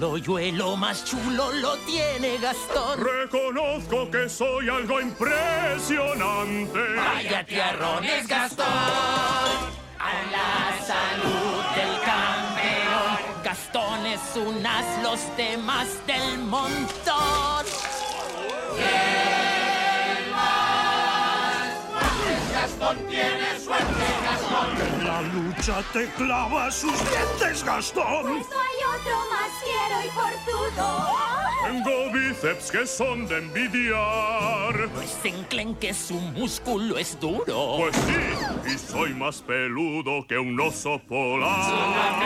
El 0.00 0.04
hoyuelo 0.04 0.76
más 0.78 1.04
chulo 1.04 1.52
lo 1.52 1.76
tiene 1.80 2.38
Gastón. 2.38 2.98
Reconozco 3.04 4.10
que 4.10 4.30
soy 4.30 4.70
algo 4.70 4.98
impresionante. 4.98 6.78
Vaya 6.96 7.44
tierrones, 7.44 8.26
Gastón. 8.26 8.66
A 8.66 10.12
la 10.32 10.72
salud 10.86 11.62
del 11.76 12.00
campeón. 12.00 13.18
Gastón 13.44 14.06
es 14.06 14.36
un 14.36 14.66
as, 14.66 15.02
los 15.02 15.20
demás 15.36 15.88
del 16.06 16.38
montón. 16.44 17.66
¿Quién 18.76 20.30
más? 20.30 21.74
Gastón 22.54 22.96
tiene 23.06 23.60
suerte, 23.60 23.84
Gastón. 24.24 24.29
En 24.60 25.06
la 25.06 25.22
lucha 25.22 25.82
te 25.92 26.06
clava 26.10 26.70
sus 26.70 26.92
dientes, 27.10 27.64
Gastón. 27.64 28.22
Pues 28.22 28.46
no 28.50 28.60
hay 28.60 29.00
otro 29.00 29.16
más 29.30 29.50
fiero 29.62 29.96
y 30.04 30.10
forzudo. 30.10 30.88
Tengo 31.62 32.10
bíceps 32.12 32.70
que 32.70 32.86
son 32.86 33.26
de 33.26 33.38
envidiar. 33.38 34.88
No 34.92 35.00
es 35.02 35.18
enclenque, 35.24 35.94
su 35.94 36.14
músculo 36.14 36.98
es 36.98 37.18
duro. 37.20 37.76
Pues 37.78 37.96
sí, 37.96 38.74
y 38.74 38.78
soy 38.78 39.14
más 39.14 39.42
peludo 39.42 40.26
que 40.26 40.38
un 40.38 40.58
oso 40.60 41.00
polar. 41.08 42.20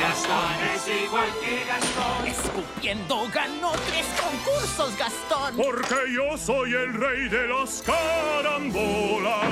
Gastón 0.00 0.54
es 0.74 1.04
igual 1.04 1.28
que 1.40 1.64
Gastón. 1.66 2.26
Escupiendo 2.26 3.26
ganó 3.32 3.72
tres 3.88 4.06
concursos, 4.20 4.96
Gastón. 4.98 5.56
Porque 5.56 5.96
yo 6.14 6.36
soy 6.36 6.74
el 6.74 6.94
rey 6.94 7.28
de 7.28 7.48
las 7.48 7.82
carambolas. 7.82 9.44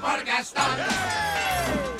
Por 0.00 0.24
Gastón. 0.24 0.64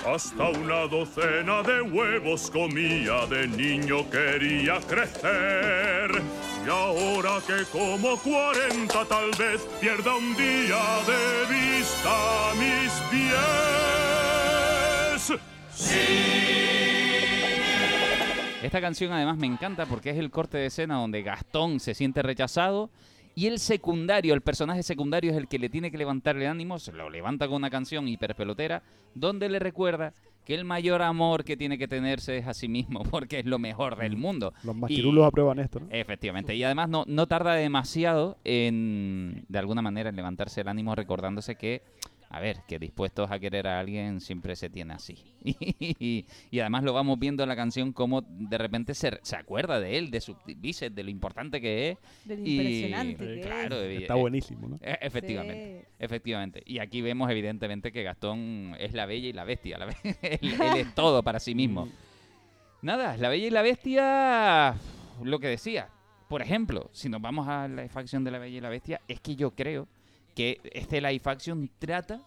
Hasta 0.07 0.49
una 0.49 0.87
docena 0.87 1.63
de 1.63 1.83
huevos 1.83 2.51
comía 2.51 3.27
de 3.27 3.47
niño 3.47 4.09
quería 4.11 4.81
crecer. 4.81 6.23
Y 6.67 6.69
ahora 6.71 7.41
que 7.47 7.65
como 7.71 8.17
40 8.17 9.05
tal 9.05 9.31
vez 9.39 9.61
pierda 9.81 10.17
un 10.17 10.35
día 10.37 10.83
de 11.07 11.45
vista 11.49 12.55
mis 12.59 12.93
pies. 13.11 13.31
Esta 18.63 18.81
canción 18.81 19.13
además 19.13 19.37
me 19.37 19.47
encanta 19.47 19.87
porque 19.87 20.11
es 20.11 20.17
el 20.17 20.31
corte 20.31 20.59
de 20.59 20.67
escena 20.67 20.97
donde 20.97 21.23
Gastón 21.23 21.81
se 21.81 21.95
siente 21.95 22.23
rechazado 22.23 22.91
y 23.41 23.47
el 23.47 23.59
secundario, 23.59 24.35
el 24.35 24.43
personaje 24.43 24.83
secundario 24.83 25.31
es 25.31 25.37
el 25.39 25.49
que 25.49 25.59
le 25.59 25.71
tiene 25.71 25.91
que 25.91 25.97
levantar 25.97 26.37
el 26.37 26.47
ánimo, 26.47 26.79
se 26.79 26.93
lo 26.93 27.09
levanta 27.09 27.47
con 27.47 27.57
una 27.57 27.71
canción 27.71 28.07
hiperpelotera 28.07 28.83
donde 29.15 29.49
le 29.49 29.59
recuerda 29.59 30.13
que 30.45 30.55
el 30.55 30.67
mayor 30.67 31.01
amor 31.01 31.43
que 31.43 31.57
tiene 31.57 31.79
que 31.79 31.89
tenerse 31.89 32.37
es 32.37 32.47
a 32.47 32.53
sí 32.53 32.69
mismo 32.69 33.03
porque 33.11 33.39
es 33.39 33.47
lo 33.47 33.59
mejor 33.59 33.97
del 33.97 34.19
mundo. 34.19 34.53
Los 34.63 34.77
machirulos 34.77 35.25
aprueban 35.25 35.59
esto, 35.59 35.81
¿no? 35.81 35.87
Efectivamente. 35.91 36.55
Y 36.55 36.63
además 36.65 36.91
no, 36.91 37.05
no 37.07 37.29
tarda 37.29 37.55
demasiado 37.55 38.37
en, 38.45 39.47
de 39.49 39.59
alguna 39.59 39.81
manera, 39.81 40.11
en 40.11 40.17
levantarse 40.17 40.61
el 40.61 40.69
ánimo 40.69 40.95
recordándose 40.95 41.55
que, 41.55 41.81
a 42.33 42.39
ver, 42.39 42.59
que 42.69 42.79
dispuestos 42.79 43.29
a 43.31 43.41
querer 43.41 43.67
a 43.67 43.81
alguien 43.81 44.21
siempre 44.21 44.55
se 44.55 44.71
tiene 44.71 44.95
así. 44.95 45.17
y, 45.43 46.25
además 46.61 46.85
lo 46.85 46.93
vamos 46.93 47.19
viendo 47.19 47.43
en 47.43 47.49
la 47.49 47.57
canción 47.57 47.93
como 47.93 48.23
de 48.23 48.57
repente 48.57 48.95
se, 48.95 49.19
se 49.23 49.35
acuerda 49.35 49.81
de 49.81 49.99
él, 49.99 50.13
de 50.13 50.21
su 50.21 50.37
bíceps, 50.47 50.95
de 50.95 51.03
lo 51.03 51.11
importante 51.11 51.61
que 51.61 51.91
es. 51.91 51.99
De 52.25 52.37
lo 52.37 52.47
y- 52.47 52.53
impresionante 52.53 53.25
que 53.35 53.41
claro, 53.41 53.83
es. 53.83 54.01
Está 54.03 54.15
eh, 54.15 54.21
buenísimo, 54.21 54.69
¿no? 54.69 54.79
eh, 54.81 54.97
Efectivamente, 55.01 55.89
efectivamente. 55.99 56.63
Y 56.65 56.79
aquí 56.79 57.03
vemos 57.03 57.29
evidentemente 57.31 57.91
que 57.91 58.05
Gastón 58.05 58.77
es 58.79 58.95
la 58.95 59.07
bella 59.07 59.29
y 59.29 59.33
la 59.33 59.43
bestia. 59.45 59.77
la 59.77 59.87
be- 59.87 59.97
él, 60.23 60.39
él 60.43 60.77
es 60.77 60.95
todo 60.95 61.25
para 61.25 61.41
sí 61.41 61.55
mismo. 61.57 61.89
Nada, 62.83 63.17
la 63.17 63.29
bella 63.29 63.47
y 63.49 63.51
la 63.51 63.63
bestia, 63.63 64.75
lo 65.23 65.39
que 65.41 65.49
decía. 65.49 65.89
Por 66.29 66.43
ejemplo, 66.43 66.89
si 66.93 67.09
nos 67.09 67.21
vamos 67.21 67.49
a 67.49 67.67
la 67.67 67.83
action 67.93 68.23
de 68.23 68.31
la 68.31 68.39
bella 68.39 68.57
y 68.57 68.61
la 68.61 68.69
bestia, 68.69 69.01
es 69.09 69.21
que 69.21 69.35
yo 69.35 69.51
creo 69.51 69.89
que 70.41 70.61
este 70.73 71.01
live 71.01 71.21
action 71.25 71.71
trata 71.79 72.21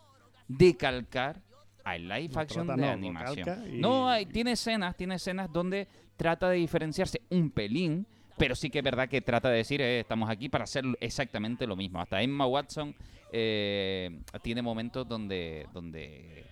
de 0.48 0.76
calcar 0.78 1.42
al 1.84 2.08
live 2.08 2.32
action 2.36 2.68
de 2.68 2.78
no, 2.78 2.88
animación. 2.90 3.48
y- 3.74 3.80
No, 3.80 4.08
hay, 4.08 4.26
tiene 4.28 4.52
escenas, 4.52 4.96
tiene 4.96 5.16
escenas 5.16 5.52
donde 5.52 5.88
trata 6.16 6.50
de 6.50 6.58
diferenciarse 6.58 7.22
un 7.32 7.50
pelín, 7.50 8.06
pero 8.38 8.56
sí 8.56 8.70
que 8.70 8.80
es 8.80 8.84
verdad 8.84 9.10
que 9.10 9.22
trata 9.22 9.50
de 9.50 9.58
decir, 9.58 9.82
eh, 9.82 10.00
estamos 10.02 10.30
aquí 10.30 10.48
para 10.50 10.66
hacer 10.66 10.84
exactamente 11.00 11.66
lo 11.66 11.76
mismo. 11.76 12.00
Hasta 12.00 12.22
Emma 12.22 12.46
Watson 12.46 12.96
eh, 13.32 14.22
tiene 14.42 14.62
momentos 14.62 15.08
donde, 15.08 15.68
donde 15.74 16.46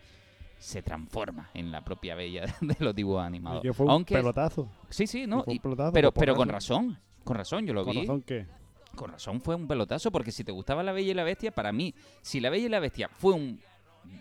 se 0.58 0.82
transforma 0.82 1.50
en 1.54 1.72
la 1.72 1.84
propia 1.84 2.16
bella 2.16 2.46
de 2.62 2.76
los 2.80 2.96
dibujos 2.96 3.24
animados. 3.24 3.64
Y 3.64 3.68
que 3.68 3.74
fue 3.74 3.86
un 3.86 3.92
Aunque 3.92 4.16
pelotazo. 4.16 4.68
Sí, 4.90 5.06
sí, 5.08 5.28
no. 5.28 5.44
y- 5.48 5.60
pelotazo, 5.60 5.94
pero 5.94 6.12
pero 6.12 6.36
con 6.36 6.50
razón. 6.50 6.98
Con 7.24 7.38
razón, 7.38 7.66
yo 7.68 7.74
lo 7.74 7.84
¿Con 7.84 7.94
vi. 7.94 8.00
razón 8.02 8.22
qué? 8.24 8.48
Con 8.96 9.12
razón 9.12 9.42
fue 9.42 9.56
un 9.56 9.68
pelotazo, 9.68 10.12
porque 10.12 10.32
si 10.32 10.44
te 10.44 10.52
gustaba 10.52 10.84
La 10.84 10.92
Bella 10.92 11.12
y 11.12 11.14
la 11.14 11.24
Bestia, 11.24 11.52
para 11.52 11.72
mí, 11.72 11.94
si 12.22 12.40
La 12.40 12.50
Bella 12.50 12.66
y 12.66 12.70
la 12.70 12.80
Bestia 12.80 13.10
fue 13.10 13.34
un 13.34 13.60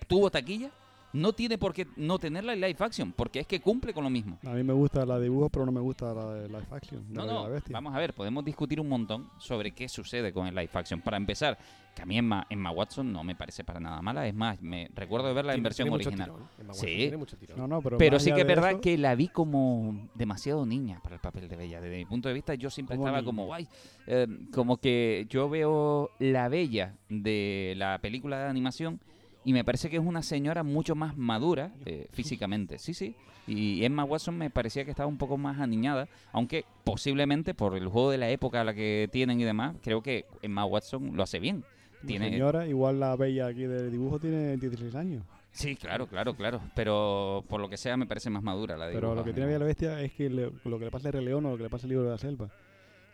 tuvo 0.07 0.31
taquilla, 0.31 0.71
no 1.13 1.33
tiene 1.33 1.59
por 1.59 1.73
qué 1.73 1.87
no 1.97 2.19
tenerla 2.19 2.53
en 2.53 2.61
live 2.61 2.77
action, 2.79 3.13
porque 3.13 3.41
es 3.41 3.47
que 3.47 3.61
cumple 3.61 3.93
con 3.93 4.05
lo 4.05 4.11
mismo. 4.11 4.39
A 4.45 4.51
mí 4.51 4.63
me 4.63 4.73
gusta 4.73 5.05
la 5.05 5.17
de 5.19 5.25
dibujos, 5.25 5.51
pero 5.53 5.67
no 5.67 5.73
me 5.73 5.81
gusta 5.81 6.15
la 6.15 6.35
de 6.35 6.49
live 6.49 6.67
action. 6.71 7.07
de 7.09 7.15
No, 7.15 7.27
la 7.27 7.33
no, 7.33 7.49
la 7.49 7.61
vamos 7.71 7.95
a 7.95 7.99
ver, 7.99 8.15
podemos 8.15 8.45
discutir 8.45 8.81
un 8.81 8.89
montón 8.89 9.29
sobre 9.39 9.73
qué 9.73 9.89
sucede 9.89 10.33
con 10.33 10.47
el 10.47 10.55
live 10.55 10.71
action. 10.73 11.01
Para 11.01 11.17
empezar, 11.17 11.59
que 11.97 12.03
a 12.03 12.07
mí 12.07 12.17
Emma, 12.17 12.47
Emma 12.49 12.71
Watson 12.71 13.13
no 13.13 13.25
me 13.25 13.35
parece 13.35 13.65
para 13.65 13.81
nada 13.81 14.01
mala, 14.01 14.25
es 14.29 14.35
más, 14.35 14.63
me 14.63 14.89
recuerdo 14.95 15.27
de 15.27 15.35
verla 15.35 15.55
en 15.55 15.63
versión 15.65 15.87
tiene 15.87 15.97
mucho 15.99 16.09
original. 16.11 16.29
tirón, 16.31 16.49
Emma 16.59 16.69
Watson 16.73 16.89
Sí, 16.89 16.97
tiene 16.97 17.17
mucho 17.17 17.37
tirón. 17.37 17.59
No, 17.59 17.67
no, 17.67 17.83
pero, 17.83 18.21
sí 18.21 18.33
que 18.33 18.43
es 18.43 18.47
verdad 18.47 18.71
eso- 18.73 18.81
que 18.81 18.97
la 18.97 19.15
vi 19.17 19.27
como 19.29 20.09
demasiado 20.15 20.65
niña 20.65 21.01
para 21.03 21.17
el 21.17 21.21
papel 21.21 21.49
de 21.49 21.57
Bella. 21.57 21.81
Desde 21.81 21.97
mi 21.97 22.05
punto 22.05 22.29
de 22.29 22.35
vista, 22.35 22.55
yo 22.55 22.71
siempre 22.71 22.95
¿Cómo 22.97 23.07
estaba 23.09 23.19
niña? 23.19 23.27
como, 23.27 23.47
guay, 23.47 23.67
eh, 24.07 24.29
como 24.53 24.77
que 24.77 25.27
yo 25.29 25.49
veo 25.51 26.11
la 26.21 26.49
Bella 26.49 26.95
de 27.09 27.75
la 27.77 27.99
película 27.99 28.39
de 28.39 28.45
animación 28.49 29.01
y 29.45 29.53
me 29.53 29.65
parece 29.65 29.89
que 29.91 29.97
es 29.97 30.03
una 30.05 30.23
señora 30.23 30.63
mucho 30.63 30.95
más 30.95 31.17
madura 31.17 31.73
eh, 31.87 32.09
físicamente. 32.13 32.79
Sí, 32.79 32.95
sí. 32.95 33.15
Y 33.47 33.85
Emma 33.85 34.05
Watson 34.05 34.37
me 34.37 34.51
parecía 34.51 34.85
que 34.85 34.91
estaba 34.91 35.07
un 35.09 35.17
poco 35.19 35.37
más 35.39 35.59
aniñada, 35.61 36.09
aunque 36.33 36.65
posiblemente 36.85 37.55
por 37.55 37.77
el 37.77 37.89
juego 37.89 38.11
de 38.11 38.19
la 38.19 38.29
época 38.31 38.61
a 38.61 38.65
la 38.65 38.75
que 38.75 39.09
tienen 39.11 39.41
y 39.41 39.45
demás, 39.45 39.77
creo 39.83 40.03
que 40.03 40.27
Emma 40.43 40.65
Watson 40.65 41.17
lo 41.17 41.23
hace 41.23 41.41
bien. 41.41 41.65
Tiene, 42.07 42.31
señora, 42.31 42.67
igual 42.67 43.01
la 43.01 43.15
bella 43.17 43.47
aquí 43.47 43.65
del 43.65 43.91
dibujo, 43.91 44.19
tiene 44.19 44.57
16 44.57 44.95
años. 44.95 45.23
Sí, 45.53 45.75
claro, 45.75 46.07
claro, 46.07 46.35
claro. 46.35 46.61
Pero 46.77 47.45
por 47.49 47.61
lo 47.61 47.69
que 47.69 47.77
sea 47.77 47.97
me 47.97 48.07
parece 48.07 48.31
más 48.31 48.43
madura 48.43 48.77
la 48.77 48.87
de 48.87 48.95
Pero 48.95 49.15
lo 49.15 49.25
que 49.25 49.33
tiene 49.33 49.47
Bella 49.47 49.59
la 49.59 49.65
Bestia 49.67 50.01
es 50.01 50.13
que 50.13 50.31
le- 50.31 50.53
lo 50.65 50.79
que 50.79 50.85
le 50.85 50.91
pasa 50.91 51.09
al 51.09 51.15
Rey 51.15 51.25
León 51.25 51.45
o 51.47 51.51
lo 51.51 51.57
que 51.57 51.65
le 51.65 51.71
pasa 51.71 51.87
al 51.87 51.91
libro 51.91 52.05
de 52.05 52.11
la 52.13 52.19
selva, 52.19 52.49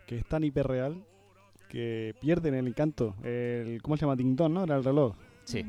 que 0.05 0.17
es 0.19 0.25
tan 0.25 0.43
hiperreal 0.43 1.03
que 1.69 2.15
pierden 2.21 2.53
el 2.53 2.67
encanto. 2.67 3.15
El, 3.23 3.81
¿Cómo 3.81 3.97
se 3.97 4.05
llama? 4.05 4.15
Dong, 4.15 4.53
¿no? 4.53 4.63
Era 4.63 4.77
el 4.77 4.83
reloj. 4.83 5.15
Sí. 5.43 5.65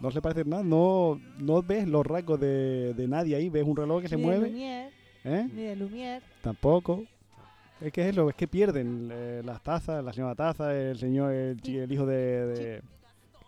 No 0.00 0.10
se 0.10 0.22
parece 0.22 0.44
nada, 0.44 0.62
no, 0.62 1.20
no 1.38 1.62
ves 1.62 1.88
los 1.88 2.06
rasgos 2.06 2.38
de, 2.38 2.94
de 2.94 3.08
nadie 3.08 3.34
ahí, 3.34 3.48
ves 3.48 3.64
un 3.66 3.76
reloj 3.76 4.02
que 4.02 4.08
se 4.08 4.16
mueve. 4.16 4.48
Lumière, 4.50 4.90
¿eh? 5.24 5.48
ni 5.52 5.62
de 5.62 5.76
Lumière. 5.76 6.22
Tampoco. 6.40 7.02
Es 7.80 7.92
que 7.92 8.02
es 8.02 8.08
eso, 8.08 8.28
es 8.28 8.34
que 8.34 8.48
pierden 8.48 9.08
eh, 9.12 9.42
las 9.44 9.62
tazas, 9.62 10.04
la 10.04 10.12
señora 10.12 10.34
Taza, 10.34 10.74
el 10.76 10.98
señor, 10.98 11.32
el, 11.32 11.58
el 11.64 11.92
hijo 11.92 12.06
de... 12.06 12.46
de- 12.46 12.82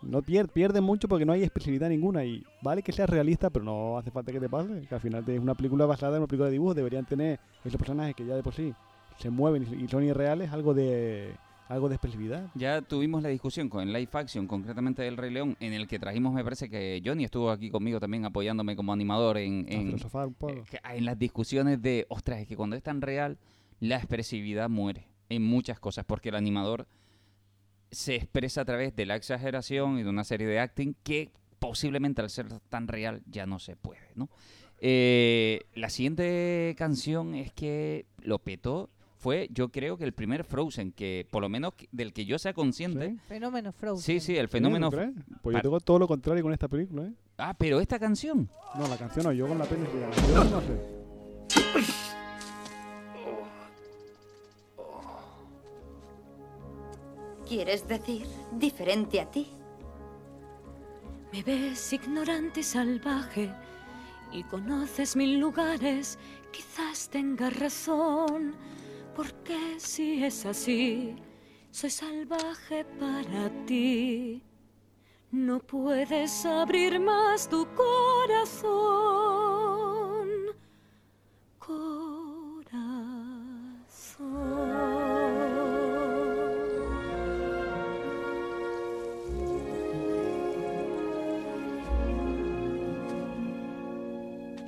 no 0.03 0.21
pier- 0.23 0.47
pierden 0.49 0.83
mucho 0.83 1.07
porque 1.07 1.25
no 1.25 1.33
hay 1.33 1.43
expresividad 1.43 1.87
ninguna 1.87 2.25
y 2.25 2.43
vale 2.63 2.81
que 2.81 2.91
sea 2.91 3.05
realista, 3.05 3.51
pero 3.51 3.63
no 3.63 3.97
hace 3.99 4.09
falta 4.09 4.31
que 4.31 4.39
te 4.39 4.49
pase, 4.49 4.81
que 4.89 4.95
al 4.95 5.01
final 5.01 5.23
es 5.27 5.39
una 5.39 5.53
película 5.53 5.85
basada 5.85 6.13
en 6.17 6.23
una 6.23 6.27
película 6.27 6.47
de 6.47 6.53
dibujos, 6.53 6.75
deberían 6.75 7.05
tener 7.05 7.39
esos 7.63 7.77
personajes 7.77 8.15
que 8.15 8.25
ya 8.25 8.35
de 8.35 8.41
por 8.41 8.53
sí 8.55 8.73
se 9.19 9.29
mueven 9.29 9.67
y 9.79 9.87
son 9.89 10.03
irreales, 10.03 10.51
algo 10.51 10.73
de 10.73 11.35
algo 11.67 11.89
de 11.89 11.95
expresividad. 11.95 12.49
Ya 12.55 12.81
tuvimos 12.81 13.23
la 13.23 13.29
discusión 13.29 13.69
con 13.69 13.91
live 13.91 14.09
action, 14.13 14.47
concretamente 14.47 15.01
del 15.03 15.17
Rey 15.17 15.31
León, 15.31 15.55
en 15.59 15.73
el 15.73 15.87
que 15.87 15.99
trajimos, 15.99 16.33
me 16.33 16.43
parece 16.43 16.69
que 16.69 17.01
Johnny 17.05 17.23
estuvo 17.23 17.49
aquí 17.49 17.69
conmigo 17.69 17.99
también 17.99 18.25
apoyándome 18.25 18.75
como 18.75 18.93
animador 18.93 19.37
en, 19.37 19.65
A 19.69 19.73
en, 19.73 19.85
filosofar 19.87 20.27
un 20.27 20.33
poco. 20.33 20.53
eh, 20.53 20.79
en 20.95 21.05
las 21.05 21.17
discusiones 21.17 21.81
de, 21.81 22.05
ostras, 22.09 22.39
es 22.39 22.47
que 22.47 22.57
cuando 22.57 22.75
es 22.75 22.83
tan 22.83 23.01
real, 23.01 23.37
la 23.79 23.95
expresividad 23.97 24.69
muere 24.69 25.07
en 25.29 25.43
muchas 25.43 25.79
cosas, 25.79 26.05
porque 26.05 26.29
el 26.29 26.35
animador 26.35 26.87
se 27.89 28.15
expresa 28.15 28.61
a 28.61 28.65
través 28.65 28.95
de 28.95 29.05
la 29.05 29.15
exageración 29.15 29.99
y 29.99 30.03
de 30.03 30.09
una 30.09 30.23
serie 30.23 30.47
de 30.47 30.59
acting 30.59 30.95
que 31.03 31.31
posiblemente 31.59 32.21
al 32.21 32.29
ser 32.29 32.47
tan 32.69 32.87
real 32.87 33.21
ya 33.27 33.45
no 33.45 33.59
se 33.59 33.75
puede, 33.75 34.11
¿no? 34.15 34.29
Eh, 34.79 35.61
la 35.75 35.89
siguiente 35.89 36.73
canción 36.77 37.35
es 37.35 37.53
que 37.53 38.07
lo 38.19 38.39
petó, 38.39 38.89
fue 39.21 39.47
yo 39.53 39.69
creo 39.69 39.97
que 39.97 40.03
el 40.03 40.13
primer 40.13 40.43
Frozen, 40.43 40.91
que 40.91 41.27
por 41.29 41.41
lo 41.43 41.47
menos 41.49 41.73
del 41.91 42.11
que 42.11 42.25
yo 42.25 42.39
sea 42.39 42.53
consciente, 42.53 43.15
Fenómeno 43.27 43.71
Frozen. 43.71 44.01
Sí, 44.03 44.19
sí, 44.19 44.35
el 44.35 44.47
¿Sí? 44.47 44.53
fenómeno. 44.53 44.89
¿Tú 44.89 44.97
crees? 44.97 45.11
Pues 45.43 45.53
yo 45.53 45.57
Pa- 45.59 45.61
tengo 45.61 45.79
todo 45.79 45.99
lo 45.99 46.07
contrario 46.07 46.41
con 46.43 46.51
esta 46.53 46.67
película, 46.67 47.03
¿eh? 47.03 47.13
Ah, 47.37 47.55
pero 47.57 47.79
esta 47.79 47.99
canción. 47.99 48.49
No, 48.75 48.87
la 48.87 48.97
canción 48.97 49.25
no, 49.25 49.31
yo 49.31 49.47
con 49.47 49.59
la 49.59 49.65
película. 49.65 50.09
Yo 50.33 50.43
no 50.45 50.61
sé. 50.61 51.01
¿Quieres 57.47 57.87
decir 57.87 58.25
diferente 58.53 59.19
a 59.19 59.29
ti? 59.29 59.47
Me 61.33 61.43
ves 61.43 61.93
ignorante 61.93 62.59
y 62.61 62.63
salvaje 62.63 63.51
y 64.31 64.43
conoces 64.43 65.15
mil 65.15 65.39
lugares, 65.39 66.17
quizás 66.51 67.09
tengas 67.09 67.57
razón, 67.59 68.53
porque 69.21 69.77
si 69.77 70.23
es 70.23 70.45
así, 70.47 71.15
soy 71.69 71.91
salvaje 71.91 72.83
para 72.99 73.49
ti. 73.67 74.41
No 75.29 75.59
puedes 75.59 76.43
abrir 76.43 76.99
más 76.99 77.47
tu 77.47 77.67
corazón. 77.75 78.67
Corazón. 81.59 81.91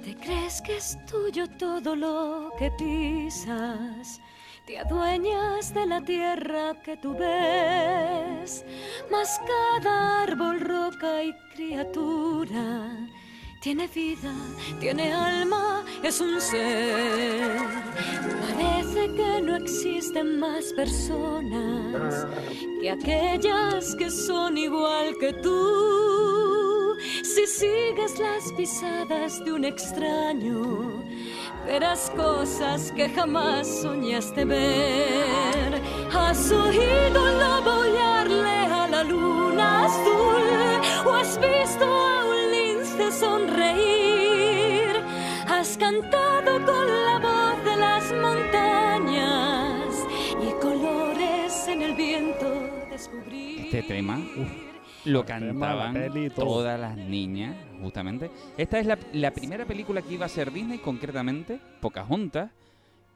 ¿Te 0.03 0.15
crees 0.15 0.61
que 0.61 0.77
es 0.77 0.97
tuyo 1.07 1.47
todo 1.57 1.95
lo 1.95 2.51
que 2.59 2.69
pisas? 2.77 4.21
Te 4.65 4.79
adueñas 4.79 5.73
de 5.73 5.85
la 5.85 5.99
tierra 5.99 6.81
que 6.83 6.95
tú 6.95 7.13
ves, 7.13 8.63
mas 9.11 9.41
cada 9.45 10.23
árbol, 10.23 10.61
roca 10.61 11.21
y 11.21 11.33
criatura 11.53 13.09
tiene 13.63 13.87
vida, 13.87 14.33
tiene 14.79 15.13
alma, 15.13 15.83
es 16.01 16.21
un 16.21 16.39
ser. 16.39 17.57
Parece 18.41 19.13
que 19.15 19.41
no 19.41 19.55
existen 19.55 20.39
más 20.39 20.73
personas 20.73 22.27
que 22.81 22.89
aquellas 22.89 23.95
que 23.95 24.09
son 24.09 24.57
igual 24.57 25.17
que 25.19 25.31
tú. 25.33 26.95
Si 27.23 27.47
sigues 27.47 28.19
las 28.19 28.51
pisadas 28.53 29.43
de 29.43 29.51
un 29.53 29.63
extraño, 29.65 31.03
verás 31.65 32.11
cosas 32.15 32.91
que 32.91 33.09
jamás 33.09 33.67
soñaste 33.67 34.45
ver. 34.45 35.81
¿Has 36.13 36.51
oído 36.51 37.21
lobo 37.41 37.83
a 38.81 38.87
la 38.87 39.03
luna 39.03 39.85
azul? 39.85 40.43
¿O 41.05 41.13
has 41.13 41.39
visto 41.39 41.85
a 41.85 42.25
un 42.25 42.51
lince 42.51 43.11
sonreír? 43.11 45.01
¿Has 45.47 45.77
cantado 45.77 46.65
con 46.65 46.87
la 46.87 47.19
voz 47.19 47.63
de 47.65 47.75
las 47.77 48.11
montañas 48.13 50.05
y 50.41 50.51
colores 50.61 51.67
en 51.67 51.81
el 51.81 51.95
viento 51.95 52.47
descubrir? 52.89 53.65
Este 53.65 53.83
tema 53.83 54.19
lo 55.05 55.23
tema, 55.23 55.43
la 55.43 55.47
cantaban 55.47 55.93
peli 55.93 56.29
todas 56.29 56.79
las 56.79 56.97
niñas, 56.97 57.55
justamente. 57.81 58.31
Esta 58.57 58.79
es 58.79 58.85
la, 58.85 58.97
la 59.13 59.31
primera 59.31 59.65
película 59.65 60.01
que 60.01 60.13
iba 60.13 60.25
a 60.25 60.29
ser 60.29 60.51
Disney, 60.51 60.79
concretamente, 60.79 61.59
Pocahontas, 61.81 62.51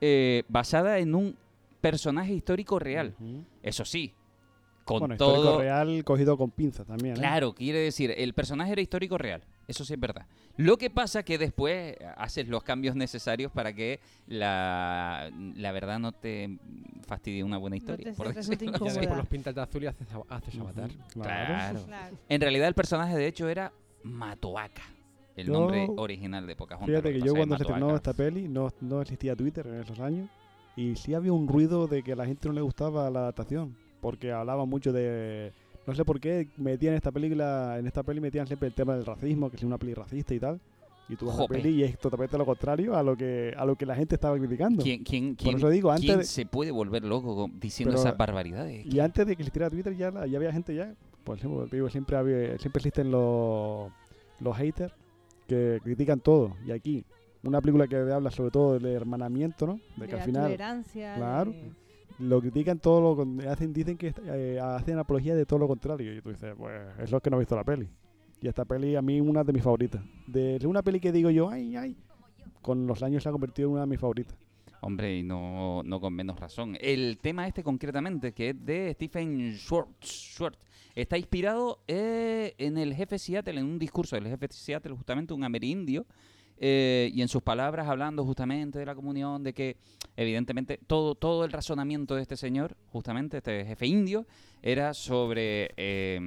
eh, 0.01 0.43
basada 0.47 0.99
en 0.99 1.15
un 1.15 1.35
personaje 1.81 2.33
histórico 2.33 2.79
real. 2.79 3.15
Eso 3.63 3.85
sí, 3.85 4.13
con 4.83 4.99
Bueno, 4.99 5.15
histórico 5.15 5.43
todo... 5.43 5.59
real 5.59 6.03
cogido 6.03 6.37
con 6.37 6.51
pinzas 6.51 6.85
también. 6.87 7.15
¿eh? 7.15 7.19
Claro, 7.19 7.53
quiere 7.53 7.79
decir, 7.79 8.13
el 8.15 8.33
personaje 8.33 8.71
era 8.71 8.81
histórico 8.81 9.17
real. 9.17 9.43
Eso 9.67 9.83
sí 9.83 9.93
es 9.93 9.99
verdad. 9.99 10.25
Lo 10.57 10.77
que 10.77 10.89
pasa 10.89 11.23
que 11.23 11.37
después 11.37 11.95
haces 12.17 12.47
los 12.47 12.63
cambios 12.63 12.95
necesarios 12.95 13.51
para 13.51 13.73
que 13.73 13.99
la, 14.25 15.29
la 15.55 15.71
verdad 15.71 15.99
no 15.99 16.11
te 16.11 16.57
fastidie 17.05 17.43
una 17.43 17.57
buena 17.57 17.77
historia. 17.77 18.11
te 18.11 18.13
por 18.13 18.33
decirlo 18.33 18.55
Ya 18.87 18.93
después 18.93 19.17
los 19.17 19.27
pintas 19.27 19.53
de 19.55 19.61
azul 19.61 19.83
y 19.83 19.87
haces, 19.87 20.07
haces 20.29 20.59
avatar. 20.59 20.89
Claro. 21.13 21.83
Claro. 21.85 22.17
En 22.27 22.41
realidad 22.41 22.67
el 22.67 22.73
personaje 22.73 23.15
de 23.15 23.27
hecho 23.27 23.47
era 23.49 23.71
Matoaka, 24.03 24.81
el 25.35 25.47
Yo- 25.47 25.53
nombre 25.53 25.87
original 25.95 26.47
de 26.47 26.55
Pocahontas. 26.55 26.89
Fíjate 26.89 27.13
que 27.13 27.19
yo 27.19 27.33
es 27.33 27.33
cuando 27.33 27.57
se 27.57 27.63
estrenó 27.63 27.95
esta 27.95 28.13
peli 28.13 28.47
no, 28.47 28.69
no 28.81 29.01
existía 29.01 29.35
Twitter 29.35 29.67
en 29.67 29.75
esos 29.81 29.99
años 29.99 30.27
y 30.75 30.95
sí 30.95 31.13
había 31.13 31.33
un 31.33 31.47
ruido 31.47 31.87
de 31.87 32.03
que 32.03 32.13
a 32.13 32.15
la 32.15 32.25
gente 32.25 32.47
no 32.47 32.53
le 32.53 32.61
gustaba 32.61 33.09
la 33.09 33.19
adaptación 33.19 33.75
porque 34.01 34.31
hablaba 34.31 34.65
mucho 34.65 34.91
de 34.93 35.53
no 35.87 35.95
sé 35.95 36.05
por 36.05 36.19
qué 36.19 36.47
metían 36.57 36.93
esta 36.93 37.11
película 37.11 37.77
en 37.79 37.87
esta 37.87 38.03
peli 38.03 38.19
metían 38.21 38.45
siempre 38.45 38.67
el 38.67 38.73
tema 38.75 38.95
del 38.95 39.05
racismo 39.05 39.49
que 39.49 39.55
es 39.55 39.63
una 39.63 39.77
peli 39.77 39.93
racista 39.93 40.33
y 40.35 40.39
tal 40.39 40.59
y 41.09 41.15
tú 41.15 41.25
Jope. 41.27 41.55
peli 41.55 41.69
y 41.69 41.83
es 41.83 41.97
totalmente 41.97 42.37
lo 42.37 42.45
contrario 42.45 42.95
a 42.95 43.01
lo 43.01 43.15
que 43.15 43.53
a 43.57 43.63
lo 43.65 43.77
que 43.77 43.85
la 43.85 43.95
gente 43.95 44.15
estaba 44.15 44.37
criticando. 44.37 44.83
¿Quién, 44.83 45.03
quién, 45.05 45.35
por 45.37 45.43
quién- 45.45 45.57
eso 45.57 45.69
digo 45.69 45.89
antes 45.89 46.05
quién 46.05 46.17
de- 46.19 46.25
se 46.25 46.45
puede 46.45 46.69
volver 46.71 47.03
loco 47.05 47.49
diciendo 47.59 47.93
Pero- 47.95 48.01
esas 48.05 48.17
barbaridades? 48.17 48.85
y 48.85 48.99
antes 48.99 49.25
de 49.25 49.35
que 49.37 49.41
existiera 49.43 49.69
Twitter 49.69 49.95
ya, 49.95 50.11
la- 50.11 50.27
ya 50.27 50.37
había 50.37 50.51
gente 50.51 50.75
ya. 50.75 50.93
Por 51.23 51.37
ejemplo 51.37 51.65
te 51.67 51.77
digo 51.77 51.89
siempre 51.89 52.17
había- 52.17 52.57
siempre 52.59 52.79
existen 52.81 53.09
los 53.09 53.89
los 54.41 54.55
haters 54.57 54.93
que 55.47 55.79
critican 55.81 56.19
todo. 56.19 56.57
Y 56.65 56.71
aquí 56.71 57.05
una 57.43 57.61
película 57.61 57.87
que 57.87 57.95
habla 57.95 58.29
sobre 58.29 58.51
todo 58.51 58.73
del 58.77 58.87
hermanamiento 58.87 59.65
no 59.65 59.79
de 59.95 60.07
que 60.07 60.13
al 60.13 60.19
la 60.19 60.25
final 60.25 60.43
tolerancia, 60.43 61.15
claro. 61.15 61.51
de- 61.51 61.71
lo 62.19 62.41
critican 62.41 62.79
todo 62.79 63.15
lo 63.15 63.49
hacen 63.49 63.73
dicen 63.73 63.97
que 63.97 64.13
eh, 64.25 64.59
hacen 64.61 64.97
apología 64.97 65.35
de 65.35 65.45
todo 65.45 65.59
lo 65.59 65.67
contrario 65.67 66.15
y 66.15 66.21
tú 66.21 66.29
dices 66.29 66.53
pues 66.57 66.81
es 66.99 67.11
lo 67.11 67.21
que 67.21 67.29
no 67.29 67.37
he 67.37 67.39
visto 67.39 67.55
la 67.55 67.63
peli 67.63 67.87
Y 68.41 68.47
esta 68.47 68.65
peli 68.65 68.95
a 68.95 69.01
mí 69.01 69.19
una 69.21 69.43
de 69.43 69.53
mis 69.53 69.63
favoritas. 69.63 70.01
De 70.25 70.59
una 70.65 70.81
peli 70.83 70.99
que 70.99 71.11
digo 71.11 71.29
yo, 71.29 71.49
ay, 71.49 71.75
ay, 71.75 71.97
con 72.61 72.85
los 72.87 73.03
años 73.03 73.23
se 73.23 73.29
ha 73.29 73.31
convertido 73.31 73.69
en 73.69 73.73
una 73.73 73.81
de 73.81 73.87
mis 73.87 73.99
favoritas. 73.99 74.35
Hombre, 74.81 75.17
y 75.17 75.23
no, 75.23 75.81
no 75.83 75.99
con 75.99 76.13
menos 76.13 76.39
razón. 76.39 76.77
El 76.79 77.17
tema 77.19 77.47
este 77.47 77.63
concretamente, 77.63 78.33
que 78.33 78.49
es 78.49 78.65
de 78.65 78.93
Stephen 78.93 79.55
Schwartz, 79.57 80.05
Schwartz, 80.35 80.59
está 80.95 81.17
inspirado 81.17 81.79
eh, 81.87 82.53
en 82.57 82.77
el 82.77 82.93
jefe 82.93 83.17
Seattle, 83.17 83.59
en 83.59 83.65
un 83.65 83.79
discurso 83.79 84.15
del 84.15 84.27
jefe 84.27 84.47
Seattle, 84.51 84.95
justamente 84.95 85.33
un 85.33 85.43
amerindio, 85.43 86.05
eh, 86.59 87.11
y 87.13 87.21
en 87.21 87.27
sus 87.27 87.41
palabras 87.41 87.87
hablando 87.87 88.25
justamente 88.25 88.79
de 88.79 88.85
la 88.85 88.95
comunión, 88.95 89.43
de 89.43 89.53
que 89.53 89.77
evidentemente 90.15 90.79
todo, 90.87 91.15
todo 91.15 91.45
el 91.45 91.51
razonamiento 91.51 92.15
de 92.15 92.21
este 92.23 92.37
señor, 92.37 92.75
justamente 92.87 93.37
este 93.37 93.65
jefe 93.65 93.87
indio, 93.87 94.25
era 94.61 94.93
sobre 94.93 95.71
eh, 95.77 96.19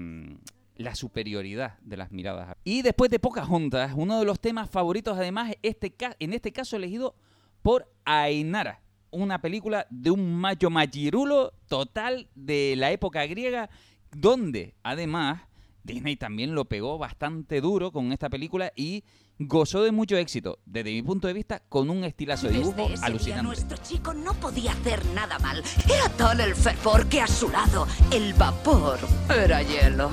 la 0.77 0.95
superioridad 0.95 1.79
de 1.81 1.97
las 1.97 2.13
miradas. 2.13 2.57
Y 2.65 2.83
después 2.83 3.11
de 3.11 3.19
Pocahontas, 3.19 3.93
uno 3.95 4.19
de 4.19 4.25
los 4.25 4.41
temas 4.41 4.71
favoritos 4.71 5.19
además, 5.19 5.53
este 5.63 5.95
en 6.19 6.33
este 6.33 6.53
caso 6.53 6.77
elegido 6.77 7.15
por 7.63 7.93
Ainara, 8.05 8.81
una 9.11 9.41
película 9.41 9.87
de 9.91 10.11
un 10.11 10.35
macho 10.37 10.71
machirulo 10.71 11.53
total 11.69 12.29
de 12.35 12.75
la 12.77 12.93
época 12.93 13.27
griega, 13.27 13.69
donde 14.13 14.75
además 14.83 15.43
Disney 15.83 16.17
también 16.17 16.55
lo 16.55 16.67
pegó 16.67 16.99
bastante 16.99 17.61
duro 17.61 17.93
con 17.93 18.13
esta 18.13 18.29
película 18.29 18.73
y 18.77 19.05
gozó 19.41 19.83
de 19.83 19.91
mucho 19.91 20.17
éxito, 20.17 20.59
desde 20.67 20.91
mi 20.91 21.03
punto 21.03 21.27
de 21.27 21.33
vista, 21.33 21.63
con 21.69 21.89
un 21.89 22.05
estilazo 22.05 22.47
de 22.49 22.53
dibujo 22.55 22.77
Desde 22.77 22.85
ese 22.93 22.97
día 23.01 23.07
alucinante. 23.07 23.43
nuestro 23.43 23.77
chico 23.79 24.13
no 24.13 24.35
podía 24.35 24.73
hacer 24.73 25.05
nada 25.07 25.39
mal. 25.39 25.63
Era 25.87 26.09
tal 26.11 26.41
el 26.41 26.55
fervor 26.55 27.07
que 27.07 27.23
a 27.23 27.27
su 27.27 27.49
lado 27.49 27.87
el 28.11 28.35
vapor 28.35 28.99
era 29.35 29.63
hielo. 29.63 30.11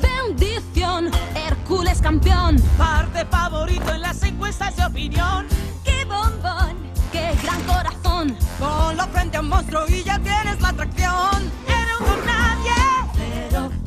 Bendición, 0.00 1.10
Hércules 1.34 2.00
campeón. 2.00 2.56
Parte 2.76 3.24
favorito 3.26 3.92
en 3.92 4.00
las 4.02 4.22
encuestas 4.22 4.76
de 4.76 4.84
opinión. 4.84 5.46
¡Qué 5.84 6.04
bombón! 6.04 6.76
¡Qué 7.12 7.32
gran 7.42 7.60
corazón! 7.62 8.36
Ponlo 8.58 9.06
frente 9.08 9.36
a 9.36 9.40
un 9.40 9.48
monstruo 9.48 9.84
y 9.88 10.02
ya 10.02 10.18
tienes 10.18 10.60
la 10.60 10.68
atracción. 10.70 11.50
Era 11.68 11.98
un 12.00 12.06
don 12.06 12.26
nadie. 12.26 12.72
Pero, 13.16 13.68
pero, 13.68 13.81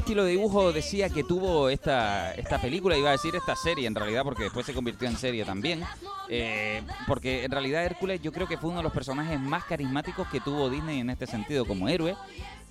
estilo 0.00 0.24
de 0.24 0.32
dibujo 0.32 0.72
decía 0.72 1.08
que 1.10 1.24
tuvo 1.24 1.68
esta, 1.68 2.32
esta 2.34 2.60
película, 2.60 2.96
iba 2.96 3.10
a 3.10 3.12
decir 3.12 3.36
esta 3.36 3.54
serie 3.54 3.86
en 3.86 3.94
realidad, 3.94 4.24
porque 4.24 4.44
después 4.44 4.66
se 4.66 4.72
convirtió 4.72 5.06
en 5.08 5.16
serie 5.16 5.44
también. 5.44 5.82
eh, 6.28 6.82
porque 7.06 7.44
en 7.44 7.50
realidad 7.50 7.84
Hércules 7.84 8.20
yo 8.22 8.32
creo 8.32 8.46
que 8.48 8.56
fue 8.56 8.70
uno 8.70 8.78
de 8.78 8.84
los 8.84 8.92
personajes 8.92 9.38
más 9.38 9.64
carismáticos 9.64 10.26
que 10.28 10.40
tuvo 10.40 10.70
Disney 10.70 11.00
en 11.00 11.10
este 11.10 11.26
sentido 11.26 11.64
como 11.66 11.88
héroe. 11.88 12.16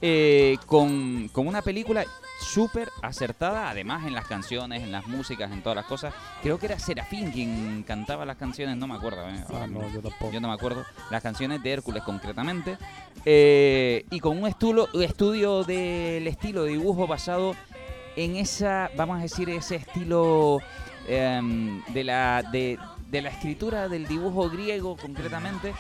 Eh, 0.02 0.58
con, 0.66 1.28
con 1.30 1.48
una 1.48 1.62
película 1.62 2.06
súper 2.42 2.90
acertada, 3.02 3.70
además 3.70 4.06
en 4.08 4.14
las 4.14 4.26
canciones, 4.26 4.82
en 4.82 4.92
las 4.94 5.06
músicas, 5.08 5.52
en 5.52 5.62
todas 5.62 5.76
las 5.76 5.86
cosas. 5.86 6.14
Creo 6.42 6.58
que 6.58 6.68
era 6.68 6.80
Serafín 6.80 7.32
quien 7.32 7.84
cantaba 7.84 8.26
las 8.26 8.38
canciones, 8.38 8.78
no 8.78 8.88
me 8.88 8.96
acuerdo. 8.96 9.28
eh, 9.30 9.44
Ah, 9.54 9.68
no, 9.68 9.82
yo 9.92 10.02
tampoco. 10.02 10.32
yo 10.32 10.40
no 10.40 10.48
me 10.48 10.54
acuerdo. 10.54 10.86
Las 11.12 11.22
canciones 11.22 11.62
de 11.62 11.72
Hércules 11.74 12.02
concretamente. 12.04 12.78
Eh, 13.26 14.06
y 14.10 14.20
con 14.22 14.38
un 14.42 14.48
estulo- 14.50 14.88
estudio 15.02 15.66
del 15.66 16.26
estilo 16.28 16.64
de 16.64 16.72
dibujo 16.72 17.06
basado 17.08 17.54
en 18.16 18.38
esa, 18.38 18.90
vamos 18.96 19.20
a 19.20 19.22
decir, 19.24 19.50
ese 19.50 19.76
estilo 19.76 20.60
em, 21.08 21.84
de, 21.94 22.04
la, 22.06 22.42
de, 22.52 22.78
de 23.10 23.22
la 23.22 23.30
escritura 23.30 23.88
del 23.90 24.08
dibujo 24.08 24.50
griego 24.50 24.96
concretamente, 24.98 25.74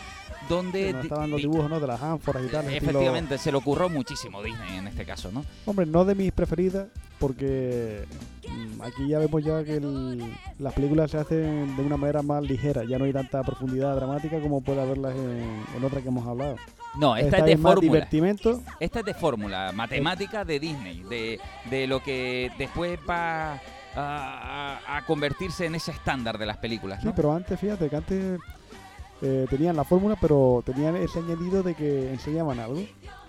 donde... 0.48 0.90
Estaban 0.90 1.30
los 1.30 1.38
di- 1.38 1.44
dibujos 1.48 1.70
¿no? 1.70 1.80
de 1.80 1.88
las 1.88 2.02
ánforas 2.02 2.44
y 2.44 2.48
tal. 2.48 2.66
estilo- 2.66 2.78
Efectivamente, 2.78 3.38
se 3.38 3.52
le 3.52 3.58
ocurrió 3.58 3.88
muchísimo 3.90 4.42
Disney 4.42 4.78
en 4.78 4.88
este 4.88 5.06
caso, 5.06 5.32
¿no? 5.32 5.46
Hombre, 5.66 5.86
no 5.86 6.06
de 6.06 6.16
mis 6.16 6.32
preferidas, 6.32 6.88
porque 7.20 8.06
mm, 8.48 8.82
aquí 8.82 9.08
ya 9.08 9.20
vemos 9.20 9.44
ya 9.44 9.64
que 9.64 9.76
el- 9.76 10.34
las 10.58 10.74
películas 10.74 11.12
se 11.12 11.18
hacen 11.18 11.76
de 11.76 11.84
una 11.84 11.98
manera 11.98 12.22
más 12.24 12.42
ligera, 12.44 12.84
ya 12.84 12.98
no 12.98 13.06
hay 13.06 13.14
tanta 13.14 13.44
profundidad 13.44 13.96
dramática 13.96 14.40
como 14.40 14.62
puede 14.62 14.82
haberlas 14.82 15.16
en, 15.16 15.64
en 15.78 15.84
otras 15.84 16.02
que 16.02 16.10
hemos 16.10 16.26
hablado. 16.28 16.56
No, 16.98 17.16
esta, 17.16 17.38
es 17.38 17.46
de 17.46 17.56
más 17.58 17.74
fórmula. 17.76 17.82
divertimento. 17.94 18.64
Esta 18.80 19.00
es 19.02 19.06
de 19.06 19.14
fórmula, 19.14 19.72
matemática 19.74 20.44
de 20.44 20.60
Disney, 20.60 21.04
de, 21.04 21.40
de 21.70 21.86
lo 21.86 22.02
que 22.02 22.52
después 22.58 22.98
va 23.08 23.62
a- 23.96 24.80
a 24.98 25.06
convertirse 25.06 25.66
en 25.66 25.76
ese 25.76 25.92
estándar 25.92 26.38
de 26.38 26.46
las 26.46 26.58
películas, 26.58 27.02
Sí, 27.02 27.08
¿no? 27.08 27.16
pero 27.16 27.34
antes, 27.34 27.60
fíjate 27.60 27.90
que 27.90 27.96
antes 27.96 28.40
eh, 29.22 29.46
tenían 29.50 29.76
la 29.76 29.84
fórmula, 29.84 30.16
pero 30.20 30.62
tenían 30.66 30.96
ese 30.96 31.20
añadido 31.20 31.62
de 31.64 31.76
que 31.76 32.12
enseñaban 32.12 32.60
algo. 32.60 32.82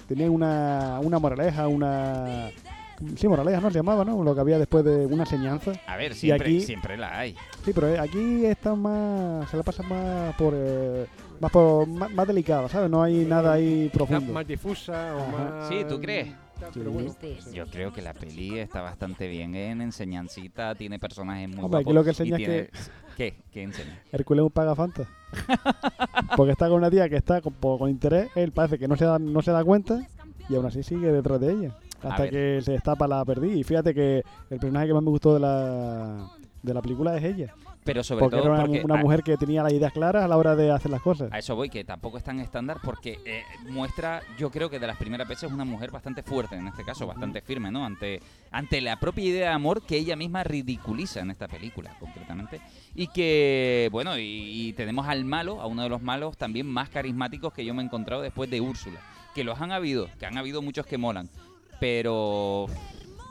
Tenían 0.09 0.31
una, 0.31 0.99
una 1.03 1.19
moraleja, 1.19 1.67
una... 1.69 2.51
Sí, 3.17 3.27
moraleja, 3.29 3.61
¿no? 3.61 3.71
Se 3.71 3.79
llamaba, 3.79 4.05
¿no? 4.05 4.23
Lo 4.23 4.35
que 4.35 4.41
había 4.43 4.59
después 4.59 4.85
de 4.85 5.07
una 5.07 5.23
enseñanza. 5.23 5.73
A 5.87 5.97
ver, 5.97 6.13
Y 6.13 6.15
siempre, 6.17 6.49
aquí- 6.49 6.61
siempre 6.61 6.97
la 6.99 7.19
hay. 7.19 7.35
Sí, 7.65 7.73
pero 7.73 7.89
eh, 7.89 7.99
aquí 7.99 8.45
está 8.45 8.75
más... 8.75 9.49
Se 9.51 9.57
la 9.57 9.63
pasa 9.63 9.83
más 9.85 10.35
por... 10.35 10.53
eh, 10.55 11.07
más, 11.41 11.51
por 11.51 11.87
más, 11.87 12.11
más 12.13 12.27
delicada, 12.27 12.69
¿sabes? 12.69 12.91
No 12.91 13.03
hay 13.03 13.25
nada 13.25 13.55
ahí 13.55 13.89
profundo. 13.93 14.33
más 14.33 14.47
difusa 14.47 15.15
o 15.17 15.21
Ajá. 15.23 15.31
más... 15.61 15.69
Sí, 15.69 15.85
¿tú 15.89 15.99
crees? 16.01 16.29
Pero 16.75 16.91
bueno, 16.93 17.15
Yo 17.53 17.67
creo 17.67 17.93
que 17.93 18.03
la 18.03 18.13
peli 18.15 18.59
está 18.59 18.81
bastante 18.83 19.29
bien 19.29 19.55
en 19.55 19.81
enseñancita, 19.81 20.75
tiene 20.75 20.99
personajes 20.99 21.49
muy 21.49 21.65
Hombre, 21.65 21.81
aquí 21.81 21.93
guapos 21.93 21.95
lo 21.95 22.05
que 22.05 22.11
y 22.11 22.11
enseña 22.11 22.37
es 22.37 22.37
tiene- 22.37 22.67
que- 22.67 22.71
¿Qué? 23.17 23.35
¿Qué 23.53 23.63
enseña? 23.63 24.03
Hércules 24.13 24.41
es 24.43 24.47
un 24.47 24.51
pagafanta. 24.53 25.07
Porque 26.37 26.53
está 26.53 26.69
con 26.69 26.79
una 26.79 26.91
tía 26.91 27.09
que 27.09 27.17
está 27.17 27.41
con, 27.43 27.91
interés, 27.91 28.31
él 28.35 28.53
parece 28.53 28.79
que 28.79 28.89
no 28.89 28.97
se 28.97 29.05
da, 29.05 29.19
no 29.19 29.43
se 29.43 29.51
da 29.53 29.63
cuenta 29.65 30.07
y 30.49 30.55
aún 30.55 30.65
así 30.67 30.83
sigue 30.83 31.13
detrás 31.13 31.41
de 31.41 31.53
ella. 31.53 31.77
Hasta 32.03 32.31
que 32.31 32.61
se 32.63 32.73
destapa 32.73 33.07
la 33.07 33.23
perdí. 33.27 33.61
Y 33.61 33.65
fíjate 33.65 33.93
que 33.95 34.23
el 34.49 34.59
personaje 34.59 34.87
que 34.87 34.95
más 34.95 35.03
me 35.03 35.11
gustó 35.11 35.35
de 35.35 35.41
la, 35.41 36.31
de 36.63 36.73
la 36.75 36.81
película 36.81 37.17
es 37.17 37.25
ella. 37.25 37.55
Pero 37.83 38.05
sobre 38.05 38.21
porque 38.21 38.37
todo 38.37 38.45
era 38.47 38.55
una, 38.55 38.67
porque 38.67 38.85
una 38.85 38.95
a- 38.97 39.03
mujer 39.03 39.23
que 39.23 39.37
tenía 39.39 39.63
las 39.63 39.73
ideas 39.73 39.91
claras 39.93 40.23
a 40.23 40.29
la 40.29 40.37
hora 40.37 40.55
de 40.55 40.71
hacer 40.71 40.91
las 40.91 41.01
cosas. 41.01 41.33
A 41.33 41.39
eso 41.39 41.57
voy, 41.57 41.71
que 41.71 41.83
tampoco 41.83 42.19
es 42.19 42.25
tan 42.25 42.39
estándar 42.39 42.79
porque 42.85 43.19
eh, 43.25 43.43
muestra, 43.71 44.21
yo 44.39 44.51
creo 44.51 44.69
que 44.69 44.79
de 44.79 44.87
las 44.87 44.99
primeras 44.99 45.27
veces 45.27 45.51
una 45.51 45.65
mujer 45.65 45.91
bastante 45.91 46.23
fuerte, 46.23 46.57
en 46.57 46.67
este 46.69 46.85
caso, 46.85 47.07
bastante 47.07 47.41
firme, 47.41 47.71
¿no? 47.71 47.85
Ante, 47.87 48.21
ante 48.51 48.81
la 48.83 48.97
propia 49.01 49.25
idea 49.25 49.49
de 49.49 49.55
amor 49.55 49.83
que 49.83 49.97
ella 49.97 50.15
misma 50.15 50.45
ridiculiza 50.45 51.21
en 51.21 51.31
esta 51.31 51.49
película, 51.49 51.97
concretamente. 51.99 52.61
Y 52.95 53.07
que, 53.07 53.89
bueno, 53.91 54.19
y, 54.19 54.23
y 54.69 54.73
tenemos 54.75 55.07
al 55.09 55.25
malo, 55.25 55.61
a 55.63 55.67
uno 55.67 55.83
de 55.83 55.89
los 55.89 56.03
malos 56.03 56.37
también 56.37 56.67
más 56.67 56.91
carismáticos 56.91 57.53
que 57.55 57.65
yo 57.65 57.73
me 57.73 57.83
he 57.83 57.87
encontrado 57.87 58.21
después 58.21 58.51
de 58.51 58.61
Úrsula. 58.61 59.01
Que 59.35 59.43
los 59.43 59.61
han 59.61 59.73
habido, 59.73 60.09
que 60.19 60.27
han 60.27 60.37
habido 60.37 60.61
muchos 60.61 60.85
que 60.85 60.99
molan. 60.99 61.31
Pero, 61.79 62.67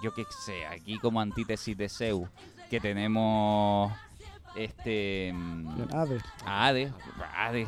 yo 0.01 0.13
qué 0.15 0.23
sé, 0.43 0.65
aquí 0.65 0.97
como 0.97 1.21
antítesis 1.21 1.77
de 1.77 1.87
Zeus, 1.87 2.27
que 2.69 2.79
tenemos 2.79 3.91
este 4.55 5.31
mm, 5.33 5.67
Hades. 5.93 6.23
a 6.45 6.67
Hades, 6.67 6.91
Hades 7.35 7.67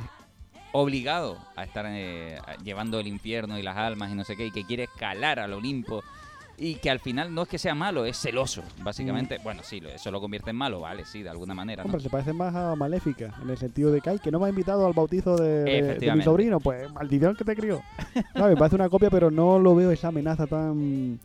obligado 0.74 1.38
a 1.56 1.64
estar 1.64 1.86
eh, 1.90 2.38
llevando 2.64 3.00
el 3.00 3.08
infierno 3.08 3.58
y 3.60 3.62
las 3.62 3.76
almas 3.78 4.12
y 4.12 4.16
no 4.16 4.24
sé 4.24 4.36
qué, 4.38 4.46
y 4.48 4.52
que 4.52 4.64
quiere 4.66 4.84
escalar 4.84 5.40
al 5.40 5.54
Olimpo 5.54 6.02
y 6.58 6.76
que 6.76 6.92
al 6.92 7.00
final 7.00 7.34
no 7.34 7.42
es 7.42 7.48
que 7.50 7.58
sea 7.58 7.74
malo, 7.74 8.06
es 8.06 8.18
celoso, 8.20 8.62
básicamente. 8.84 9.40
Bueno, 9.44 9.64
sí, 9.64 9.82
eso 9.94 10.12
lo 10.12 10.22
convierte 10.22 10.52
en 10.52 10.56
malo, 10.56 10.80
vale, 10.80 11.06
sí, 11.06 11.24
de 11.24 11.30
alguna 11.30 11.56
manera, 11.56 11.82
¿no? 11.84 11.88
Hombre, 11.88 12.02
se 12.02 12.10
parece 12.10 12.34
más 12.34 12.54
a 12.54 12.76
Maléfica, 12.76 13.34
en 13.42 13.50
el 13.50 13.58
sentido 13.58 13.92
de 13.92 14.00
que, 14.00 14.12
ay, 14.12 14.20
que 14.20 14.30
no 14.30 14.40
me 14.40 14.46
ha 14.46 14.50
invitado 14.50 14.86
al 14.86 14.94
bautizo 14.94 15.36
de, 15.38 15.64
de- 15.64 15.82
de 15.96 16.06
mi 16.16 16.22
sobrino. 16.24 16.60
Pues, 16.60 16.92
maldición 16.94 17.36
que 17.36 17.44
te 17.46 17.56
crió. 17.56 17.82
No, 18.36 18.48
me 18.48 18.56
parece 18.56 18.76
una 18.76 18.90
copia, 18.90 19.10
pero 19.10 19.32
no 19.32 19.58
lo 19.58 19.74
veo 19.74 19.90
esa 19.92 20.10
amenaza 20.10 20.46
tan 20.46 21.20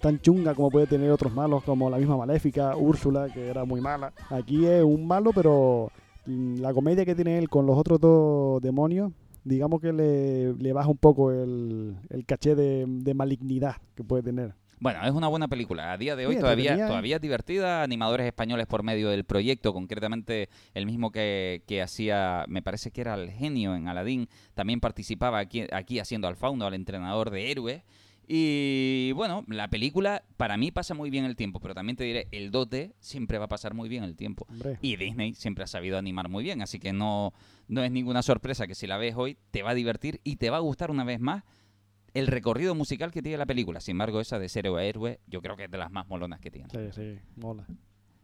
tan 0.00 0.20
chunga 0.20 0.54
como 0.54 0.70
puede 0.70 0.86
tener 0.86 1.10
otros 1.10 1.32
malos, 1.32 1.62
como 1.64 1.88
la 1.90 1.98
misma 1.98 2.16
Maléfica, 2.16 2.76
Úrsula, 2.76 3.28
que 3.32 3.46
era 3.46 3.64
muy 3.64 3.80
mala. 3.80 4.12
Aquí 4.30 4.66
es 4.66 4.82
un 4.82 5.06
malo, 5.06 5.32
pero 5.34 5.90
mm, 6.26 6.60
la 6.60 6.72
comedia 6.72 7.04
que 7.04 7.14
tiene 7.14 7.38
él 7.38 7.48
con 7.48 7.66
los 7.66 7.76
otros 7.78 8.00
dos 8.00 8.60
demonios, 8.62 9.12
digamos 9.44 9.80
que 9.80 9.92
le, 9.92 10.54
le 10.54 10.72
baja 10.72 10.88
un 10.88 10.98
poco 10.98 11.30
el, 11.32 11.96
el 12.10 12.24
caché 12.26 12.54
de, 12.54 12.84
de 12.86 13.14
malignidad 13.14 13.76
que 13.94 14.04
puede 14.04 14.22
tener. 14.22 14.54
Bueno, 14.78 15.02
es 15.06 15.12
una 15.12 15.28
buena 15.28 15.48
película. 15.48 15.92
A 15.92 15.96
día 15.96 16.16
de 16.16 16.26
hoy 16.26 16.34
Sí, 16.34 16.40
todavía, 16.40 16.74
¿eh? 16.74 16.86
todavía 16.86 17.16
es 17.16 17.22
divertida. 17.22 17.82
Animadores 17.82 18.26
españoles 18.26 18.66
por 18.66 18.82
medio 18.82 19.08
del 19.08 19.24
proyecto, 19.24 19.72
concretamente 19.72 20.50
el 20.74 20.84
mismo 20.84 21.10
que, 21.10 21.62
que 21.66 21.80
hacía, 21.80 22.44
me 22.46 22.60
parece 22.60 22.90
que 22.90 23.00
era 23.00 23.14
el 23.14 23.30
genio 23.30 23.74
en 23.74 23.88
Aladdin, 23.88 24.28
también 24.54 24.80
participaba 24.80 25.38
aquí, 25.38 25.64
aquí 25.72 25.98
haciendo 25.98 26.28
al 26.28 26.36
fauno, 26.36 26.66
al 26.66 26.74
entrenador 26.74 27.30
de 27.30 27.50
héroes. 27.50 27.82
Y 28.28 29.12
bueno, 29.12 29.44
la 29.46 29.68
película 29.68 30.24
para 30.36 30.56
mí 30.56 30.72
pasa 30.72 30.94
muy 30.94 31.10
bien 31.10 31.24
el 31.24 31.36
tiempo, 31.36 31.60
pero 31.60 31.74
también 31.74 31.96
te 31.96 32.04
diré, 32.04 32.26
el 32.32 32.50
2D 32.50 32.94
siempre 32.98 33.38
va 33.38 33.44
a 33.44 33.48
pasar 33.48 33.72
muy 33.72 33.88
bien 33.88 34.02
el 34.02 34.16
tiempo. 34.16 34.46
Hombre. 34.48 34.78
Y 34.82 34.96
Disney 34.96 35.34
siempre 35.34 35.62
ha 35.62 35.68
sabido 35.68 35.96
animar 35.96 36.28
muy 36.28 36.42
bien, 36.42 36.60
así 36.60 36.80
que 36.80 36.92
no, 36.92 37.32
no 37.68 37.84
es 37.84 37.90
ninguna 37.92 38.22
sorpresa 38.22 38.66
que 38.66 38.74
si 38.74 38.88
la 38.88 38.96
ves 38.96 39.14
hoy 39.16 39.38
te 39.52 39.62
va 39.62 39.70
a 39.70 39.74
divertir 39.74 40.20
y 40.24 40.36
te 40.36 40.50
va 40.50 40.56
a 40.56 40.60
gustar 40.60 40.90
una 40.90 41.04
vez 41.04 41.20
más 41.20 41.44
el 42.14 42.26
recorrido 42.26 42.74
musical 42.74 43.12
que 43.12 43.22
tiene 43.22 43.38
la 43.38 43.46
película. 43.46 43.80
Sin 43.80 43.92
embargo, 43.92 44.20
esa 44.20 44.38
de 44.38 44.48
Cero 44.48 44.76
a 44.76 44.84
Héroe 44.84 45.20
yo 45.26 45.40
creo 45.42 45.56
que 45.56 45.64
es 45.64 45.70
de 45.70 45.78
las 45.78 45.92
más 45.92 46.08
molonas 46.08 46.40
que 46.40 46.50
tiene. 46.50 46.68
Sí, 46.70 46.90
sí, 46.92 47.18
mola. 47.36 47.66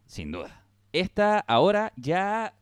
Sin 0.07 0.33
duda. 0.33 0.67
Esta 0.93 1.39
ahora 1.41 1.93
ya. 1.97 2.55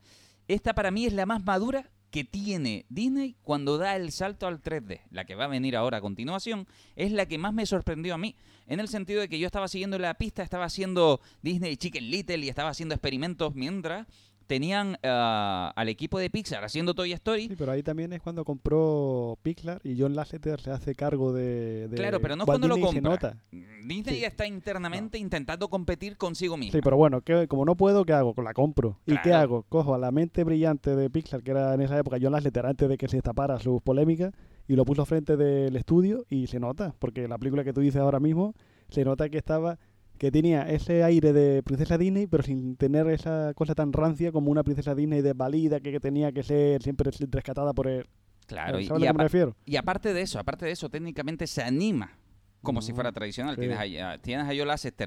Esta 0.49 0.75
para 0.75 0.91
mí 0.91 1.07
es 1.07 1.13
la 1.13 1.27
más 1.27 1.45
madura 1.45 1.89
que 2.11 2.25
tiene 2.25 2.87
Disney 2.89 3.37
cuando 3.43 3.79
da 3.79 3.97
el 3.97 4.13
salto 4.13 4.47
al 4.47 4.63
3D. 4.63 5.03
La 5.11 5.25
que 5.25 5.35
va 5.35 5.45
a 5.45 5.49
venir 5.49 5.77
ahora 5.77 5.99
a 5.99 6.01
continuación 6.01 6.67
es 6.97 7.13
la 7.13 7.27
que 7.27 7.39
más 7.39 7.53
me 7.53 7.67
sorprendió 7.67 8.15
a 8.15 8.19
mí. 8.19 8.37
En 8.67 8.81
el 8.81 8.89
sentido 8.89 9.21
de 9.21 9.29
que 9.29 9.39
yo 9.39 9.47
estaba 9.47 9.69
siguiendo 9.69 9.99
la 9.99 10.15
pista, 10.15 10.43
estaba 10.43 10.65
haciendo 10.65 11.21
Disney 11.43 11.77
Chicken 11.77 12.11
Little 12.11 12.39
y 12.39 12.49
estaba 12.49 12.71
haciendo 12.71 12.95
experimentos 12.95 13.55
mientras 13.55 14.07
tenían 14.51 14.99
ah, 15.05 15.73
al 15.77 15.89
equipo 15.89 16.19
de 16.19 16.29
Pixar 16.29 16.65
haciendo 16.65 16.93
Toy 16.93 17.13
Story. 17.13 17.47
Sí, 17.47 17.55
pero 17.57 17.71
ahí 17.71 17.85
también 17.85 18.13
es 18.13 18.21
cuando 18.21 18.45
compró 18.45 19.39
Pixar 19.43 19.81
y 19.85 19.95
John 19.97 20.17
Lasseter 20.17 20.61
se 20.61 20.73
hace 20.73 20.97
cargo 20.97 21.33
de. 21.33 21.87
de 21.87 21.97
Claro, 21.97 22.19
pero 22.21 22.35
no 22.35 22.43
es 22.43 22.47
cuando 22.47 22.67
lo 22.67 22.75
Disney 22.75 22.93
se 22.95 23.01
compra. 23.01 23.13
nota. 23.31 23.37
Disney 23.85 24.17
Sí. 24.19 24.25
está 24.25 24.49
internamente 24.49 25.19
intentando 25.19 25.69
competir 25.69 26.17
consigo 26.17 26.57
mismo. 26.57 26.73
Sí, 26.73 26.81
pero 26.83 26.97
bueno, 26.97 27.21
¿qué- 27.21 27.47
como 27.47 27.65
no 27.65 27.77
puedo, 27.77 28.05
¿qué 28.05 28.13
hago? 28.13 28.35
La 28.43 28.53
compro. 28.53 28.99
¿Y 29.07 29.17
qué 29.19 29.33
hago? 29.33 29.63
Cojo 29.69 29.95
a 29.95 29.99
la 29.99 30.11
mente 30.11 30.43
brillante 30.43 30.97
de 30.97 31.09
Pixar, 31.11 31.45
que 31.45 31.53
era 31.53 31.73
en 31.73 31.83
esa 31.83 31.97
época 31.97 32.17
John 32.21 32.33
Lasseter, 32.33 32.67
antes 32.67 32.89
de 32.89 32.99
que 32.99 33.07
se 33.07 33.19
destapara 33.19 33.61
sus 33.61 33.81
polémicas, 33.83 34.33
y 34.67 34.75
lo 34.75 34.85
puso 34.85 35.07
frente 35.07 35.37
del 35.37 35.77
estudio 35.77 36.25
y 36.29 36.49
se 36.49 36.59
nota, 36.59 36.93
porque 36.99 37.29
la 37.29 37.39
película 37.39 37.63
que 37.63 37.73
tú 37.73 37.81
dices 37.81 38.01
ahora 38.01 38.19
mismo, 38.19 38.55
se 38.89 39.05
nota 39.05 39.29
que 39.29 39.39
estaba 39.39 39.79
que 40.21 40.31
tenía 40.31 40.69
ese 40.69 41.03
aire 41.03 41.33
de 41.33 41.63
princesa 41.63 41.97
Disney, 41.97 42.27
pero 42.27 42.43
sin 42.43 42.77
tener 42.77 43.09
esa 43.09 43.55
cosa 43.55 43.75
tan 43.75 43.91
rancia 43.91 44.31
como 44.31 44.51
una 44.51 44.63
princesa 44.63 44.95
Disney 44.95 45.23
desvalida 45.23 45.81
que, 45.81 45.99
tenía 45.99 46.31
que 46.31 46.43
ser 46.43 46.83
siempre 46.83 47.11
rescatada 47.31 47.73
por 47.73 47.89
el... 47.89 48.07
Claro, 48.47 48.79
y, 48.79 48.85
¿Sabes 48.85 48.91
a 48.91 48.95
lo 48.99 49.05
y 49.05 49.09
que 49.09 49.15
me 49.17 49.25
refiero? 49.25 49.57
y 49.65 49.77
aparte 49.77 50.13
de 50.13 50.21
eso, 50.21 50.39
aparte 50.39 50.67
de 50.67 50.73
eso, 50.73 50.91
técnicamente 50.91 51.47
se 51.47 51.63
anima 51.63 52.19
como 52.63 52.83
si 52.83 52.93
fuera 52.93 53.11
tradicional. 53.13 53.55
sí. 53.55 53.61
Tienes, 53.63 53.79
a, 53.79 54.13
a- 54.13 54.19
tienes 54.19 54.47
a 54.47 54.53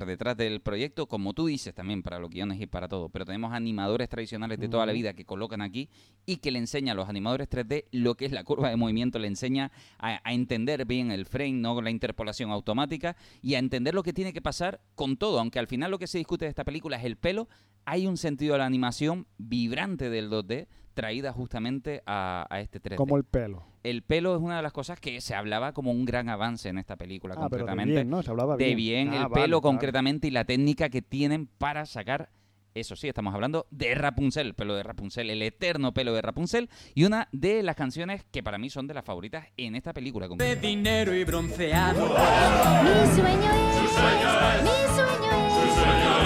detrás 0.05 0.35
del 0.37 0.61
proyecto, 0.61 1.05
como 1.07 1.33
tú 1.33 1.45
dices 1.47 1.73
también, 1.73 2.01
para 2.01 2.19
los 2.19 2.29
guiones 2.29 2.59
y 2.59 2.65
para 2.65 2.87
todo. 2.87 3.09
Pero 3.09 3.25
tenemos 3.25 3.53
animadores 3.53 4.09
tradicionales 4.09 4.57
de 4.59 4.67
toda 4.69 4.85
la 4.85 4.91
vida 4.93 5.13
que 5.13 5.25
colocan 5.25 5.61
aquí 5.61 5.89
y 6.25 6.37
que 6.37 6.51
le 6.51 6.59
enseña 6.59 6.93
a 6.93 6.95
los 6.95 7.07
animadores 7.09 7.49
3D 7.49 7.85
lo 7.91 8.15
que 8.15 8.25
es 8.25 8.31
la 8.31 8.43
curva 8.43 8.69
de 8.69 8.75
movimiento, 8.75 9.19
le 9.19 9.27
enseña 9.27 9.71
a, 9.99 10.19
a 10.23 10.33
entender 10.33 10.85
bien 10.85 11.11
el 11.11 11.25
frame, 11.25 11.53
no 11.53 11.79
la 11.81 11.91
interpolación 11.91 12.49
automática 12.51 13.15
y 13.41 13.55
a 13.55 13.59
entender 13.59 13.93
lo 13.93 14.03
que 14.03 14.13
tiene 14.13 14.33
que 14.33 14.41
pasar 14.41 14.81
con 14.95 15.17
todo. 15.17 15.39
Aunque 15.39 15.59
al 15.59 15.67
final 15.67 15.91
lo 15.91 15.99
que 15.99 16.07
se 16.07 16.17
discute 16.17 16.45
de 16.45 16.49
esta 16.49 16.63
película 16.63 16.97
es 16.97 17.03
el 17.05 17.17
pelo, 17.17 17.47
hay 17.85 18.07
un 18.07 18.17
sentido 18.17 18.53
de 18.53 18.59
la 18.59 18.65
animación 18.65 19.27
vibrante 19.37 20.09
del 20.09 20.29
2D 20.29 20.67
traída 20.93 21.31
justamente 21.33 22.01
a, 22.05 22.45
a 22.49 22.59
este 22.61 22.81
3D. 22.81 22.95
Como 22.95 23.17
el 23.17 23.23
pelo. 23.23 23.63
El 23.83 24.01
pelo 24.03 24.35
es 24.35 24.41
una 24.41 24.57
de 24.57 24.61
las 24.63 24.71
cosas 24.73 24.99
que 24.99 25.19
se 25.21 25.35
hablaba 25.35 25.73
como 25.73 25.91
un 25.91 26.05
gran 26.05 26.29
avance 26.29 26.69
en 26.69 26.77
esta 26.77 26.95
película, 26.95 27.33
Ah, 27.37 27.47
pero 27.49 27.65
de 27.65 27.71
concretamente. 27.71 27.93
bien, 27.95 28.09
¿no? 28.09 28.23
Se 28.23 28.29
hablaba 28.31 28.55
De 28.57 28.75
bien. 28.75 28.77
bien, 28.77 29.09
Ah, 29.09 29.23
el 29.23 29.29
vale, 29.29 29.33
pelo 29.43 29.57
vale. 29.61 29.73
concretamente 29.73 30.27
y 30.27 30.31
la 30.31 30.45
técnica 30.45 30.89
que 30.89 31.01
tienen 31.01 31.47
para 31.47 31.85
sacar. 31.85 32.29
Eso 32.75 32.95
sí, 32.95 33.07
estamos 33.07 33.35
hablando 33.35 33.67
de 33.69 33.93
Rapunzel, 33.93 34.47
el 34.47 34.53
pelo 34.55 34.73
de 34.73 34.81
Rapunzel, 34.81 35.29
el 35.29 35.43
eterno 35.43 35.93
pelo 35.93 36.11
de 36.13 36.23
Rapunzel, 36.23 36.69
y 36.95 37.03
una 37.03 37.27
de 37.31 37.61
las 37.61 37.75
canciones 37.75 38.23
que 38.31 38.41
para 38.41 38.57
mí 38.57 38.71
son 38.71 38.87
de 38.87 38.95
las 38.95 39.05
favoritas 39.05 39.45
en 39.57 39.75
esta 39.75 39.93
película. 39.93 40.27
De 40.27 40.55
dinero 40.55 41.13
y 41.13 41.23
bronceado. 41.23 42.01
Mi 42.07 43.15
sueño 43.15 43.51
es, 43.51 43.81
mi 43.81 43.87
sueño 43.89 44.29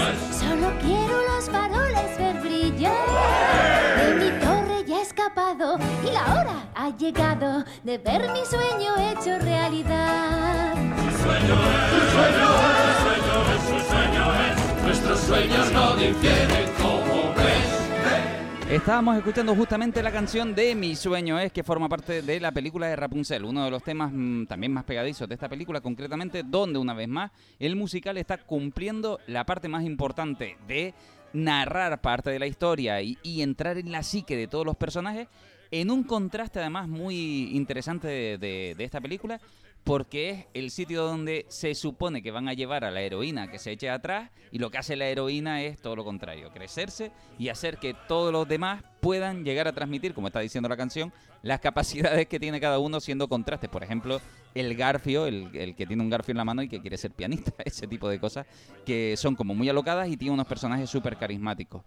es, 0.09 0.35
solo 0.37 0.71
quiero 0.79 1.06
y 5.27 6.11
la 6.11 6.39
hora 6.39 6.69
ha 6.73 6.95
llegado 6.95 7.65
de 7.83 7.97
ver 7.97 8.31
mi 8.31 8.45
sueño 8.45 8.95
hecho 8.97 9.37
realidad. 9.39 10.73
Nuestros 14.83 15.19
sueños 15.19 15.71
no 15.73 15.95
difieren 15.97 16.69
como 16.81 17.33
ves. 17.35 18.71
Estábamos 18.71 19.17
escuchando 19.17 19.53
justamente 19.53 20.01
la 20.01 20.11
canción 20.11 20.55
de 20.55 20.75
Mi 20.75 20.95
sueño 20.95 21.39
es, 21.39 21.51
que 21.51 21.63
forma 21.63 21.89
parte 21.89 22.21
de 22.21 22.39
la 22.39 22.53
película 22.53 22.87
de 22.87 22.95
Rapunzel, 22.95 23.43
uno 23.43 23.65
de 23.65 23.71
los 23.71 23.83
temas 23.83 24.11
mm, 24.13 24.45
también 24.45 24.71
más 24.71 24.85
pegadizos 24.85 25.27
de 25.27 25.35
esta 25.35 25.49
película, 25.49 25.81
concretamente 25.81 26.43
donde 26.43 26.79
una 26.79 26.93
vez 26.93 27.09
más 27.09 27.31
el 27.59 27.75
musical 27.75 28.17
está 28.17 28.37
cumpliendo 28.37 29.19
la 29.27 29.45
parte 29.45 29.67
más 29.67 29.83
importante 29.83 30.57
de 30.67 30.93
narrar 31.33 32.01
parte 32.01 32.29
de 32.29 32.39
la 32.39 32.47
historia 32.47 33.01
y, 33.01 33.41
entrar 33.41 33.77
en 33.77 33.91
la 33.91 34.03
psique 34.03 34.35
de 34.35 34.47
todos 34.47 34.65
los 34.65 34.75
personajes, 34.75 35.27
en 35.71 35.91
un 35.91 36.03
contraste 36.03 36.59
además 36.59 36.87
muy 36.87 37.55
interesante 37.55 38.37
de 38.37 38.75
esta 38.79 39.01
película, 39.01 39.39
porque 39.87 40.29
es 40.29 40.45
el 40.53 40.69
sitio 40.69 41.01
donde 41.03 41.45
se 41.47 41.73
supone 41.73 42.21
que 42.21 42.29
van 42.31 42.47
a 42.49 42.53
llevar 42.53 42.83
a 42.83 42.91
la 42.91 43.01
heroína 43.01 43.49
que 43.49 43.57
se 43.57 43.71
eche 43.71 43.89
atrás 43.89 44.29
y 44.51 44.59
lo 44.59 44.69
que 44.69 44.77
hace 44.77 44.95
la 44.97 45.07
heroína 45.07 45.63
es 45.63 45.81
todo 45.81 45.95
lo 45.95 46.03
contrario, 46.03 46.51
crecerse 46.51 47.11
y 47.39 47.47
hacer 47.49 47.77
que 47.77 47.95
todos 48.07 48.33
los 48.33 48.47
demás 48.47 48.83
puedan 48.99 49.45
llegar 49.45 49.67
a 49.67 49.71
transmitir, 49.71 50.13
como 50.13 50.27
está 50.27 50.41
diciendo 50.41 50.67
la 50.67 50.75
canción, 50.75 51.13
las 51.41 51.61
capacidades 51.61 52.27
que 52.27 52.39
tiene 52.39 52.59
cada 52.59 52.79
uno 52.79 52.99
siendo 52.99 53.29
contrastes. 53.29 53.69
Por 53.69 53.81
ejemplo, 53.81 54.19
el 54.53 54.75
garfio, 54.75 55.25
el, 55.25 55.55
el 55.55 55.73
que 55.75 55.85
tiene 55.87 56.03
un 56.03 56.09
garfio 56.09 56.33
en 56.33 56.37
la 56.37 56.45
mano 56.45 56.61
y 56.61 56.67
que 56.67 56.81
quiere 56.81 56.97
ser 56.97 57.11
pianista, 57.11 57.53
ese 57.65 57.87
tipo 57.87 58.09
de 58.09 58.19
cosas 58.19 58.45
que 58.85 59.15
son 59.15 59.35
como 59.35 59.55
muy 59.55 59.69
alocadas 59.69 60.09
y 60.09 60.17
tiene 60.17 60.33
unos 60.33 60.47
personajes 60.47 60.89
súper 60.89 61.15
carismáticos. 61.15 61.83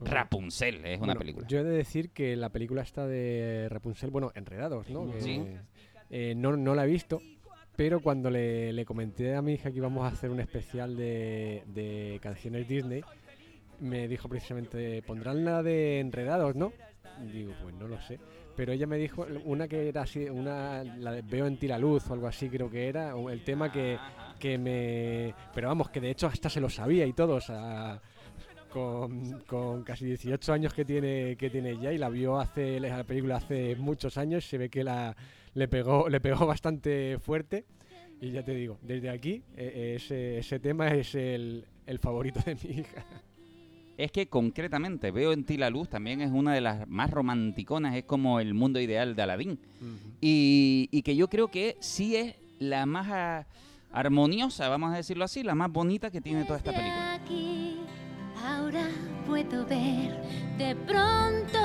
Rapunzel 0.00 0.84
es 0.84 0.98
una 0.98 1.06
Bueno, 1.06 1.18
película. 1.20 1.46
Yo 1.46 1.60
he 1.60 1.64
de 1.64 1.76
decir 1.76 2.10
que 2.10 2.34
la 2.34 2.48
película 2.48 2.82
está 2.82 3.06
de 3.06 3.68
Rapunzel, 3.70 4.10
bueno, 4.10 4.32
Enredados, 4.34 4.88
¿no? 4.90 5.08
Sí. 5.20 5.40
eh, 6.10 6.34
no, 6.36 6.56
no 6.56 6.74
la 6.74 6.84
he 6.84 6.88
visto, 6.88 7.22
pero 7.76 8.00
cuando 8.00 8.30
le, 8.30 8.72
le 8.72 8.84
comenté 8.84 9.34
a 9.34 9.42
mi 9.42 9.54
hija 9.54 9.70
que 9.70 9.78
íbamos 9.78 10.04
a 10.04 10.08
hacer 10.08 10.30
un 10.30 10.40
especial 10.40 10.96
de, 10.96 11.62
de 11.66 12.18
canciones 12.22 12.68
Disney, 12.68 13.02
me 13.80 14.08
dijo 14.08 14.28
precisamente, 14.28 15.02
pondrán 15.02 15.44
la 15.44 15.62
de 15.62 16.00
Enredados, 16.00 16.54
¿no? 16.54 16.72
Digo, 17.32 17.52
pues 17.62 17.74
no 17.74 17.88
lo 17.88 18.00
sé. 18.00 18.18
Pero 18.56 18.72
ella 18.72 18.86
me 18.86 18.96
dijo 18.96 19.26
una 19.44 19.66
que 19.66 19.88
era 19.88 20.02
así, 20.02 20.28
una, 20.28 20.84
la 20.84 21.12
de 21.12 21.22
Veo 21.22 21.46
en 21.46 21.58
ti 21.58 21.66
la 21.66 21.78
luz 21.78 22.08
o 22.08 22.14
algo 22.14 22.28
así 22.28 22.48
creo 22.48 22.70
que 22.70 22.88
era, 22.88 23.14
el 23.30 23.42
tema 23.42 23.70
que, 23.70 23.98
que 24.38 24.58
me... 24.58 25.34
Pero 25.52 25.68
vamos, 25.68 25.90
que 25.90 26.00
de 26.00 26.10
hecho 26.10 26.28
hasta 26.28 26.48
se 26.48 26.60
lo 26.60 26.70
sabía 26.70 27.04
y 27.04 27.12
todo, 27.12 27.36
o 27.36 27.40
con, 28.70 29.40
con 29.46 29.84
casi 29.84 30.04
18 30.04 30.52
años 30.52 30.74
que 30.74 30.84
tiene 30.84 31.36
que 31.36 31.48
tiene 31.48 31.78
ya 31.78 31.92
y 31.92 31.98
la 31.98 32.08
vio 32.08 32.40
hace 32.40 32.80
la 32.80 33.04
película 33.04 33.36
hace 33.36 33.76
muchos 33.76 34.18
años, 34.18 34.44
se 34.44 34.58
ve 34.58 34.68
que 34.68 34.82
la 34.82 35.14
le 35.54 35.68
pegó 35.68 36.08
le 36.08 36.20
pegó 36.20 36.46
bastante 36.46 37.18
fuerte 37.18 37.64
y 38.20 38.30
ya 38.30 38.42
te 38.42 38.54
digo, 38.54 38.78
desde 38.82 39.10
aquí 39.10 39.42
eh, 39.56 39.94
ese, 39.96 40.38
ese 40.38 40.58
tema 40.58 40.88
es 40.88 41.14
el, 41.14 41.66
el 41.86 41.98
favorito 41.98 42.40
de 42.40 42.54
mi 42.54 42.80
hija. 42.80 43.04
Es 43.96 44.10
que 44.10 44.28
concretamente 44.28 45.10
veo 45.10 45.32
en 45.32 45.44
ti 45.44 45.56
la 45.56 45.70
luz 45.70 45.88
también 45.88 46.20
es 46.20 46.32
una 46.32 46.52
de 46.52 46.60
las 46.60 46.88
más 46.88 47.10
romanticonas, 47.10 47.94
es 47.94 48.04
como 48.04 48.40
el 48.40 48.54
mundo 48.54 48.80
ideal 48.80 49.14
de 49.14 49.22
Aladín. 49.22 49.58
y, 50.20 50.88
y 50.90 51.02
que 51.02 51.14
yo 51.14 51.28
creo 51.28 51.48
que 51.48 51.76
sí 51.80 52.16
es 52.16 52.34
la 52.58 52.86
más 52.86 53.06
ah, 53.10 53.46
armoniosa, 53.92 54.68
vamos 54.68 54.92
a 54.92 54.96
decirlo 54.96 55.24
así, 55.24 55.42
la 55.42 55.54
más 55.54 55.70
bonita 55.70 56.10
que 56.10 56.20
tiene 56.20 56.44
toda 56.44 56.58
esta 56.58 56.72
película. 56.72 57.14
Aquí, 57.14 57.76
ahora 58.44 58.88
puedo 59.26 59.64
ver 59.66 60.20
de 60.58 60.74
pronto 60.86 61.58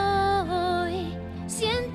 hoy. 0.54 1.08
Siento 1.48 1.89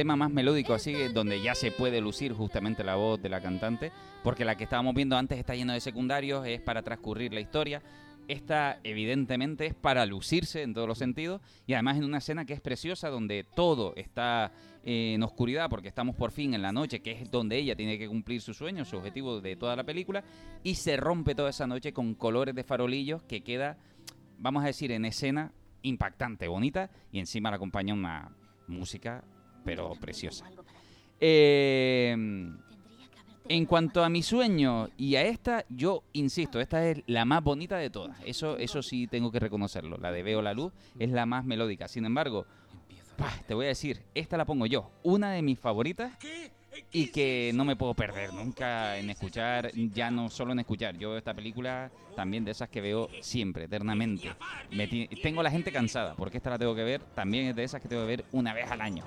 tema 0.00 0.16
más 0.16 0.30
melódico, 0.30 0.72
así 0.72 0.94
que 0.94 1.10
donde 1.10 1.42
ya 1.42 1.54
se 1.54 1.72
puede 1.72 2.00
lucir 2.00 2.32
justamente 2.32 2.82
la 2.82 2.94
voz 2.94 3.20
de 3.20 3.28
la 3.28 3.42
cantante, 3.42 3.92
porque 4.24 4.46
la 4.46 4.56
que 4.56 4.64
estábamos 4.64 4.94
viendo 4.94 5.14
antes 5.14 5.38
está 5.38 5.54
lleno 5.54 5.74
de 5.74 5.80
secundarios, 5.80 6.46
es 6.46 6.58
para 6.58 6.80
transcurrir 6.80 7.34
la 7.34 7.40
historia. 7.40 7.82
Esta, 8.30 8.78
evidentemente, 8.84 9.66
es 9.66 9.74
para 9.74 10.06
lucirse 10.06 10.62
en 10.62 10.72
todos 10.72 10.86
los 10.86 10.98
sentidos 10.98 11.40
y 11.66 11.72
además 11.72 11.96
en 11.96 12.04
una 12.04 12.18
escena 12.18 12.44
que 12.44 12.52
es 12.52 12.60
preciosa, 12.60 13.08
donde 13.08 13.44
todo 13.56 13.92
está 13.96 14.52
en 14.84 15.20
oscuridad, 15.24 15.68
porque 15.68 15.88
estamos 15.88 16.14
por 16.14 16.30
fin 16.30 16.54
en 16.54 16.62
la 16.62 16.70
noche, 16.70 17.00
que 17.00 17.10
es 17.10 17.28
donde 17.28 17.58
ella 17.58 17.74
tiene 17.74 17.98
que 17.98 18.06
cumplir 18.06 18.40
su 18.40 18.54
sueño, 18.54 18.84
su 18.84 18.98
objetivo 18.98 19.40
de 19.40 19.56
toda 19.56 19.74
la 19.74 19.82
película, 19.82 20.22
y 20.62 20.76
se 20.76 20.96
rompe 20.96 21.34
toda 21.34 21.50
esa 21.50 21.66
noche 21.66 21.92
con 21.92 22.14
colores 22.14 22.54
de 22.54 22.62
farolillos 22.62 23.20
que 23.24 23.42
queda, 23.42 23.78
vamos 24.38 24.62
a 24.62 24.68
decir, 24.68 24.92
en 24.92 25.06
escena 25.06 25.52
impactante, 25.82 26.46
bonita, 26.46 26.88
y 27.10 27.18
encima 27.18 27.50
la 27.50 27.56
acompaña 27.56 27.94
una 27.94 28.30
música, 28.68 29.24
pero 29.64 29.90
preciosa. 30.00 30.48
Eh, 31.18 32.14
en 33.50 33.66
cuanto 33.66 34.04
a 34.04 34.08
mi 34.08 34.22
sueño 34.22 34.90
y 34.96 35.16
a 35.16 35.22
esta, 35.22 35.64
yo 35.68 36.04
insisto, 36.12 36.60
esta 36.60 36.88
es 36.88 37.02
la 37.08 37.24
más 37.24 37.42
bonita 37.42 37.76
de 37.78 37.90
todas. 37.90 38.16
Eso, 38.24 38.56
eso 38.56 38.80
sí 38.80 39.08
tengo 39.08 39.32
que 39.32 39.40
reconocerlo. 39.40 39.98
La 39.98 40.12
de 40.12 40.22
Veo 40.22 40.40
la 40.40 40.54
Luz 40.54 40.72
es 41.00 41.10
la 41.10 41.26
más 41.26 41.44
melódica. 41.44 41.88
Sin 41.88 42.04
embargo, 42.04 42.46
te 43.48 43.54
voy 43.54 43.64
a 43.64 43.70
decir, 43.70 44.02
esta 44.14 44.36
la 44.36 44.44
pongo 44.44 44.66
yo. 44.66 44.92
Una 45.02 45.32
de 45.32 45.42
mis 45.42 45.58
favoritas 45.58 46.12
y 46.92 47.08
que 47.08 47.50
no 47.52 47.64
me 47.64 47.74
puedo 47.74 47.92
perder 47.92 48.32
nunca 48.32 48.96
en 48.98 49.10
escuchar, 49.10 49.72
ya 49.74 50.12
no 50.12 50.30
solo 50.30 50.52
en 50.52 50.60
escuchar. 50.60 50.96
Yo 50.96 51.08
veo 51.08 51.18
esta 51.18 51.34
película 51.34 51.90
también 52.14 52.44
de 52.44 52.52
esas 52.52 52.68
que 52.68 52.80
veo 52.80 53.08
siempre, 53.20 53.64
eternamente. 53.64 54.30
Me 54.70 54.86
tengo 54.86 55.42
la 55.42 55.50
gente 55.50 55.72
cansada, 55.72 56.14
porque 56.14 56.36
esta 56.36 56.50
la 56.50 56.58
tengo 56.58 56.76
que 56.76 56.84
ver, 56.84 57.00
también 57.16 57.48
es 57.48 57.56
de 57.56 57.64
esas 57.64 57.82
que 57.82 57.88
tengo 57.88 58.02
que 58.02 58.16
ver 58.16 58.24
una 58.30 58.54
vez 58.54 58.70
al 58.70 58.80
año. 58.80 59.02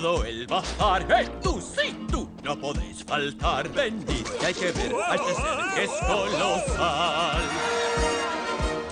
Todo 0.00 0.24
el 0.24 0.46
bazar. 0.46 1.02
¡Eh, 1.10 1.28
tú, 1.42 1.60
sí, 1.60 2.06
tú! 2.10 2.30
No 2.44 2.58
podéis 2.58 3.02
faltar. 3.04 3.68
Venid, 3.70 4.24
que 4.38 4.46
hay 4.46 4.54
que 4.54 4.70
ver 4.70 4.94
a 4.94 5.14
este 5.16 5.34
ser 5.34 5.74
que 5.74 5.84
es 5.84 5.90
colosal. 6.06 7.42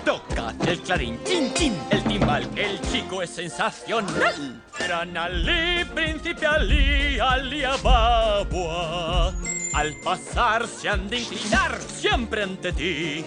Toca 0.04 0.54
el 0.66 0.80
clarín, 0.80 1.20
chin, 1.24 1.54
chin, 1.54 1.78
el 1.90 2.02
timbal. 2.04 2.48
El 2.56 2.80
chico 2.80 3.22
es 3.22 3.30
sensacional. 3.30 4.62
Gran 4.78 5.16
Ali, 5.16 5.84
príncipe 5.94 6.44
Ali, 6.46 7.20
Ali 7.20 7.62
Ababua. 7.62 9.32
Al 9.74 9.94
pasar 10.02 10.66
se 10.66 10.88
han 10.88 11.08
de 11.08 11.20
inclinar 11.20 11.78
siempre 11.80 12.42
ante 12.42 12.72
ti. 12.72 13.24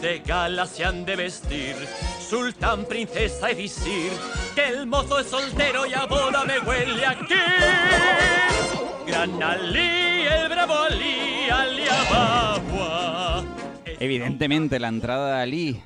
De 0.00 0.18
gala 0.20 0.66
se 0.66 0.84
han 0.84 1.04
de 1.04 1.16
vestir, 1.16 1.76
sultán, 2.24 2.86
princesa 2.86 3.52
y 3.52 3.54
visir, 3.54 4.10
que 4.54 4.68
el 4.68 4.86
mozo 4.86 5.20
es 5.20 5.26
soltero 5.26 5.86
y 5.86 5.94
a 5.94 6.06
boda 6.06 6.44
me 6.44 6.58
huele 6.60 7.06
aquí. 7.06 7.34
Gran 9.06 9.42
Ali, 9.42 10.26
el 10.26 10.48
bravo 10.48 10.74
Ali, 10.74 11.50
Ali 11.50 11.82
Ababua. 11.88 13.44
Evidentemente, 14.00 14.80
la 14.80 14.88
entrada 14.88 15.36
de 15.36 15.42
Ali, 15.42 15.82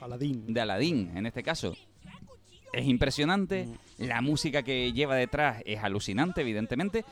Aladín. 0.00 0.52
de 0.52 0.60
Aladín 0.60 1.12
en 1.16 1.26
este 1.26 1.42
caso, 1.42 1.76
es 2.72 2.86
impresionante. 2.86 3.68
La 3.98 4.20
música 4.20 4.62
que 4.62 4.92
lleva 4.92 5.14
detrás 5.14 5.62
es 5.64 5.82
alucinante, 5.82 6.42
evidentemente. 6.42 7.04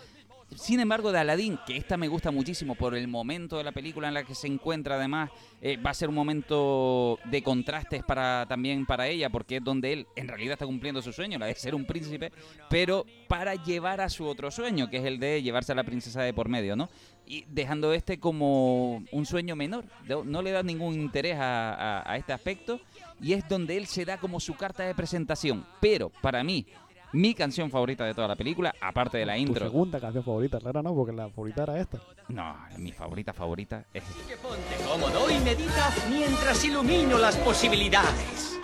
Sin 0.56 0.78
embargo, 0.80 1.10
de 1.10 1.18
Aladdin, 1.18 1.58
que 1.66 1.76
esta 1.76 1.96
me 1.96 2.08
gusta 2.08 2.30
muchísimo 2.30 2.74
por 2.74 2.94
el 2.94 3.08
momento 3.08 3.58
de 3.58 3.64
la 3.64 3.72
película 3.72 4.08
en 4.08 4.14
la 4.14 4.24
que 4.24 4.34
se 4.34 4.46
encuentra, 4.46 4.96
además, 4.96 5.30
eh, 5.60 5.76
va 5.76 5.90
a 5.90 5.94
ser 5.94 6.08
un 6.08 6.14
momento 6.14 7.18
de 7.24 7.42
contrastes 7.42 8.04
para 8.04 8.46
también 8.48 8.86
para 8.86 9.08
ella, 9.08 9.30
porque 9.30 9.56
es 9.56 9.64
donde 9.64 9.92
él 9.92 10.06
en 10.16 10.28
realidad 10.28 10.52
está 10.52 10.66
cumpliendo 10.66 11.02
su 11.02 11.12
sueño, 11.12 11.38
la 11.38 11.46
de 11.46 11.54
ser 11.54 11.74
un 11.74 11.84
príncipe, 11.84 12.32
pero 12.70 13.04
para 13.26 13.54
llevar 13.54 14.00
a 14.00 14.08
su 14.08 14.26
otro 14.26 14.50
sueño, 14.50 14.88
que 14.88 14.98
es 14.98 15.04
el 15.04 15.18
de 15.18 15.42
llevarse 15.42 15.72
a 15.72 15.74
la 15.74 15.84
princesa 15.84 16.22
de 16.22 16.32
por 16.32 16.48
medio, 16.48 16.76
¿no? 16.76 16.88
Y 17.26 17.44
dejando 17.48 17.92
este 17.92 18.20
como 18.20 19.02
un 19.10 19.26
sueño 19.26 19.56
menor, 19.56 19.86
no 20.24 20.42
le 20.42 20.50
da 20.50 20.62
ningún 20.62 20.94
interés 20.94 21.36
a 21.38 22.14
este 22.16 22.32
aspecto, 22.32 22.80
y 23.20 23.32
es 23.32 23.48
donde 23.48 23.76
él 23.76 23.86
se 23.86 24.04
da 24.04 24.18
como 24.18 24.40
su 24.40 24.54
carta 24.54 24.84
de 24.84 24.94
presentación. 24.94 25.64
Pero 25.80 26.10
para 26.10 26.44
mí, 26.44 26.66
mi 27.14 27.32
canción 27.34 27.70
favorita 27.70 28.04
de 28.04 28.12
toda 28.14 28.28
la 28.28 28.36
película, 28.36 28.74
aparte 28.80 29.18
de 29.18 29.26
la 29.26 29.34
Tu 29.34 29.40
intro. 29.40 29.64
segunda 29.66 30.00
canción 30.00 30.24
favorita, 30.24 30.58
claro, 30.58 30.82
no, 30.82 30.94
porque 30.94 31.12
la 31.12 31.28
favorita 31.30 31.62
era 31.62 31.80
esta. 31.80 31.98
No, 32.28 32.56
mi 32.78 32.92
favorita 32.92 33.32
favorita 33.32 33.84
es 33.94 34.02
Ponte 34.42 34.76
cómodo 34.88 35.30
y 35.30 35.38
medita 35.38 35.92
mientras 36.10 36.64
ilumino 36.64 37.18
las 37.18 37.36
posibilidades. 37.36 38.58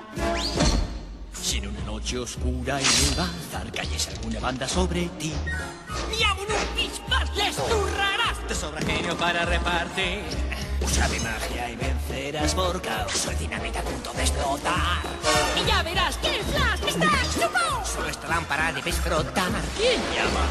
Si 1.33 1.59
en 1.59 1.69
una 1.69 1.81
noche 1.85 2.19
oscura 2.19 2.79
en 2.81 2.87
el 2.87 3.15
bazar 3.17 3.73
cayes 3.73 4.09
alguna 4.09 4.41
banda 4.41 4.69
sobre 4.69 5.07
ti, 5.19 5.33
¡Diablo, 6.17 6.55
pispas, 6.77 7.37
les 7.37 7.55
zurrarás! 7.57 8.47
te 8.49 8.55
sobra 8.55 8.81
genio 8.83 9.17
para 9.17 9.45
repartir. 9.45 10.23
Usa 10.83 11.09
mi 11.09 11.19
magia 11.21 11.71
y 11.71 11.77
vencerás 11.77 12.55
por 12.55 12.81
caos. 12.81 13.13
Soy 13.13 13.35
dinamita 13.35 13.81
a 13.81 13.83
punto 13.83 14.13
de 14.13 14.23
explotar. 14.23 15.03
Y 15.61 15.67
ya 15.67 15.83
verás 15.83 16.17
que 16.17 16.37
el 16.37 16.43
flash 16.43 16.81
está 16.89 17.09
chupado. 17.35 17.85
Solo 17.85 18.09
esta 18.09 18.29
lámpara 18.29 18.73
debes 18.73 18.97
frotar. 18.97 19.51
¿Quién 19.77 20.01
llama? 20.15 20.47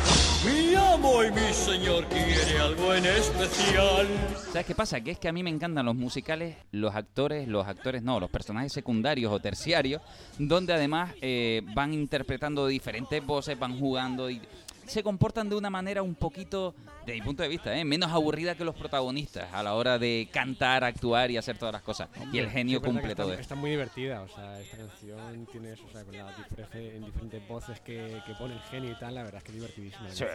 Mi 0.46 0.76
amo 0.76 1.24
y 1.24 1.32
mi 1.32 1.54
señor 1.54 2.06
quiere 2.06 2.60
algo 2.60 2.94
en 2.94 3.06
especial. 3.06 4.08
¿Sabes 4.52 4.66
qué 4.66 4.76
pasa? 4.76 5.02
Que 5.02 5.12
es 5.12 5.20
que 5.20 5.28
a 5.28 5.32
mí 5.32 5.44
me 5.44 5.50
encantan 5.50 5.86
los 5.86 5.96
musicales, 5.96 6.56
los 6.72 6.96
actores, 6.96 7.48
los 7.48 7.68
actores 7.68 8.04
no, 8.04 8.20
los 8.20 8.30
personajes 8.30 8.72
secundarios 8.72 9.32
o 9.32 9.40
terciarios, 9.40 10.02
donde 10.38 10.74
además 10.74 11.14
eh, 11.22 11.62
van 11.74 11.94
interpretando 11.94 12.68
diferentes 12.68 13.26
voces, 13.26 13.58
van 13.58 13.80
jugando 13.80 14.30
y 14.30 14.42
se 14.90 15.04
comportan 15.04 15.50
de 15.50 15.56
una 15.56 15.70
manera 15.70 16.02
un 16.02 16.16
poquito, 16.16 16.74
de 17.06 17.14
mi 17.14 17.22
punto 17.22 17.44
de 17.44 17.50
vista, 17.50 17.78
¿eh? 17.78 17.86
menos 17.86 18.12
aburrida 18.12 18.56
que 18.56 18.66
los 18.66 18.76
protagonistas 18.76 19.54
a 19.54 19.64
la 19.64 19.76
hora 19.76 20.00
de 20.00 20.28
cantar, 20.32 20.84
actuar 20.84 21.32
y 21.32 21.38
hacer 21.38 21.58
todas 21.58 21.74
las 21.74 21.82
cosas. 21.82 22.10
y 22.34 22.40
el 22.40 22.50
genio 22.50 22.82
cumple 22.82 23.12
está, 23.12 23.24
todo 23.24 23.32
esto. 23.32 23.42
Está 23.42 23.56
muy 23.56 23.72
divertida, 23.72 24.22
o 24.22 24.28
sea, 24.28 24.60
esta 24.60 24.78
canción 24.78 25.48
tiene 25.52 25.74
eso, 25.74 25.84
o 25.88 25.92
sea, 25.92 26.04
con 26.04 26.18
las 26.18 26.38
diferentes, 26.38 26.96
en 26.96 27.06
diferentes 27.06 27.48
voces 27.48 27.80
que, 27.82 28.22
que 28.26 28.34
pone 28.34 28.54
el 28.56 28.62
genio 28.62 28.92
y 28.92 29.00
tal, 29.00 29.16
la 29.16 29.24
verdad 29.24 29.38
es 29.38 29.44
que 29.44 29.52
es 29.52 29.56
divertidísima. 29.56 30.10
Sí. 30.10 30.26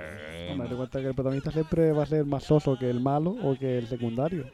Hombre, 0.50 0.68
te 0.68 0.76
cuenta 0.76 1.00
que 1.00 1.08
el 1.08 1.14
protagonista 1.14 1.50
siempre 1.50 1.92
va 1.92 2.04
a 2.04 2.06
ser 2.06 2.24
más 2.24 2.44
soso 2.44 2.78
que 2.78 2.88
el 2.88 3.00
malo 3.00 3.30
o 3.42 3.56
que 3.58 3.78
el 3.78 3.88
secundario. 3.88 4.46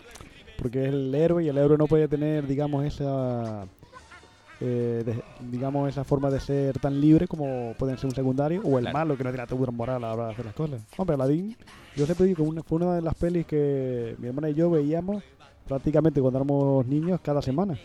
Porque 0.59 0.85
es 0.85 0.93
el 0.93 1.15
héroe 1.15 1.45
y 1.45 1.49
el 1.49 1.57
héroe 1.57 1.79
no 1.79 1.87
puede 1.87 2.07
tener, 2.07 2.47
digamos, 2.47 2.85
esa. 2.85 3.67
Eh, 4.61 5.03
de- 5.07 5.23
digamos, 5.51 5.89
esa 5.89 6.05
forma 6.05 6.31
de 6.31 6.39
ser 6.41 6.79
tan 6.79 7.01
libre 7.01 7.27
como 7.27 7.75
pueden 7.79 7.97
ser 7.97 8.07
un 8.07 8.15
secundario 8.15 8.61
o 8.65 8.79
el 8.79 8.85
Claro. 8.85 8.99
malo 8.99 9.17
que 9.17 9.25
no 9.25 9.31
tiene 9.31 9.47
la 9.49 9.71
moral 9.73 9.97
a 10.05 10.09
la 10.09 10.13
hora 10.15 10.27
de 10.27 10.33
hacer 10.33 10.45
las 10.45 10.55
cosas. 10.55 10.83
Hombre, 10.97 11.15
Aladdin, 11.15 11.57
yo 11.97 12.05
siempre 12.05 12.27
digo 12.27 12.55
que 12.55 12.63
fue 12.63 12.77
una 12.77 12.95
de 12.97 13.03
las 13.03 13.15
pelis 13.15 13.47
que 13.47 14.15
mi 14.19 14.29
hermana 14.29 14.51
y 14.51 14.55
yo 14.55 14.71
veíamos 14.71 15.23
prácticamente 15.67 16.21
cuando 16.21 16.39
éramos 16.41 16.87
niños 16.87 17.21
cada 17.23 17.41
semana. 17.43 17.79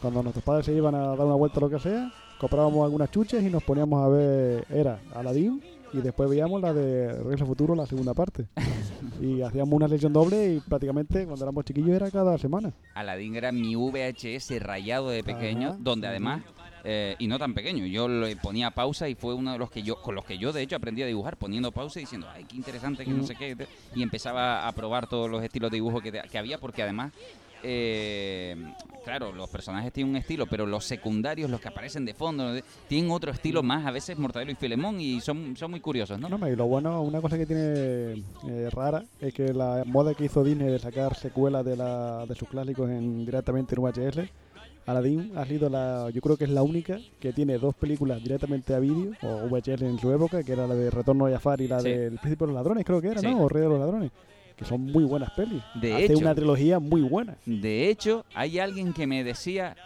Cuando 0.00 0.22
nuestros 0.22 0.44
padres 0.44 0.66
se 0.66 0.72
iban 0.72 0.94
a 0.94 0.98
dar 1.08 1.20
una 1.20 1.34
vuelta 1.34 1.58
o 1.58 1.62
lo 1.62 1.70
que 1.70 1.80
sea, 1.80 2.12
comprábamos 2.38 2.84
algunas 2.84 3.10
chuches 3.10 3.42
y 3.42 3.50
nos 3.50 3.64
poníamos 3.64 4.04
a 4.04 4.08
ver, 4.08 4.64
era 4.70 5.00
Aladdin 5.14 5.60
y 5.92 5.98
después 5.98 6.28
veíamos 6.28 6.60
la 6.60 6.72
de 6.72 7.12
Regreso 7.12 7.44
al 7.44 7.48
Futuro, 7.48 7.74
la 7.74 7.86
segunda 7.86 8.14
parte. 8.14 8.46
y 9.20 9.42
hacíamos 9.42 9.74
una 9.74 9.88
sesión 9.88 10.12
doble 10.12 10.54
y 10.54 10.60
prácticamente 10.60 11.24
cuando 11.24 11.44
éramos 11.44 11.64
chiquillos 11.64 11.90
era 11.90 12.10
cada 12.10 12.38
semana. 12.38 12.72
Aladdin 12.94 13.36
era 13.36 13.52
mi 13.52 13.74
VHS 13.76 14.60
rayado 14.60 15.10
de 15.10 15.22
pequeño, 15.24 15.70
Ajá, 15.70 15.78
donde 15.80 16.06
además, 16.06 16.42
eh, 16.84 17.16
y 17.18 17.26
no 17.26 17.38
tan 17.38 17.54
pequeño, 17.54 17.86
yo 17.86 18.08
le 18.08 18.36
ponía 18.36 18.70
pausa 18.70 19.08
y 19.08 19.14
fue 19.14 19.34
uno 19.34 19.52
de 19.52 19.58
los 19.58 19.70
que 19.70 19.82
yo, 19.82 20.00
con 20.02 20.14
los 20.14 20.24
que 20.24 20.38
yo 20.38 20.52
de 20.52 20.62
hecho 20.62 20.76
aprendí 20.76 21.02
a 21.02 21.06
dibujar, 21.06 21.36
poniendo 21.36 21.72
pausa 21.72 21.98
y 21.98 22.02
diciendo, 22.02 22.28
ay, 22.32 22.44
qué 22.44 22.56
interesante, 22.56 23.04
que 23.04 23.10
no 23.10 23.24
sé 23.24 23.34
qué, 23.34 23.56
y 23.94 24.02
empezaba 24.02 24.66
a 24.68 24.72
probar 24.72 25.08
todos 25.08 25.30
los 25.30 25.42
estilos 25.42 25.70
de 25.70 25.76
dibujo 25.76 26.00
que, 26.00 26.12
que 26.12 26.38
había, 26.38 26.58
porque 26.58 26.82
además, 26.82 27.12
eh, 27.62 28.56
claro, 29.04 29.32
los 29.32 29.48
personajes 29.48 29.92
tienen 29.92 30.10
un 30.12 30.16
estilo, 30.16 30.46
pero 30.46 30.66
los 30.66 30.84
secundarios, 30.84 31.50
los 31.50 31.60
que 31.60 31.68
aparecen 31.68 32.04
de 32.04 32.14
fondo, 32.14 32.52
de- 32.52 32.64
tienen 32.88 33.10
otro 33.10 33.30
estilo 33.30 33.62
más, 33.62 33.86
a 33.86 33.90
veces 33.90 34.18
Mortadelo 34.18 34.50
y 34.52 34.54
Filemón, 34.54 35.00
y 35.00 35.20
son, 35.20 35.56
son 35.56 35.70
muy 35.70 35.80
curiosos, 35.80 36.18
¿no? 36.20 36.28
No, 36.28 36.48
y 36.48 36.56
lo 36.56 36.66
bueno, 36.66 37.00
una 37.02 37.20
cosa 37.20 37.36
que 37.38 37.46
tiene 37.46 37.62
eh, 38.48 38.68
rara 38.70 39.04
es 39.20 39.32
que 39.34 39.52
la 39.52 39.82
moda 39.86 40.14
que 40.14 40.24
hizo 40.26 40.44
Disney 40.44 40.68
de 40.70 40.78
sacar 40.78 41.14
secuelas 41.14 41.64
de, 41.64 41.76
la, 41.76 42.26
de 42.26 42.34
sus 42.34 42.48
clásicos 42.48 42.88
en, 42.90 43.24
directamente 43.24 43.74
en 43.74 43.82
VHS, 43.82 44.30
Aladdin 44.86 45.32
ha 45.36 45.44
sido 45.44 45.68
la, 45.68 46.08
yo 46.14 46.22
creo 46.22 46.38
que 46.38 46.44
es 46.44 46.50
la 46.50 46.62
única 46.62 46.98
que 47.20 47.34
tiene 47.34 47.58
dos 47.58 47.74
películas 47.74 48.22
directamente 48.22 48.74
a 48.74 48.78
vídeo, 48.78 49.12
o 49.22 49.46
VHS 49.48 49.82
en 49.82 49.98
su 49.98 50.10
época, 50.12 50.42
que 50.42 50.52
era 50.52 50.66
la 50.66 50.74
de 50.74 50.90
Retorno 50.90 51.26
a 51.26 51.30
Jafar 51.30 51.60
y 51.60 51.68
la 51.68 51.80
Sí. 51.80 51.90
del 51.90 52.18
Príncipe 52.18 52.44
de 52.46 52.52
los 52.52 52.54
Ladrones, 52.54 52.86
creo 52.86 53.00
que 53.02 53.08
era, 53.08 53.20
Sí. 53.20 53.26
¿no? 53.26 53.42
O 53.42 53.48
Rey 53.50 53.62
de 53.62 53.68
los 53.68 53.78
Ladrones, 53.78 54.10
que 54.58 54.64
son 54.64 54.80
muy 54.82 55.04
buenas 55.04 55.30
pelis. 55.30 55.62
De 55.80 55.94
Hace 55.94 56.04
hecho- 56.06 56.18
una 56.18 56.34
trilogía 56.34 56.78
muy 56.78 57.00
buena. 57.02 57.36
De 57.46 57.88
hecho, 57.88 58.24
hay 58.34 58.58
alguien 58.58 58.92
que 58.92 59.06
me 59.06 59.22
decía 59.24 59.76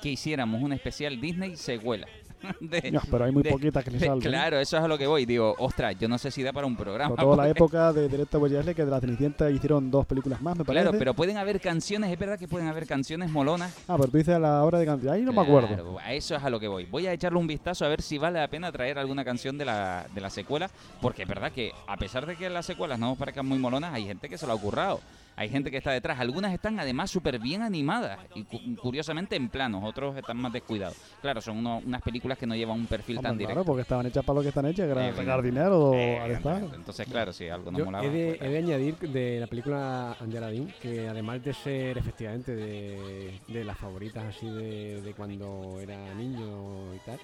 que 0.00 0.10
hiciéramos 0.10 0.62
un 0.62 0.72
especial 0.72 1.20
Disney 1.20 1.56
secuela. 1.56 2.06
De- 2.60 2.90
No, 2.90 3.00
pero 3.10 3.24
hay 3.24 3.32
muy 3.32 3.42
de- 3.42 3.50
poquitas 3.50 3.84
que 3.84 3.90
le 3.90 3.98
salgan. 4.00 4.20
Claro, 4.20 4.58
eso 4.58 4.76
es 4.78 4.82
a 4.82 4.88
lo 4.88 4.96
que 4.98 5.06
voy. 5.06 5.26
Digo, 5.26 5.54
ostras, 5.58 5.96
yo 5.98 6.08
no 6.08 6.18
sé 6.18 6.30
si 6.30 6.42
da 6.42 6.52
para 6.52 6.66
un 6.66 6.76
programa. 6.76 7.10
Sobre 7.10 7.22
todo 7.22 7.36
la 7.36 7.42
porque- 7.44 7.50
época 7.58 7.92
de 7.92 8.08
directo 8.08 8.40
VHS, 8.40 8.74
que 8.74 8.84
de 8.84 8.90
la 8.90 9.00
Cenicienta 9.00 9.50
hicieron 9.50 9.90
dos 9.90 10.06
películas 10.06 10.40
más, 10.40 10.56
me 10.56 10.64
parece. 10.64 10.84
Claro, 10.84 10.98
pero 10.98 11.14
pueden 11.14 11.36
haber 11.36 11.60
canciones, 11.60 12.10
es 12.12 12.18
verdad 12.18 12.38
que 12.38 12.48
pueden 12.48 12.68
haber 12.68 12.86
canciones 12.86 13.30
molonas. 13.30 13.72
Ah, 13.88 13.96
pero 13.98 14.10
tú 14.10 14.18
dices 14.18 14.34
a 14.34 14.38
la 14.38 14.62
hora 14.64 14.78
de 14.78 14.86
cantar. 14.86 15.14
Ahí 15.14 15.22
no 15.22 15.32
me 15.32 15.42
acuerdo. 15.42 15.98
A 15.98 16.12
eso 16.12 16.34
es 16.36 16.42
a 16.42 16.50
lo 16.50 16.58
que 16.60 16.68
voy. 16.68 16.86
Voy 16.86 17.06
a 17.06 17.12
echarle 17.12 17.38
un 17.38 17.46
vistazo 17.46 17.84
a 17.84 17.88
ver 17.88 18.02
si 18.02 18.18
vale 18.18 18.38
la 18.40 18.48
pena 18.48 18.70
traer 18.72 18.98
alguna 18.98 19.24
canción 19.24 19.58
de 19.58 19.64
la, 19.64 20.06
de 20.14 20.20
la 20.20 20.30
secuela, 20.30 20.70
porque 21.00 21.22
es 21.22 21.28
verdad 21.28 21.52
que 21.52 21.72
a 21.86 21.96
pesar 21.96 22.26
de 22.26 22.36
que 22.36 22.48
las 22.50 22.66
secuelas 22.66 22.98
no 22.98 23.16
parezcan 23.16 23.46
muy 23.46 23.58
molonas, 23.58 23.92
hay 23.94 24.04
gente 24.06 24.28
que 24.28 24.38
se 24.38 24.46
lo 24.46 24.52
ha 24.54 24.58
currado. 24.60 25.00
Hay 25.40 25.48
gente 25.48 25.70
que 25.70 25.78
está 25.78 25.90
detrás. 25.92 26.20
Algunas 26.20 26.52
están 26.52 26.78
además 26.78 27.10
súper 27.10 27.38
bien 27.38 27.62
animadas 27.62 28.18
y 28.34 28.42
cu- 28.44 28.60
curiosamente 28.76 29.36
en 29.36 29.48
planos, 29.48 29.82
otros 29.82 30.14
están 30.18 30.36
más 30.36 30.52
descuidados. 30.52 30.98
Claro, 31.22 31.40
son 31.40 31.56
uno- 31.56 31.80
unas 31.82 32.02
películas 32.02 32.36
que 32.36 32.46
no 32.46 32.54
llevan 32.54 32.78
un 32.78 32.86
perfil 32.86 33.20
tan 33.22 33.38
directo. 33.38 33.54
claro, 33.54 33.64
porque 33.64 33.80
estaban 33.80 34.04
hechas 34.04 34.22
para 34.22 34.34
lo 34.36 34.42
que 34.42 34.48
están 34.48 34.66
hechas, 34.66 34.86
era 34.90 35.08
Eh, 35.08 35.14
sacar 35.14 35.40
dinero 35.40 35.94
Eh. 35.94 36.38
Entonces, 36.74 37.06
claro, 37.08 37.32
si 37.32 37.48
algo 37.48 37.70
no 37.70 37.78
Yo 37.78 37.84
molaba. 37.86 38.04
he, 38.04 38.10
de, 38.10 38.38
he 38.38 38.48
de 38.50 38.58
añadir 38.58 38.98
de 38.98 39.40
la 39.40 39.46
película 39.46 40.14
de 40.20 40.36
Aladdin 40.36 40.74
que 40.82 41.08
además 41.08 41.42
de 41.42 41.54
ser 41.54 41.96
efectivamente 41.96 42.54
de, 42.54 43.40
de 43.48 43.64
las 43.64 43.78
favoritas 43.78 44.22
así 44.36 44.46
de, 44.46 45.00
de 45.00 45.14
cuando 45.14 45.80
era 45.80 45.96
niño 46.16 46.94
y 46.94 46.98
tal, 47.06 47.18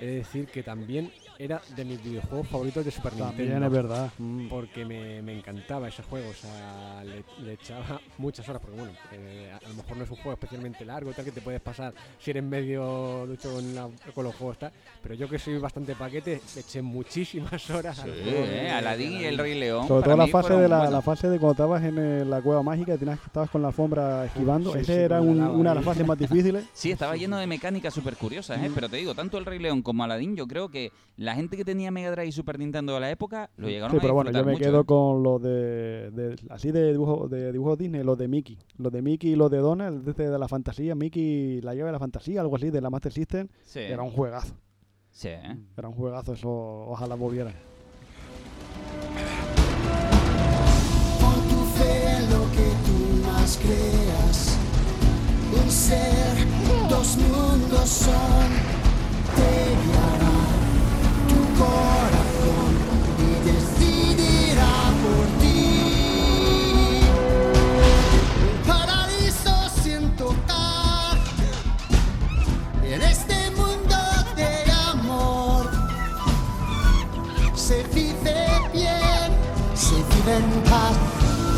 he 0.00 0.06
de 0.06 0.14
decir 0.16 0.46
que 0.48 0.64
también 0.64 1.12
era 1.38 1.60
de 1.76 1.84
mis 1.84 2.02
videojuegos 2.02 2.48
favoritos 2.48 2.84
de 2.84 2.90
Super 2.90 3.12
También 3.12 3.50
Nintendo. 3.50 3.66
es 3.66 3.72
verdad. 3.72 4.10
Porque 4.48 4.84
me, 4.84 5.20
me 5.22 5.36
encantaba 5.36 5.88
ese 5.88 6.02
juego, 6.02 6.30
o 6.30 6.34
sea, 6.34 7.04
le, 7.04 7.24
le 7.44 7.52
echaba 7.54 8.00
muchas 8.18 8.48
horas, 8.48 8.62
porque 8.62 8.76
bueno, 8.78 8.92
eh, 9.12 9.50
a, 9.52 9.64
a 9.64 9.68
lo 9.68 9.74
mejor 9.74 9.96
no 9.98 10.04
es 10.04 10.10
un 10.10 10.16
juego 10.16 10.32
especialmente 10.32 10.84
largo, 10.84 11.12
tal 11.12 11.24
que 11.24 11.32
te 11.32 11.40
puedes 11.42 11.60
pasar 11.60 11.92
si 12.18 12.30
eres 12.30 12.42
medio 12.42 13.26
ducho 13.26 13.52
con, 13.52 13.74
la- 13.74 13.88
con 14.14 14.24
los 14.24 14.34
juegos, 14.34 14.58
tal, 14.58 14.72
pero 15.02 15.14
yo 15.14 15.28
que 15.28 15.38
soy 15.38 15.58
bastante 15.58 15.94
paquete, 15.94 16.40
le 16.54 16.60
eché 16.60 16.80
muchísimas 16.82 17.68
horas 17.70 17.98
al 18.00 18.12
Sí, 18.14 18.20
juego 18.24 18.44
eh, 18.46 18.70
Aladdin 18.70 19.12
y 19.20 19.24
el 19.24 19.38
Rey 19.38 19.58
León. 19.58 19.86
Sobre 19.88 20.04
todo 20.04 20.16
la 20.16 20.26
fase, 20.28 20.54
de 20.54 20.68
la, 20.68 20.76
buenos. 20.78 20.92
la 20.94 21.02
fase 21.02 21.28
de 21.28 21.38
cuando 21.38 21.52
estabas 21.52 21.82
en 21.84 21.98
eh, 21.98 22.24
la 22.24 22.40
cueva 22.40 22.62
mágica 22.62 22.96
tenías, 22.96 23.18
estabas 23.26 23.50
con 23.50 23.60
la 23.62 23.68
alfombra 23.68 24.24
esquivando. 24.26 24.72
sí, 24.72 24.78
Ese 24.78 24.94
sí, 24.94 25.00
era 25.00 25.20
un- 25.20 25.40
una 25.40 25.50
de 25.64 25.68
ahí. 25.70 25.74
las 25.76 25.84
fases 25.84 26.06
más 26.06 26.18
difíciles. 26.26 26.64
Sí, 26.72 26.90
estaba 26.90 27.14
lleno 27.16 27.36
de 27.36 27.46
mecánicas 27.46 27.92
súper 27.92 28.16
curiosas, 28.16 28.58
¿eh? 28.62 28.70
pero 28.74 28.88
te 28.88 28.96
digo, 28.96 29.14
tanto 29.14 29.36
el 29.38 29.44
Rey 29.44 29.58
León 29.58 29.82
como 29.82 30.02
Aladdin, 30.04 30.34
yo 30.36 30.46
creo 30.46 30.68
que 30.70 30.92
la 31.18 31.25
gente 31.34 31.56
que 31.56 31.64
tenía 31.64 31.90
Mega 31.90 32.10
Drive 32.10 32.28
y 32.28 32.32
Super 32.32 32.58
Nintendo 32.58 32.94
de 32.94 33.00
la 33.00 33.10
época 33.10 33.50
lo 33.56 33.68
llegaron 33.68 33.90
Sí, 33.92 33.96
a 33.96 34.00
pero 34.00 34.14
bueno, 34.14 34.30
yo 34.30 34.44
me 34.44 34.52
mucho, 34.52 34.64
quedo 34.64 34.80
¿eh? 34.80 34.84
con 34.84 35.22
los 35.22 35.42
de, 35.42 36.10
de- 36.12 36.36
así 36.50 36.70
de 36.72 36.92
dibujos 36.92 37.30
de 37.30 37.52
dibujos 37.52 37.78
Disney, 37.78 38.02
los 38.04 38.16
de 38.18 38.28
Mickey, 38.28 38.58
los 38.78 38.92
de 38.92 39.02
Mickey 39.02 39.32
y 39.32 39.36
los 39.36 39.50
de 39.50 39.58
Donald, 39.58 40.04
desde 40.04 40.30
de 40.30 40.38
la 40.38 40.48
fantasía, 40.48 40.94
Mickey, 40.94 41.60
la 41.62 41.74
llave 41.74 41.86
de 41.86 41.92
la 41.92 41.98
fantasía, 41.98 42.40
algo 42.40 42.56
así 42.56 42.70
de 42.70 42.80
la 42.80 42.90
Master 42.90 43.12
System, 43.12 43.48
Sí. 43.64 43.80
era 43.80 44.02
un 44.02 44.10
juegazo, 44.10 44.54
Sí, 45.10 45.28
¿eh? 45.28 45.56
era 45.76 45.88
un 45.88 45.94
juegazo, 45.94 46.34
eso 46.34 46.48
ojalá 46.50 47.14
volviera. 47.14 47.52
Pon 51.20 51.48
tu 51.48 51.64
fe 51.78 52.16
en 52.18 52.30
lo 52.30 52.42
que 52.52 52.68
tú 52.86 53.26
más 53.26 53.58
creas. 53.58 54.58
Un 55.64 55.70
ser, 55.70 56.36
dos 56.90 57.16
mundos 57.16 57.88
son. 57.88 58.50
Te 59.36 60.25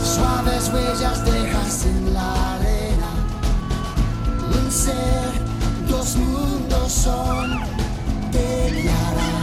Suaves 0.05 0.71
huellas 0.73 1.25
dejas 1.25 1.87
en 1.87 2.15
la 2.15 2.55
arena. 2.55 3.11
Un 4.53 4.71
ser, 4.71 5.33
dos 5.89 6.17
mundos 6.17 6.93
son. 6.93 7.61
Te 8.31 8.71
guiará 8.71 9.38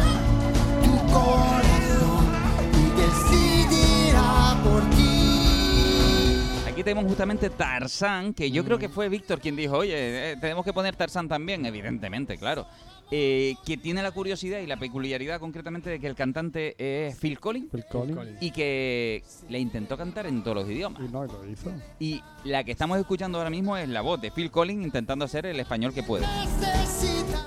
Aquí 6.68 6.84
tenemos 6.84 7.06
justamente 7.06 7.50
Tarzán, 7.50 8.34
que 8.34 8.52
yo 8.52 8.66
creo 8.66 8.78
que 8.78 8.90
fue 8.90 9.08
Víctor 9.08 9.40
quien 9.40 9.56
dijo, 9.56 9.78
oye, 9.78 10.32
eh, 10.32 10.38
tenemos 10.42 10.66
que 10.66 10.74
poner 10.74 10.96
Tarzán 10.96 11.30
también, 11.30 11.66
evidentemente, 11.66 12.38
claro. 12.38 12.68
Eh, 13.12 13.56
que 13.66 13.78
tiene 13.78 14.02
la 14.02 14.10
curiosidad 14.12 14.60
y 14.60 14.66
la 14.66 14.78
peculiaridad 14.78 15.40
concretamente 15.40 15.92
de 15.92 16.00
que 16.00 16.08
el 16.08 16.16
cantante 16.16 16.76
es 16.80 17.16
Phil 17.18 17.40
Collins, 17.40 17.70
Phil 17.72 17.86
Collins. 17.86 18.42
y 18.42 18.50
que 18.50 19.24
le 19.48 19.60
intentó 19.60 19.96
cantar 19.96 20.26
en 20.26 20.42
todos 20.44 20.58
los 20.58 20.70
idiomas. 20.70 21.04
Y 21.04 21.12
no, 21.12 21.24
y 21.24 21.28
lo 21.28 21.46
hizo. 21.48 21.72
Y 22.00 22.22
la 22.46 22.64
que 22.64 22.72
estamos 22.72 22.98
escuchando 22.98 23.38
ahora 23.38 23.52
mismo 23.52 23.78
es 23.78 23.88
la 23.90 24.02
voz 24.02 24.20
de 24.22 24.32
Phil 24.32 24.50
Collins 24.50 24.84
intentando 24.84 25.26
hacer 25.26 25.46
el 25.46 25.60
español 25.60 25.94
que 25.94 26.02
puede. 26.02 26.26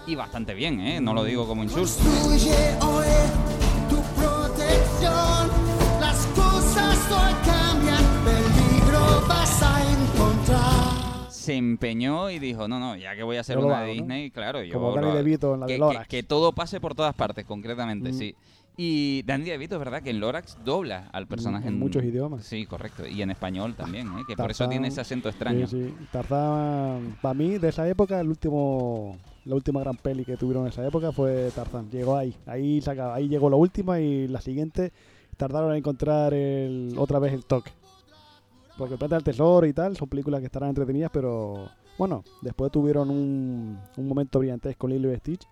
Y 0.07 0.15
bastante 0.15 0.55
bien, 0.55 0.81
¿eh? 0.81 1.01
No 1.01 1.13
lo 1.13 1.25
digo 1.25 1.47
como 1.47 1.65
insulto. 1.65 1.93
Construye 2.05 2.77
hoy 2.81 3.07
tu 3.91 4.01
protección. 4.21 5.51
Las 6.01 6.25
cosas 6.29 6.99
hoy 7.11 7.35
cambian, 7.45 8.05
peligro 8.25 9.27
vas 9.29 9.63
a. 9.63 9.88
Se 11.49 11.57
empeñó 11.57 12.29
y 12.31 12.39
dijo, 12.39 12.69
no, 12.69 12.79
no, 12.79 12.95
ya 12.97 13.17
que 13.17 13.23
voy 13.23 13.39
a 13.39 13.41
hacer 13.41 13.59
Yo 13.59 13.65
una 13.67 13.81
de 13.81 13.87
¿no? 13.89 13.93
Disney, 13.95 14.31
claro, 14.31 14.63
yo 14.63 14.75
Como 14.75 14.95
Danny. 14.95 15.13
DeVito 15.17 15.55
en 15.55 15.61
la 15.61 15.67
de 15.67 15.73
que, 15.73 15.75
que- 15.77 15.81
Lorax. 15.81 16.09
que 16.09 16.23
todo 16.23 16.53
pase 16.53 16.79
por 16.79 16.95
todas 16.95 17.15
partes, 17.15 17.47
concretamente, 17.47 18.11
Mm. 18.11 18.15
sí. 18.15 18.35
Y 18.77 19.23
Danny 19.23 19.47
DeVito 19.47 19.77
es 19.77 19.79
verdad 19.81 20.03
que 20.03 20.11
en 20.11 20.21
Lorax 20.21 20.59
dobla 20.65 21.09
al 21.13 21.27
personaje 21.27 21.67
en 21.69 21.79
muchos 21.79 22.05
idiomas. 22.05 22.45
Sí, 22.45 22.67
correcto. 22.67 23.07
Y 23.09 23.23
en 23.23 23.31
español 23.31 23.75
también, 23.75 24.07
¿eh? 24.09 24.23
que 24.29 24.37
por 24.37 24.51
eso 24.51 24.69
tiene 24.69 24.89
ese 24.89 25.01
acento 25.01 25.29
extraño. 25.31 25.67
Sí, 25.67 25.87
sí. 25.89 25.95
Tarzán, 26.13 27.17
para 27.23 27.35
mí, 27.35 27.57
de 27.59 27.69
esa 27.71 27.89
época, 27.89 28.21
el 28.21 28.29
último, 28.29 29.17
la 29.47 29.55
última 29.55 29.81
gran 29.81 29.97
peli 29.97 30.25
que 30.27 30.37
tuvieron 30.37 30.65
en 30.65 30.69
esa 30.69 30.87
época 30.87 31.11
fue 31.13 31.51
Tarzán. 31.55 31.91
Llegó 31.91 32.17
ahí, 32.17 32.35
ahí, 32.47 32.81
se 32.83 32.91
acaba- 32.91 33.15
ahí 33.15 33.27
llegó 33.29 33.49
la 33.51 33.57
última 33.57 33.99
y 34.01 34.29
la 34.29 34.41
siguiente 34.43 34.93
tardaron 35.39 35.71
en 35.73 35.79
encontrar 35.79 36.35
el, 36.35 36.95
otra 36.99 37.19
vez 37.19 37.33
el 37.33 37.45
toque. 37.47 37.73
Porque 38.79 38.97
Plata 38.97 39.17
del 39.17 39.25
Tesoro 39.25 39.67
y 39.67 39.73
tal 39.73 39.97
son 39.97 40.09
películas 40.09 40.41
que 40.41 40.47
estarán 40.47 40.69
entretenidas, 40.71 41.11
pero 41.13 41.69
bueno, 41.99 42.23
después 42.43 42.71
tuvieron 42.73 43.11
un, 43.11 43.79
un 43.97 44.09
momento 44.09 44.39
brillantesco 44.39 44.79
con 44.83 44.91
Lilo 44.91 45.13
y 45.13 45.17
Stitch, 45.17 45.43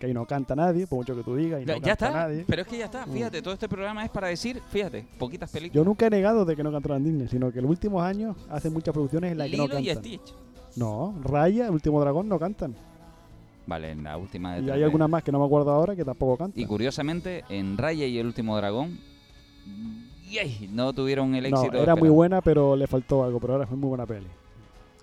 que 0.00 0.06
ahí 0.06 0.12
no 0.12 0.26
canta 0.26 0.56
nadie, 0.56 0.88
por 0.88 0.98
mucho 0.98 1.14
que 1.14 1.22
tú 1.22 1.36
digas, 1.36 1.62
y 1.62 1.64
no 1.64 1.74
Ya- 1.74 1.80
canta 1.80 1.92
está, 1.92 2.10
nadie. 2.10 2.44
pero 2.48 2.62
es 2.62 2.68
que 2.68 2.76
ya 2.78 2.86
está, 2.86 3.06
Mm. 3.06 3.12
fíjate, 3.12 3.40
todo 3.40 3.54
este 3.54 3.68
programa 3.68 4.04
es 4.04 4.10
para 4.10 4.26
decir, 4.28 4.60
fíjate, 4.70 5.06
poquitas 5.16 5.48
películas. 5.50 5.76
Yo 5.76 5.84
nunca 5.84 6.06
he 6.08 6.10
negado 6.10 6.44
de 6.44 6.56
que 6.56 6.64
no 6.64 6.72
cantaran 6.72 7.04
Disney, 7.04 7.28
sino 7.28 7.52
que 7.52 7.60
en 7.60 7.62
los 7.62 7.70
últimos 7.70 8.02
años 8.02 8.36
hacen 8.50 8.72
muchas 8.72 8.92
producciones 8.92 9.30
en 9.30 9.38
las 9.38 9.48
que 9.48 9.56
no 9.56 9.68
Lilo 9.68 9.78
y 9.78 9.86
cantan. 9.86 10.04
Stitch. 10.04 10.34
No, 10.74 11.14
Raya, 11.22 11.66
el 11.66 11.72
último 11.72 12.00
dragón, 12.00 12.28
no 12.28 12.38
cantan. 12.40 12.74
Vale, 13.64 13.92
en 13.92 14.02
la 14.02 14.16
última 14.16 14.54
de 14.56 14.62
Y 14.62 14.70
hay 14.70 14.80
3D. 14.80 14.84
algunas 14.86 15.08
más 15.08 15.22
que 15.22 15.30
no 15.30 15.38
me 15.38 15.44
acuerdo 15.46 15.70
ahora 15.70 15.94
que 15.94 16.04
tampoco 16.04 16.36
cantan. 16.36 16.60
Y 16.60 16.66
curiosamente, 16.66 17.44
en 17.48 17.78
Raya 17.78 18.06
y 18.06 18.18
el 18.18 18.26
último 18.26 18.56
dragón, 18.56 18.98
¡yay! 20.32 20.70
no 20.72 20.92
tuvieron 20.92 21.34
el 21.34 21.50
no, 21.50 21.56
éxito. 21.56 21.76
era 21.76 21.94
muy 21.94 22.00
esperado. 22.08 22.14
buena, 22.14 22.40
pero 22.40 22.74
le 22.76 22.86
faltó 22.86 23.22
algo, 23.24 23.38
pero 23.40 23.52
ahora 23.54 23.66
fue 23.66 23.76
muy 23.76 23.88
buena 23.88 24.06
peli. 24.06 24.26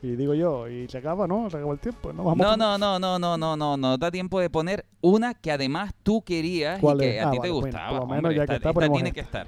Y 0.02 0.16
digo 0.16 0.34
yo, 0.34 0.68
y 0.70 0.88
se 0.88 0.98
acaba, 0.98 1.28
¿no? 1.28 1.50
Se 1.50 1.58
acabó 1.58 1.74
el 1.74 1.80
tiempo. 1.80 2.14
No, 2.14 2.24
vamos 2.24 2.38
No, 2.38 2.56
no, 2.56 2.78
no, 2.78 2.98
no, 3.00 3.20
no, 3.20 3.38
no, 3.38 3.58
no, 3.58 3.76
no 3.78 3.98
da 3.98 4.10
tiempo 4.10 4.40
de 4.40 4.50
poner 4.50 4.86
una 5.02 5.34
que 5.34 5.52
además 5.52 5.94
tú 6.04 6.22
querías 6.22 6.80
y 6.80 6.82
¿Cuál 6.82 7.00
que 7.00 7.18
es? 7.18 7.24
a 7.24 7.28
Ah, 7.28 7.32
ti 7.32 7.38
vale, 7.38 7.50
te 7.50 7.52
bueno, 7.54 7.66
gustaba. 7.68 7.90
por 7.90 8.00
lo 8.00 8.06
menos 8.08 8.18
hombre, 8.24 8.36
ya 8.38 8.42
esta, 8.44 8.54
que 8.54 8.58
está, 8.58 8.70
esta 8.70 8.94
tiene 8.94 9.10
esta. 9.10 9.14
que 9.14 9.20
estar. 9.20 9.48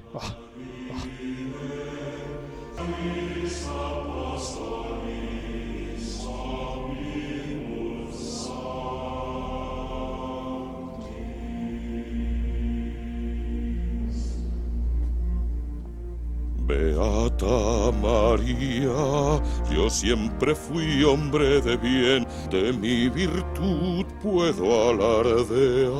Beata 16.72 17.91
María, 18.01 19.41
yo 19.69 19.89
siempre 19.89 20.55
fui 20.55 21.03
hombre 21.03 21.59
de 21.59 21.76
bien, 21.76 22.26
de 22.49 22.72
mi 22.72 23.09
virtud 23.09 24.05
puedo 24.24 24.89
alardear. 24.89 25.91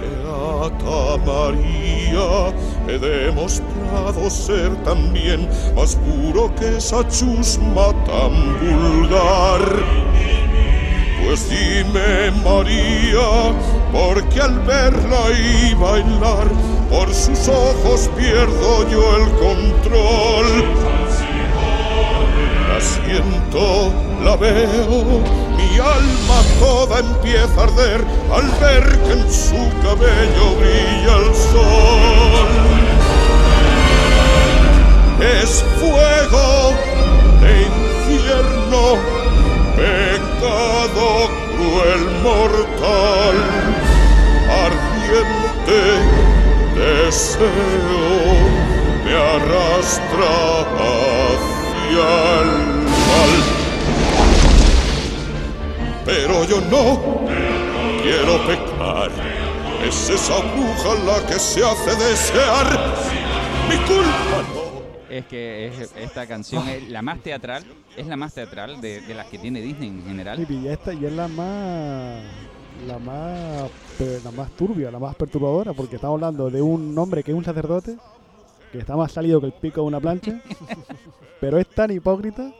Beata 0.00 1.16
María, 1.24 2.52
he 2.88 2.98
demostrado 2.98 4.28
ser 4.28 4.74
también 4.82 5.48
más 5.76 5.94
puro 5.94 6.52
que 6.56 6.78
esa 6.78 7.06
chusma 7.08 7.92
tan 8.04 8.34
vulgar. 8.58 9.62
Pues 11.24 11.48
dime 11.48 12.32
María, 12.44 13.54
porque 13.92 14.40
al 14.40 14.58
verla 14.60 15.22
y 15.30 15.74
bailar, 15.74 16.48
por 16.94 17.12
sus 17.12 17.48
ojos 17.48 18.08
pierdo 18.16 18.88
yo 18.88 19.16
el 19.16 19.28
control. 19.32 20.46
La 22.68 22.80
siento, 22.80 23.92
la 24.22 24.36
veo, 24.36 25.20
mi 25.56 25.78
alma 25.78 26.38
toda 26.60 27.00
empieza 27.00 27.60
a 27.60 27.64
arder 27.64 28.04
al 28.32 28.48
ver 28.60 28.98
que 29.02 29.12
en 29.12 29.32
su 29.32 29.62
cabello 29.82 30.54
brilla 30.60 31.16
el 31.16 31.34
sol. 31.34 32.48
Es 35.20 35.64
fuego 35.80 36.74
de 37.40 37.52
infierno, 37.72 38.82
pecado 39.74 41.28
cruel 41.56 42.04
mortal, 42.22 43.36
ardiente 44.64 46.23
deseo, 46.84 47.48
me 49.04 49.14
arrastra 49.14 50.30
hacia 50.78 52.08
el 52.42 52.48
mal. 53.08 53.32
Pero 56.04 56.44
yo 56.44 56.60
no 56.70 57.00
quiero 58.02 58.38
pecar. 58.46 59.10
Es 59.86 60.08
esa 60.10 60.38
bruja 60.38 60.94
la 61.04 61.26
que 61.26 61.38
se 61.38 61.62
hace 61.64 61.94
desear. 61.96 62.66
Mi 63.68 63.76
culpa 63.78 64.42
no. 64.54 64.64
Es 65.10 65.26
que 65.26 65.66
es- 65.68 65.92
esta 65.96 66.26
canción 66.26 66.66
es 66.68 66.88
la 66.88 67.02
más 67.02 67.20
teatral, 67.20 67.64
es 67.96 68.06
la 68.06 68.16
más 68.16 68.32
teatral 68.34 68.80
de, 68.80 69.00
de 69.02 69.14
las 69.14 69.26
que 69.26 69.38
tiene 69.38 69.60
Disney 69.60 69.88
en 69.90 70.04
general. 70.06 70.44
Y 70.48 70.68
esta 70.68 70.92
y 70.92 71.04
es 71.06 71.12
la 71.12 71.28
más 71.28 72.20
la 72.86 72.98
más 72.98 73.70
pe- 73.98 74.20
la 74.24 74.30
más 74.30 74.50
turbia, 74.52 74.90
la 74.90 74.98
más 74.98 75.14
perturbadora, 75.16 75.72
porque 75.72 75.96
estamos 75.96 76.16
hablando 76.16 76.50
de 76.50 76.60
un 76.60 76.96
hombre 76.98 77.22
que 77.22 77.30
es 77.30 77.36
un 77.36 77.44
sacerdote, 77.44 77.96
que 78.72 78.78
está 78.78 78.96
más 78.96 79.12
salido 79.12 79.40
que 79.40 79.46
el 79.46 79.52
pico 79.52 79.80
de 79.82 79.86
una 79.86 80.00
plancha, 80.00 80.40
pero 81.40 81.58
es 81.58 81.68
tan 81.68 81.90
hipócrita 81.90 82.52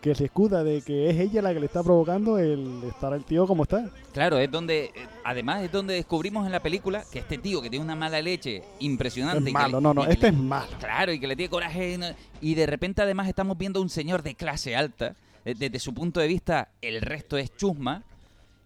que 0.00 0.14
se 0.14 0.26
escuda 0.26 0.62
de 0.62 0.82
que 0.82 1.08
es 1.08 1.18
ella 1.18 1.40
la 1.40 1.54
que 1.54 1.60
le 1.60 1.66
está 1.66 1.82
provocando 1.82 2.38
el 2.38 2.82
estar 2.86 3.14
el 3.14 3.24
tío 3.24 3.46
como 3.46 3.62
está. 3.62 3.88
Claro, 4.12 4.36
es 4.38 4.50
donde, 4.50 4.84
eh, 4.86 4.92
además 5.24 5.62
es 5.62 5.72
donde 5.72 5.94
descubrimos 5.94 6.44
en 6.44 6.52
la 6.52 6.60
película 6.60 7.04
que 7.10 7.20
este 7.20 7.38
tío 7.38 7.62
que 7.62 7.70
tiene 7.70 7.82
una 7.86 7.94
mala 7.94 8.20
leche 8.20 8.62
impresionante. 8.80 9.38
Es 9.38 9.42
y 9.44 9.46
que 9.46 9.52
malo, 9.52 9.78
le- 9.78 9.82
no, 9.82 9.94
no, 9.94 10.02
y 10.06 10.10
este 10.10 10.30
le- 10.30 10.36
es 10.36 10.42
malo. 10.42 10.70
Claro, 10.78 11.10
y 11.10 11.18
que 11.18 11.26
le 11.26 11.36
tiene 11.36 11.48
coraje. 11.48 11.92
y 11.94 11.96
no- 11.96 12.06
Y 12.42 12.54
de 12.54 12.66
repente 12.66 13.00
además 13.00 13.28
estamos 13.28 13.56
viendo 13.56 13.80
un 13.80 13.88
señor 13.88 14.22
de 14.22 14.34
clase 14.34 14.76
alta. 14.76 15.16
eh, 15.46 15.54
Desde 15.56 15.78
su 15.78 15.94
punto 15.94 16.20
de 16.20 16.26
vista, 16.26 16.68
el 16.82 17.00
resto 17.00 17.38
es 17.38 17.56
chusma. 17.56 18.02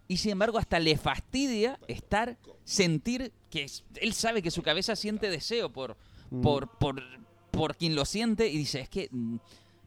Y 0.09 0.16
sin 0.16 0.32
embargo, 0.32 0.59
hasta 0.59 0.78
le 0.80 0.96
fastidia 0.96 1.78
estar, 1.86 2.38
sentir 2.64 3.32
que 3.50 3.64
es- 3.64 3.84
él 4.00 4.12
sabe 4.14 4.42
que 4.42 4.50
su 4.50 4.62
cabeza 4.62 4.96
siente 4.96 5.30
deseo 5.30 5.70
por, 5.70 5.96
Mm. 6.30 6.40
por, 6.40 6.70
por, 6.78 7.02
por 7.50 7.76
quien 7.76 7.94
lo 7.94 8.04
siente 8.04 8.48
y 8.48 8.56
dice, 8.59 8.80
es 8.80 8.88
que 8.88 9.09
mm, 9.11 9.36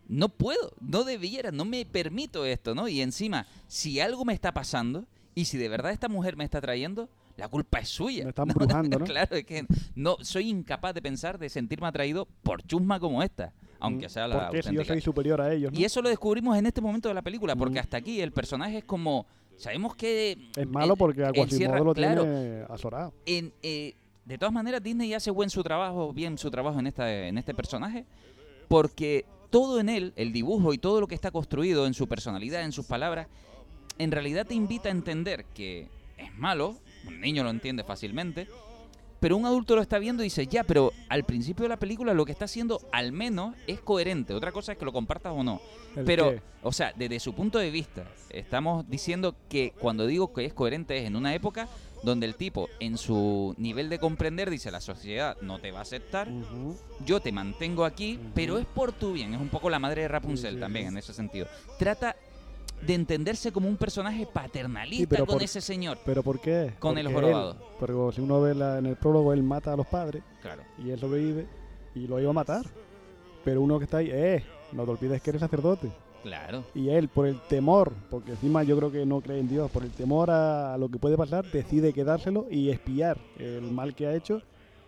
no 0.10 0.30
puedo, 0.30 0.74
no 0.80 1.04
debiera, 1.04 1.52
no 1.52 1.66
me 1.66 1.86
permito 1.86 2.46
esto, 2.46 2.76
¿no? 2.76 2.88
Y 2.88 3.02
encima, 3.02 3.48
si 3.68 4.00
algo 4.00 4.26
me 4.26 4.34
está 4.34 4.54
pasando 4.54 5.06
y 5.36 5.46
si 5.46 5.58
de 5.58 5.70
verdad 5.70 5.92
esta 5.92 6.08
mujer 6.10 6.36
me 6.36 6.44
está 6.44 6.60
trayendo, 6.62 7.10
la 7.38 7.48
culpa 7.48 7.80
es 7.80 7.90
suya. 7.90 8.24
Me 8.26 8.30
está 8.30 8.44
embrujando, 8.44 9.00
¿no? 9.00 9.06
claro, 9.06 9.36
es 9.36 9.46
que 9.46 9.66
no 9.96 10.18
soy 10.22 10.50
incapaz 10.50 10.94
de 10.94 11.02
pensar, 11.02 11.40
de 11.40 11.50
sentirme 11.50 11.88
atraído 11.88 12.28
por 12.44 12.62
chusma 12.64 13.00
como 13.00 13.24
esta, 13.24 13.54
aunque 13.80 14.10
sea 14.10 14.28
la 14.28 14.36
Mm. 14.36 14.40
Porque 14.40 14.58
si 14.58 14.64
yo 14.66 14.70
auténtica. 14.82 14.94
soy 14.94 15.02
superior 15.02 15.42
a 15.42 15.54
ellos, 15.54 15.72
¿no? 15.72 15.80
Y 15.80 15.86
eso 15.86 16.02
lo 16.02 16.10
descubrimos 16.10 16.58
en 16.58 16.66
este 16.66 16.82
momento 16.82 17.08
de 17.08 17.16
la 17.16 17.22
película, 17.22 17.56
porque 17.56 17.80
hasta 17.80 17.98
aquí 17.98 18.22
el 18.22 18.32
personaje 18.32 18.80
es 18.80 18.84
como... 18.84 19.26
Sabemos 19.62 19.96
que... 19.96 20.50
Es 20.56 20.68
malo 20.68 20.96
porque 20.96 21.24
a 21.24 21.32
Quasimodo 21.32 21.84
lo 21.84 21.94
claro, 21.94 22.24
tiene 22.24 22.66
azorado. 22.68 23.14
en, 23.28 23.54
eh, 23.62 23.94
de 24.26 24.38
todas 24.40 24.52
maneras, 24.52 24.82
Disney 24.82 25.14
hace 25.14 25.30
buen 25.30 25.52
su 25.52 25.62
trabajo, 25.62 26.12
bien 26.14 26.40
su 26.40 26.50
trabajo 26.50 26.80
en, 26.80 26.88
esta, 26.88 27.28
en 27.28 27.38
este 27.38 27.54
personaje, 27.54 28.06
porque 28.68 29.24
todo 29.52 29.80
en 29.80 29.90
él, 29.90 30.14
el 30.16 30.34
dibujo 30.34 30.74
y 30.74 30.80
todo 30.80 31.00
lo 31.00 31.08
que 31.08 31.14
está 31.14 31.30
construido 31.30 31.86
en 31.86 31.94
su 31.94 32.08
personalidad, 32.08 32.64
en 32.64 32.72
sus 32.72 32.88
palabras, 32.88 33.28
en 34.00 34.10
realidad 34.10 34.48
te 34.48 34.56
invita 34.56 34.90
a 34.90 34.94
entender 34.94 35.46
que 35.54 35.90
es 36.18 36.36
malo, 36.36 36.78
un 37.08 37.22
niño 37.22 37.44
lo 37.44 37.52
entiende 37.52 37.84
fácilmente, 37.84 38.48
pero 39.22 39.38
un 39.38 39.46
adulto 39.46 39.76
lo 39.76 39.84
está 39.84 40.00
viendo 40.00 40.24
y 40.24 40.26
dice, 40.26 40.48
ya, 40.48 40.64
pero 40.64 40.92
al 41.08 41.24
principio 41.24 41.64
de 41.64 41.70
la 41.70 41.78
película 41.78 42.16
lo 42.16 42.26
que 42.26 42.32
está 42.32 42.46
haciendo 42.46 42.82
al 42.92 43.12
menos 43.12 43.56
es 43.68 43.80
coherente. 43.80 44.34
Otra 44.34 44.52
cosa 44.52 44.72
es 44.72 44.80
que 44.80 44.84
lo 44.84 44.92
compartas 44.92 45.32
o 45.34 45.44
no. 45.44 45.62
¿El 45.96 46.06
Pero, 46.06 46.32
qué? 46.32 46.42
o 46.64 46.72
sea, 46.72 46.92
desde 46.96 47.20
su 47.20 47.36
punto 47.36 47.60
de 47.60 47.70
vista, 47.70 48.04
estamos 48.32 48.90
diciendo 48.90 49.36
que 49.48 49.74
cuando 49.80 50.08
digo 50.08 50.34
que 50.34 50.44
es 50.44 50.54
coherente 50.56 50.98
es 50.98 51.06
en 51.06 51.16
una 51.16 51.36
época 51.36 51.70
donde 52.02 52.26
el 52.26 52.34
tipo, 52.34 52.68
en 52.80 52.98
su 52.98 53.54
nivel 53.60 53.90
de 53.90 54.00
comprender, 54.00 54.50
dice, 54.50 54.72
la 54.72 54.82
sociedad 54.82 55.38
no 55.42 55.60
te 55.60 55.72
va 55.72 55.80
a 55.80 55.84
aceptar, 55.84 56.28
yo 57.06 57.20
te 57.20 57.32
mantengo 57.32 57.86
aquí, 57.86 58.20
pero 58.34 58.58
es 58.58 58.66
por 58.66 58.92
tu 58.92 59.14
bien. 59.14 59.36
Es 59.36 59.40
un 59.40 59.50
poco 59.50 59.70
la 59.70 59.78
madre 59.78 60.02
de 60.02 60.08
Rapunzel 60.08 60.60
también, 60.60 60.88
en 60.88 60.98
ese 60.98 61.14
sentido. 61.14 61.46
Trata 61.78 62.16
de 62.86 62.94
entenderse 62.94 63.52
como 63.52 63.68
un 63.70 63.78
personaje 63.78 64.26
paternalista 64.32 65.16
Sí, 65.16 65.20
con 65.24 65.34
por- 65.36 65.44
ese 65.44 65.62
señor. 65.62 66.00
¿Pero 66.06 66.24
por 66.24 66.40
qué? 66.42 66.74
Con 66.80 66.98
el 66.98 67.06
Porque 67.06 67.16
jorobado. 67.22 67.52
él- 67.52 67.58
pero 67.80 68.12
si 68.12 68.22
uno 68.22 68.42
ve 68.42 68.56
la- 68.56 68.78
en 68.80 68.86
el 68.88 68.96
prólogo, 68.96 69.34
él 69.34 69.44
mata 69.44 69.74
a 69.74 69.78
los 69.78 69.88
padres. 69.88 70.24
Claro. 70.42 70.64
Y 70.84 70.90
él 70.92 71.00
sobrevive 71.00 71.46
y 71.96 72.08
lo 72.08 72.20
iba 72.20 72.30
a 72.30 72.34
matar. 72.34 72.66
Pero 73.44 73.62
uno 73.62 73.78
que 73.80 73.86
está 73.86 73.98
ahí, 73.98 74.10
eh, 74.12 74.44
no 74.72 74.84
te 74.86 74.92
olvides 74.92 75.22
que 75.22 75.30
eres 75.32 75.40
sacerdote. 75.40 75.92
Claro. 76.24 76.64
Y 76.76 76.90
él, 76.90 77.08
por 77.08 77.26
el 77.26 77.40
temor, 77.50 77.92
porque 78.12 78.32
encima 78.32 78.62
yo 78.64 78.78
creo 78.78 78.92
que 78.92 79.06
no 79.08 79.22
cree 79.22 79.40
en 79.40 79.48
Dios, 79.48 79.72
por 79.72 79.84
el 79.84 79.90
temor 79.90 80.30
a 80.30 80.78
lo 80.78 80.88
que 80.90 81.00
puede 81.00 81.18
pasar, 81.18 81.46
decide 81.52 81.94
quedárselo 81.94 82.46
y 82.52 82.70
espiar 82.70 83.18
el 83.40 83.72
mal 83.72 83.96
que 83.96 84.06
ha 84.06 84.14
hecho, 84.14 84.44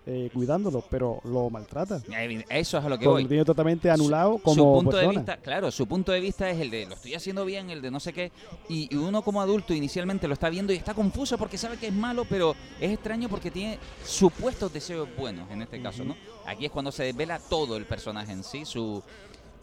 eh, 0.06 0.30
cuidándolo, 0.34 0.84
pero 0.90 1.22
lo 1.24 1.50
maltrata. 1.50 2.02
Eso 2.50 2.78
es 2.78 2.86
a 2.86 2.90
lo 2.90 3.00
que 3.00 3.08
voy. 3.08 3.24
lo 3.24 3.30
tiene 3.30 3.46
totalmente 3.46 3.90
anulado 3.90 4.34
su 4.34 4.42
como 4.42 4.74
punto 4.74 4.98
de 4.98 5.08
vista, 5.08 5.38
claro, 5.38 5.72
su 5.72 5.88
punto 5.88 6.12
de 6.12 6.20
vista 6.20 6.50
es 6.50 6.60
el 6.60 6.70
de 6.70 6.86
lo 6.86 6.96
estoy 6.96 7.14
haciendo 7.14 7.46
bien, 7.46 7.70
el 7.70 7.82
de 7.82 7.90
no 7.90 8.00
sé 8.00 8.12
qué, 8.12 8.32
y, 8.68 8.94
y 8.94 8.98
uno 8.98 9.22
como 9.22 9.42
adulto 9.42 9.74
inicialmente 9.74 10.28
lo 10.28 10.34
está 10.34 10.50
viendo 10.50 10.74
y 10.74 10.76
está 10.76 10.94
confuso 10.94 11.38
porque 11.38 11.58
sabe 11.58 11.78
que 11.78 11.88
es 11.88 11.94
malo, 11.94 12.26
pero 12.26 12.54
es 12.82 12.92
extraño 12.92 13.30
porque 13.30 13.50
tiene 13.50 13.80
supuestos 14.06 14.74
deseos 14.74 15.08
buenos 15.18 15.50
en 15.52 15.62
este 15.62 15.82
caso, 15.82 16.04
¿no? 16.04 16.16
Aquí 16.46 16.66
es 16.66 16.72
cuando 16.72 16.92
se 16.92 17.04
desvela 17.04 17.40
todo 17.40 17.78
el 17.78 17.86
personaje 17.86 18.34
en 18.34 18.44
sí, 18.44 18.66
su 18.66 19.02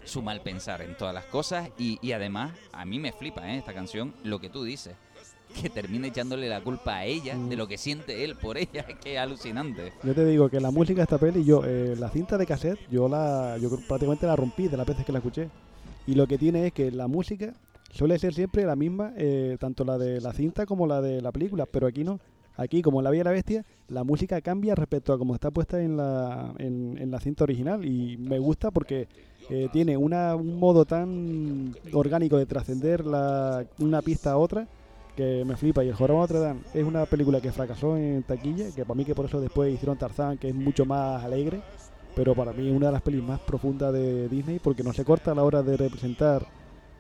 su 0.05 0.23
mal 0.23 0.41
pensar 0.41 0.81
en 0.81 0.97
todas 0.97 1.15
las 1.15 1.27
cosas 1.27 1.69
y, 1.79 1.99
y 2.01 2.13
además 2.13 2.53
a 2.73 2.87
mí 2.87 2.99
me 2.99 3.13
flipa 3.13 3.47
¿eh? 3.47 3.59
esta 3.59 3.75
canción 3.75 4.15
lo 4.25 4.41
que 4.41 4.49
tú 4.49 4.65
dices 4.65 4.97
que 5.51 5.69
termine 5.69 6.09
echándole 6.09 6.49
la 6.49 6.61
culpa 6.61 6.97
a 6.97 7.05
ella 7.05 7.37
de 7.37 7.57
lo 7.57 7.67
que 7.67 7.79
siente 7.79 8.25
él 8.25 8.37
por 8.37 8.57
ella 8.59 8.85
que 9.03 9.19
alucinante 9.19 9.93
Yo 10.03 10.15
te 10.15 10.25
digo 10.25 10.49
que 10.49 10.61
la 10.61 10.71
música 10.71 10.99
de 10.99 11.03
esta 11.03 11.19
peli, 11.19 11.45
yo, 11.45 11.63
eh, 11.65 11.95
la 11.99 12.09
cinta 12.11 12.39
de 12.39 12.47
cassette, 12.47 12.79
yo 12.91 13.09
la 13.09 13.59
yo 13.59 13.71
prácticamente 13.89 14.27
la 14.27 14.37
rompí 14.37 14.69
de 14.69 14.77
las 14.77 14.87
veces 14.87 15.05
que 15.05 15.13
la 15.13 15.19
escuché. 15.19 15.49
Y 16.07 16.15
lo 16.15 16.27
que 16.27 16.39
tiene 16.39 16.67
es 16.67 16.73
que 16.73 16.91
la 16.91 17.09
música 17.09 17.55
suele 17.93 18.19
ser 18.19 18.35
siempre 18.35 18.65
la 18.65 18.77
misma, 18.77 19.13
eh, 19.17 19.57
tanto 19.61 19.85
la 19.85 19.99
de 19.99 20.21
la 20.21 20.33
cinta 20.33 20.67
como 20.67 20.87
la 20.87 21.01
de 21.01 21.21
la 21.21 21.33
película, 21.33 21.67
pero 21.67 21.87
aquí 21.87 22.05
no. 22.05 22.21
Aquí, 22.57 22.83
como 22.83 23.01
en 23.01 23.05
La 23.05 23.11
Bella 23.11 23.23
y 23.23 23.25
la 23.25 23.31
Bestia, 23.31 23.65
la 23.89 24.05
música 24.05 24.41
cambia 24.43 24.75
respecto 24.75 25.15
a 25.15 25.19
cómo 25.19 25.35
está 25.35 25.51
puesta 25.51 25.81
en 25.81 25.97
la, 25.97 26.53
en, 26.59 26.99
en 26.99 27.11
la 27.11 27.19
cinta 27.19 27.45
original. 27.45 27.87
Y 27.87 28.19
me 28.19 28.39
gusta 28.39 28.71
porque 28.71 29.09
eh, 29.49 29.69
tiene 29.73 29.97
una, 29.97 30.37
un 30.37 30.61
modo 30.61 30.85
tan 30.85 31.75
orgánico 31.93 32.37
de 32.37 32.47
trascender 32.47 33.03
una 33.03 34.03
pista 34.03 34.33
a 34.33 34.37
otra 34.37 34.69
que 35.21 35.45
me 35.45 35.57
flipa. 35.57 35.85
Y 35.85 35.89
El 35.89 35.95
Jorobado 35.95 36.27
de 36.27 36.35
Notre 36.35 36.49
Dame 36.49 36.61
es 36.73 36.85
una 36.85 37.05
película 37.05 37.41
que 37.41 37.53
fracasó 37.53 37.97
en 37.97 38.23
taquilla, 38.23 38.71
que 38.75 38.85
para 38.85 38.97
mí 38.97 39.05
que 39.05 39.15
por 39.15 39.27
eso 39.27 39.41
después 39.41 39.73
hicieron 39.73 39.99
Tarzán, 39.99 40.39
que 40.39 40.49
es 40.49 40.55
mucho 40.55 40.87
más 40.87 41.23
alegre, 41.23 41.61
pero 42.17 42.35
para 42.35 42.53
mí 42.53 42.69
es 42.69 42.75
una 42.75 42.87
de 42.87 42.93
las 42.93 43.03
pelis 43.03 43.23
más 43.23 43.39
profundas 43.41 43.93
de 43.93 44.29
Disney 44.29 44.59
porque 44.59 44.83
no 44.83 44.95
se 44.95 45.05
corta 45.05 45.33
a 45.33 45.35
la 45.35 45.45
hora 45.45 45.63
de 45.63 45.77
representar 45.77 46.47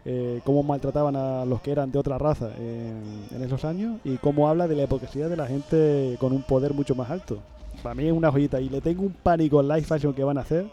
eh, 0.05 0.41
cómo 0.45 0.62
maltrataban 0.62 1.16
a 1.16 1.47
los 1.47 1.62
que 1.62 1.73
eran 1.73 1.91
de 1.91 1.99
otra 1.99 2.18
raza 2.18 2.51
en, 2.59 3.27
en 3.31 3.43
esos 3.43 3.64
años 3.64 3.99
y 4.05 4.16
cómo 4.18 4.49
habla 4.49 4.68
de 4.68 4.77
la 4.77 4.83
hipocresía 4.83 5.29
de 5.29 5.37
la 5.37 5.47
gente 5.47 6.16
con 6.21 6.33
un 6.33 6.43
poder 6.43 6.75
mucho 6.75 6.95
más 6.95 7.11
alto. 7.11 7.39
Para 7.83 7.95
mí 7.95 8.07
es 8.07 8.12
una 8.12 8.31
joyita 8.31 8.61
y 8.61 8.68
le 8.68 8.81
tengo 8.81 9.03
un 9.03 9.12
pánico 9.12 9.59
al 9.61 9.68
live 9.68 9.83
fashion 9.83 10.12
que 10.12 10.22
van 10.24 10.39
a 10.39 10.43
hacer 10.43 10.66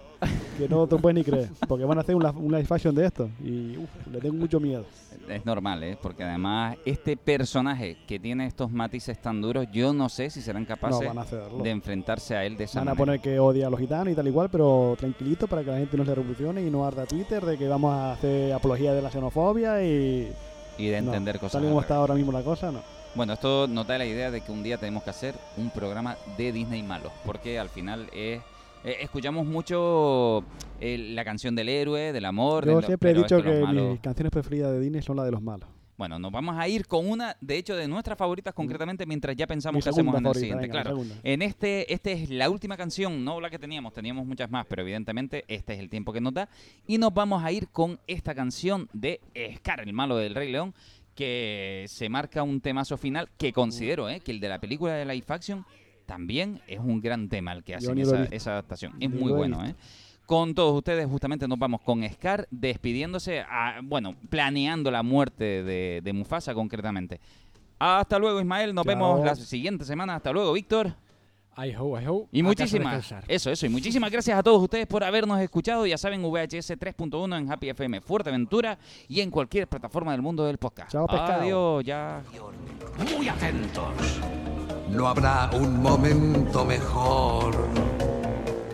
que 0.58 0.68
no 0.68 0.88
te 0.88 0.96
puedes 0.98 1.16
ni 1.16 1.24
creer, 1.24 1.48
porque 1.68 1.86
van 1.86 2.00
a 2.00 2.02
hacer 2.02 2.16
un, 2.16 2.26
un 2.26 2.52
live 2.52 2.66
fashion 2.66 2.94
de 2.96 3.06
esto 3.06 3.30
y 3.44 3.78
uf, 3.78 4.08
le 4.12 4.20
tengo 4.20 4.34
mucho 4.36 4.60
miedo. 4.60 4.84
es 5.30 5.46
normal, 5.46 5.84
¿eh? 5.84 5.96
porque 6.02 6.24
además 6.24 6.76
este 6.86 7.16
personaje 7.16 7.98
que 8.08 8.18
tiene 8.20 8.48
estos 8.48 8.72
matices 8.72 9.22
tan 9.22 9.40
duros, 9.42 9.68
yo 9.72 9.94
no 9.94 10.10
sé 10.10 10.32
si 10.32 10.42
serán 10.42 10.66
capaces 10.66 11.08
de 11.64 11.70
enfrentarse 11.70 12.36
a 12.36 12.44
él 12.46 12.58
de 12.58 12.64
esa 12.64 12.80
Van 12.80 12.88
a 12.88 12.92
manera. 12.92 13.06
poner 13.06 13.20
que 13.22 13.40
odia 13.40 13.68
a 13.68 13.70
los 13.70 13.80
gitanos 13.80 14.12
y 14.12 14.16
tal 14.16 14.28
igual, 14.28 14.50
pero 14.50 14.96
tranquilito 15.00 15.48
para 15.48 15.64
que 15.64 15.70
la 15.72 15.78
gente 15.78 15.96
no 15.96 16.04
se 16.04 16.16
revolucione 16.16 16.64
y 16.66 16.70
no 16.72 16.84
arda 16.86 17.06
Twitter 17.06 17.46
de 17.46 17.56
que 17.58 17.68
vamos 17.68 17.94
a 17.94 18.14
hacer 18.14 18.52
apología 18.54 18.94
de 18.94 19.02
la 19.04 19.12
xenofobia 19.12 19.84
y... 19.84 20.32
Y 20.80 20.88
de 20.88 21.02
No, 21.02 21.10
entender 21.12 21.40
cosas. 21.40 21.62
Tal 21.62 21.70
como 21.70 21.80
está 21.82 21.96
ahora 21.98 22.16
mismo 22.16 22.32
la 22.32 22.42
cosa, 22.42 22.72
no. 22.72 22.82
Bueno, 23.18 23.34
esto 23.34 23.68
nos 23.68 23.88
da 23.88 23.98
la 23.98 24.06
idea 24.06 24.30
de 24.30 24.42
que 24.42 24.52
un 24.52 24.62
día 24.62 24.78
tenemos 24.78 25.04
que 25.04 25.10
hacer 25.10 25.34
un 25.58 25.72
programa 25.72 26.16
de 26.38 26.52
Disney 26.52 26.84
malo, 26.84 27.12
porque 27.26 27.58
al 27.58 27.68
final 27.70 28.08
es... 28.14 28.40
eh, 28.84 28.98
escuchamos 29.02 29.46
mucho 29.46 30.44
eh, 30.80 30.98
la 31.16 31.26
canción 31.26 31.56
del 31.56 31.68
héroe, 31.68 32.14
del 32.14 32.26
amor. 32.26 32.64
de 32.66 32.74
Yo 32.74 32.82
siempre 32.84 33.12
he 33.12 33.14
dicho 33.16 33.42
que 33.42 33.60
malos- 33.62 33.92
mis 33.94 34.00
canciones 34.02 34.32
preferidas 34.32 34.72
de 34.72 34.80
Disney 34.80 35.02
son 35.02 35.16
las 35.16 35.26
de 35.26 35.32
los 35.32 35.42
malos. 35.42 35.68
Bueno, 35.98 36.20
nos 36.20 36.32
vamos 36.32 36.56
a 36.60 36.68
ir 36.68 36.86
con 36.86 37.10
una, 37.10 37.36
de 37.42 37.58
hecho, 37.58 37.76
de 37.76 37.88
nuestras 37.88 38.16
favoritas 38.20 38.54
concretamente, 38.54 39.08
mientras 39.08 39.36
ya 39.36 39.48
pensamos 39.48 39.84
qué 39.84 39.90
hacemos 39.90 40.16
en 40.16 40.28
el 40.28 40.36
siguiente. 40.36 40.68
venga, 40.68 40.84
claro, 40.84 41.02
en 41.24 41.42
este, 41.42 41.92
este 41.92 42.12
es 42.12 42.30
la 42.30 42.52
última 42.52 42.78
canción, 42.78 43.26
no 43.26 43.42
la 43.42 43.50
que 43.50 43.58
teníamos, 43.58 43.94
teníamos 43.94 44.24
muchas 44.28 44.48
más, 44.52 44.68
pero 44.70 44.84
evidentemente 44.84 45.44
este 45.48 45.74
es 45.74 45.80
el 45.80 45.90
tiempo 45.90 46.14
que 46.14 46.22
nos 46.22 46.36
da. 46.36 46.50
Y 46.86 47.00
nos 47.00 47.12
vamos 47.16 47.44
a 47.44 47.52
ir 47.52 47.70
con 47.70 48.00
esta 48.06 48.36
canción 48.36 48.88
de 48.94 49.20
Scar, 49.56 49.80
el 49.82 49.92
malo 49.92 50.18
del 50.18 50.36
Rey 50.36 50.52
León, 50.52 50.76
que 51.18 51.86
se 51.90 52.08
marca 52.10 52.44
un 52.44 52.62
temazo 52.62 52.96
final 52.96 53.28
que 53.38 53.52
considero 53.52 54.08
eh, 54.08 54.20
que 54.22 54.32
el 54.32 54.40
de 54.40 54.48
la 54.50 54.60
película 54.60 54.94
de 54.94 55.04
Life 55.04 55.34
Action 55.34 55.66
también 56.06 56.62
es 56.68 56.80
un 56.80 57.02
gran 57.02 57.28
tema 57.28 57.52
el 57.54 57.64
que 57.64 57.76
hacen 57.76 57.98
esa, 58.32 58.52
adaptación. 58.52 58.94
Es 59.00 59.10
muy 59.10 59.32
bueno. 59.34 59.66
¿eh? 59.66 59.76
Con 60.26 60.54
todos 60.54 60.74
ustedes, 60.78 61.08
justamente 61.08 61.48
nos 61.48 61.58
vamos 61.58 61.82
con 61.82 62.08
Scar 62.08 62.48
despidiéndose, 62.52 63.40
a- 63.42 63.80
bueno, 63.84 64.16
planeando 64.30 64.92
la 64.92 65.02
muerte 65.04 65.64
de, 65.64 66.02
de 66.04 66.14
Mufasa 66.14 66.54
concretamente. 66.54 67.20
Hasta 67.80 68.20
luego, 68.20 68.40
Ismael. 68.40 68.74
Nos 68.76 68.86
Chao. 68.86 68.94
vemos 68.96 69.26
la 69.26 69.36
siguiente 69.36 69.86
semana. 69.86 70.16
Hasta 70.16 70.32
luego, 70.32 70.54
Víctor. 70.54 70.94
I 71.60 71.74
hope, 71.76 72.00
I 72.00 72.06
hope. 72.06 72.30
Y 72.32 72.44
muchísimas, 72.44 73.12
eso, 73.28 73.50
eso, 73.50 73.66
y 73.66 73.70
muchísimas 73.70 74.12
gracias 74.12 74.38
a 74.38 74.44
todos 74.44 74.62
ustedes 74.62 74.86
por 74.86 75.04
habernos 75.04 75.40
escuchado. 75.42 75.88
Ya 75.88 75.98
saben, 75.98 76.22
VHS 76.22 76.78
3.1 76.78 77.36
en 77.36 77.52
Happy 77.52 77.70
FM 77.70 78.00
Fuerteventura 78.02 78.78
y 79.08 79.22
en 79.22 79.32
cualquier 79.32 79.68
plataforma 79.68 80.12
del 80.12 80.22
mundo 80.22 80.46
del 80.46 80.60
podcast. 80.60 80.92
Chao, 80.92 81.08
pescado. 81.08 81.42
Adiós, 81.42 81.84
ya. 81.84 82.22
Muy 83.18 83.28
atentos. 83.28 84.22
No 84.92 85.08
habrá 85.08 85.50
un 85.54 85.82
momento 85.82 86.64
mejor. 86.64 87.56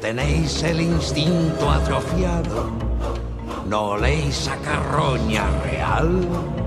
Tenéis 0.01 0.61
el 0.63 0.81
instinto 0.81 1.69
atrofiado. 1.69 2.69
¿No 3.65 3.91
oléis 3.91 4.49
a 4.49 4.57
carroña 4.57 5.49
real? 5.63 6.62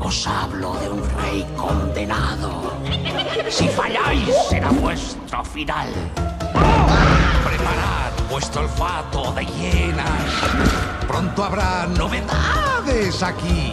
Os 0.00 0.26
hablo 0.26 0.74
de 0.74 0.88
un 0.90 1.02
rey 1.20 1.46
condenado. 1.56 2.72
Si 3.48 3.68
falláis 3.68 4.28
será 4.48 4.70
vuestro 4.70 5.44
final. 5.44 5.88
Preparad 7.44 8.12
vuestro 8.30 8.62
olfato 8.62 9.32
de 9.32 9.46
hienas. 9.46 10.30
Pronto 11.06 11.44
habrá 11.44 11.86
novedades 11.86 13.22
aquí. 13.22 13.72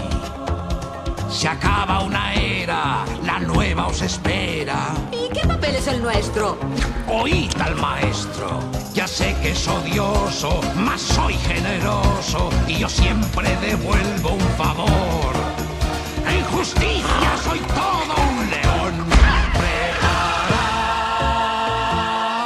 Se 1.29 1.47
acaba 1.47 2.01
una 2.01 2.33
era, 2.33 3.05
la 3.23 3.39
nueva 3.39 3.87
os 3.87 4.01
espera. 4.01 4.93
¿Y 5.11 5.29
qué 5.33 5.47
papel 5.47 5.75
es 5.75 5.87
el 5.87 6.01
nuestro? 6.01 6.57
Oíd 7.07 7.51
al 7.61 7.75
maestro, 7.75 8.59
ya 8.93 9.07
sé 9.07 9.35
que 9.41 9.51
es 9.51 9.67
odioso, 9.67 10.59
mas 10.75 11.01
soy 11.01 11.33
generoso 11.35 12.49
y 12.67 12.79
yo 12.79 12.89
siempre 12.89 13.55
devuelvo 13.57 14.31
un 14.31 14.49
favor 14.57 15.60
en 16.31 16.45
justicia 16.45 17.37
soy 17.43 17.59
todo 17.59 18.15
un 18.29 18.49
león. 18.49 18.93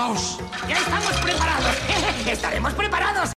¡Preparaos! 0.04 0.40
Ya 0.68 0.78
estamos 0.78 1.14
preparados. 1.22 1.76
Estaremos 2.26 2.74
preparados. 2.74 3.05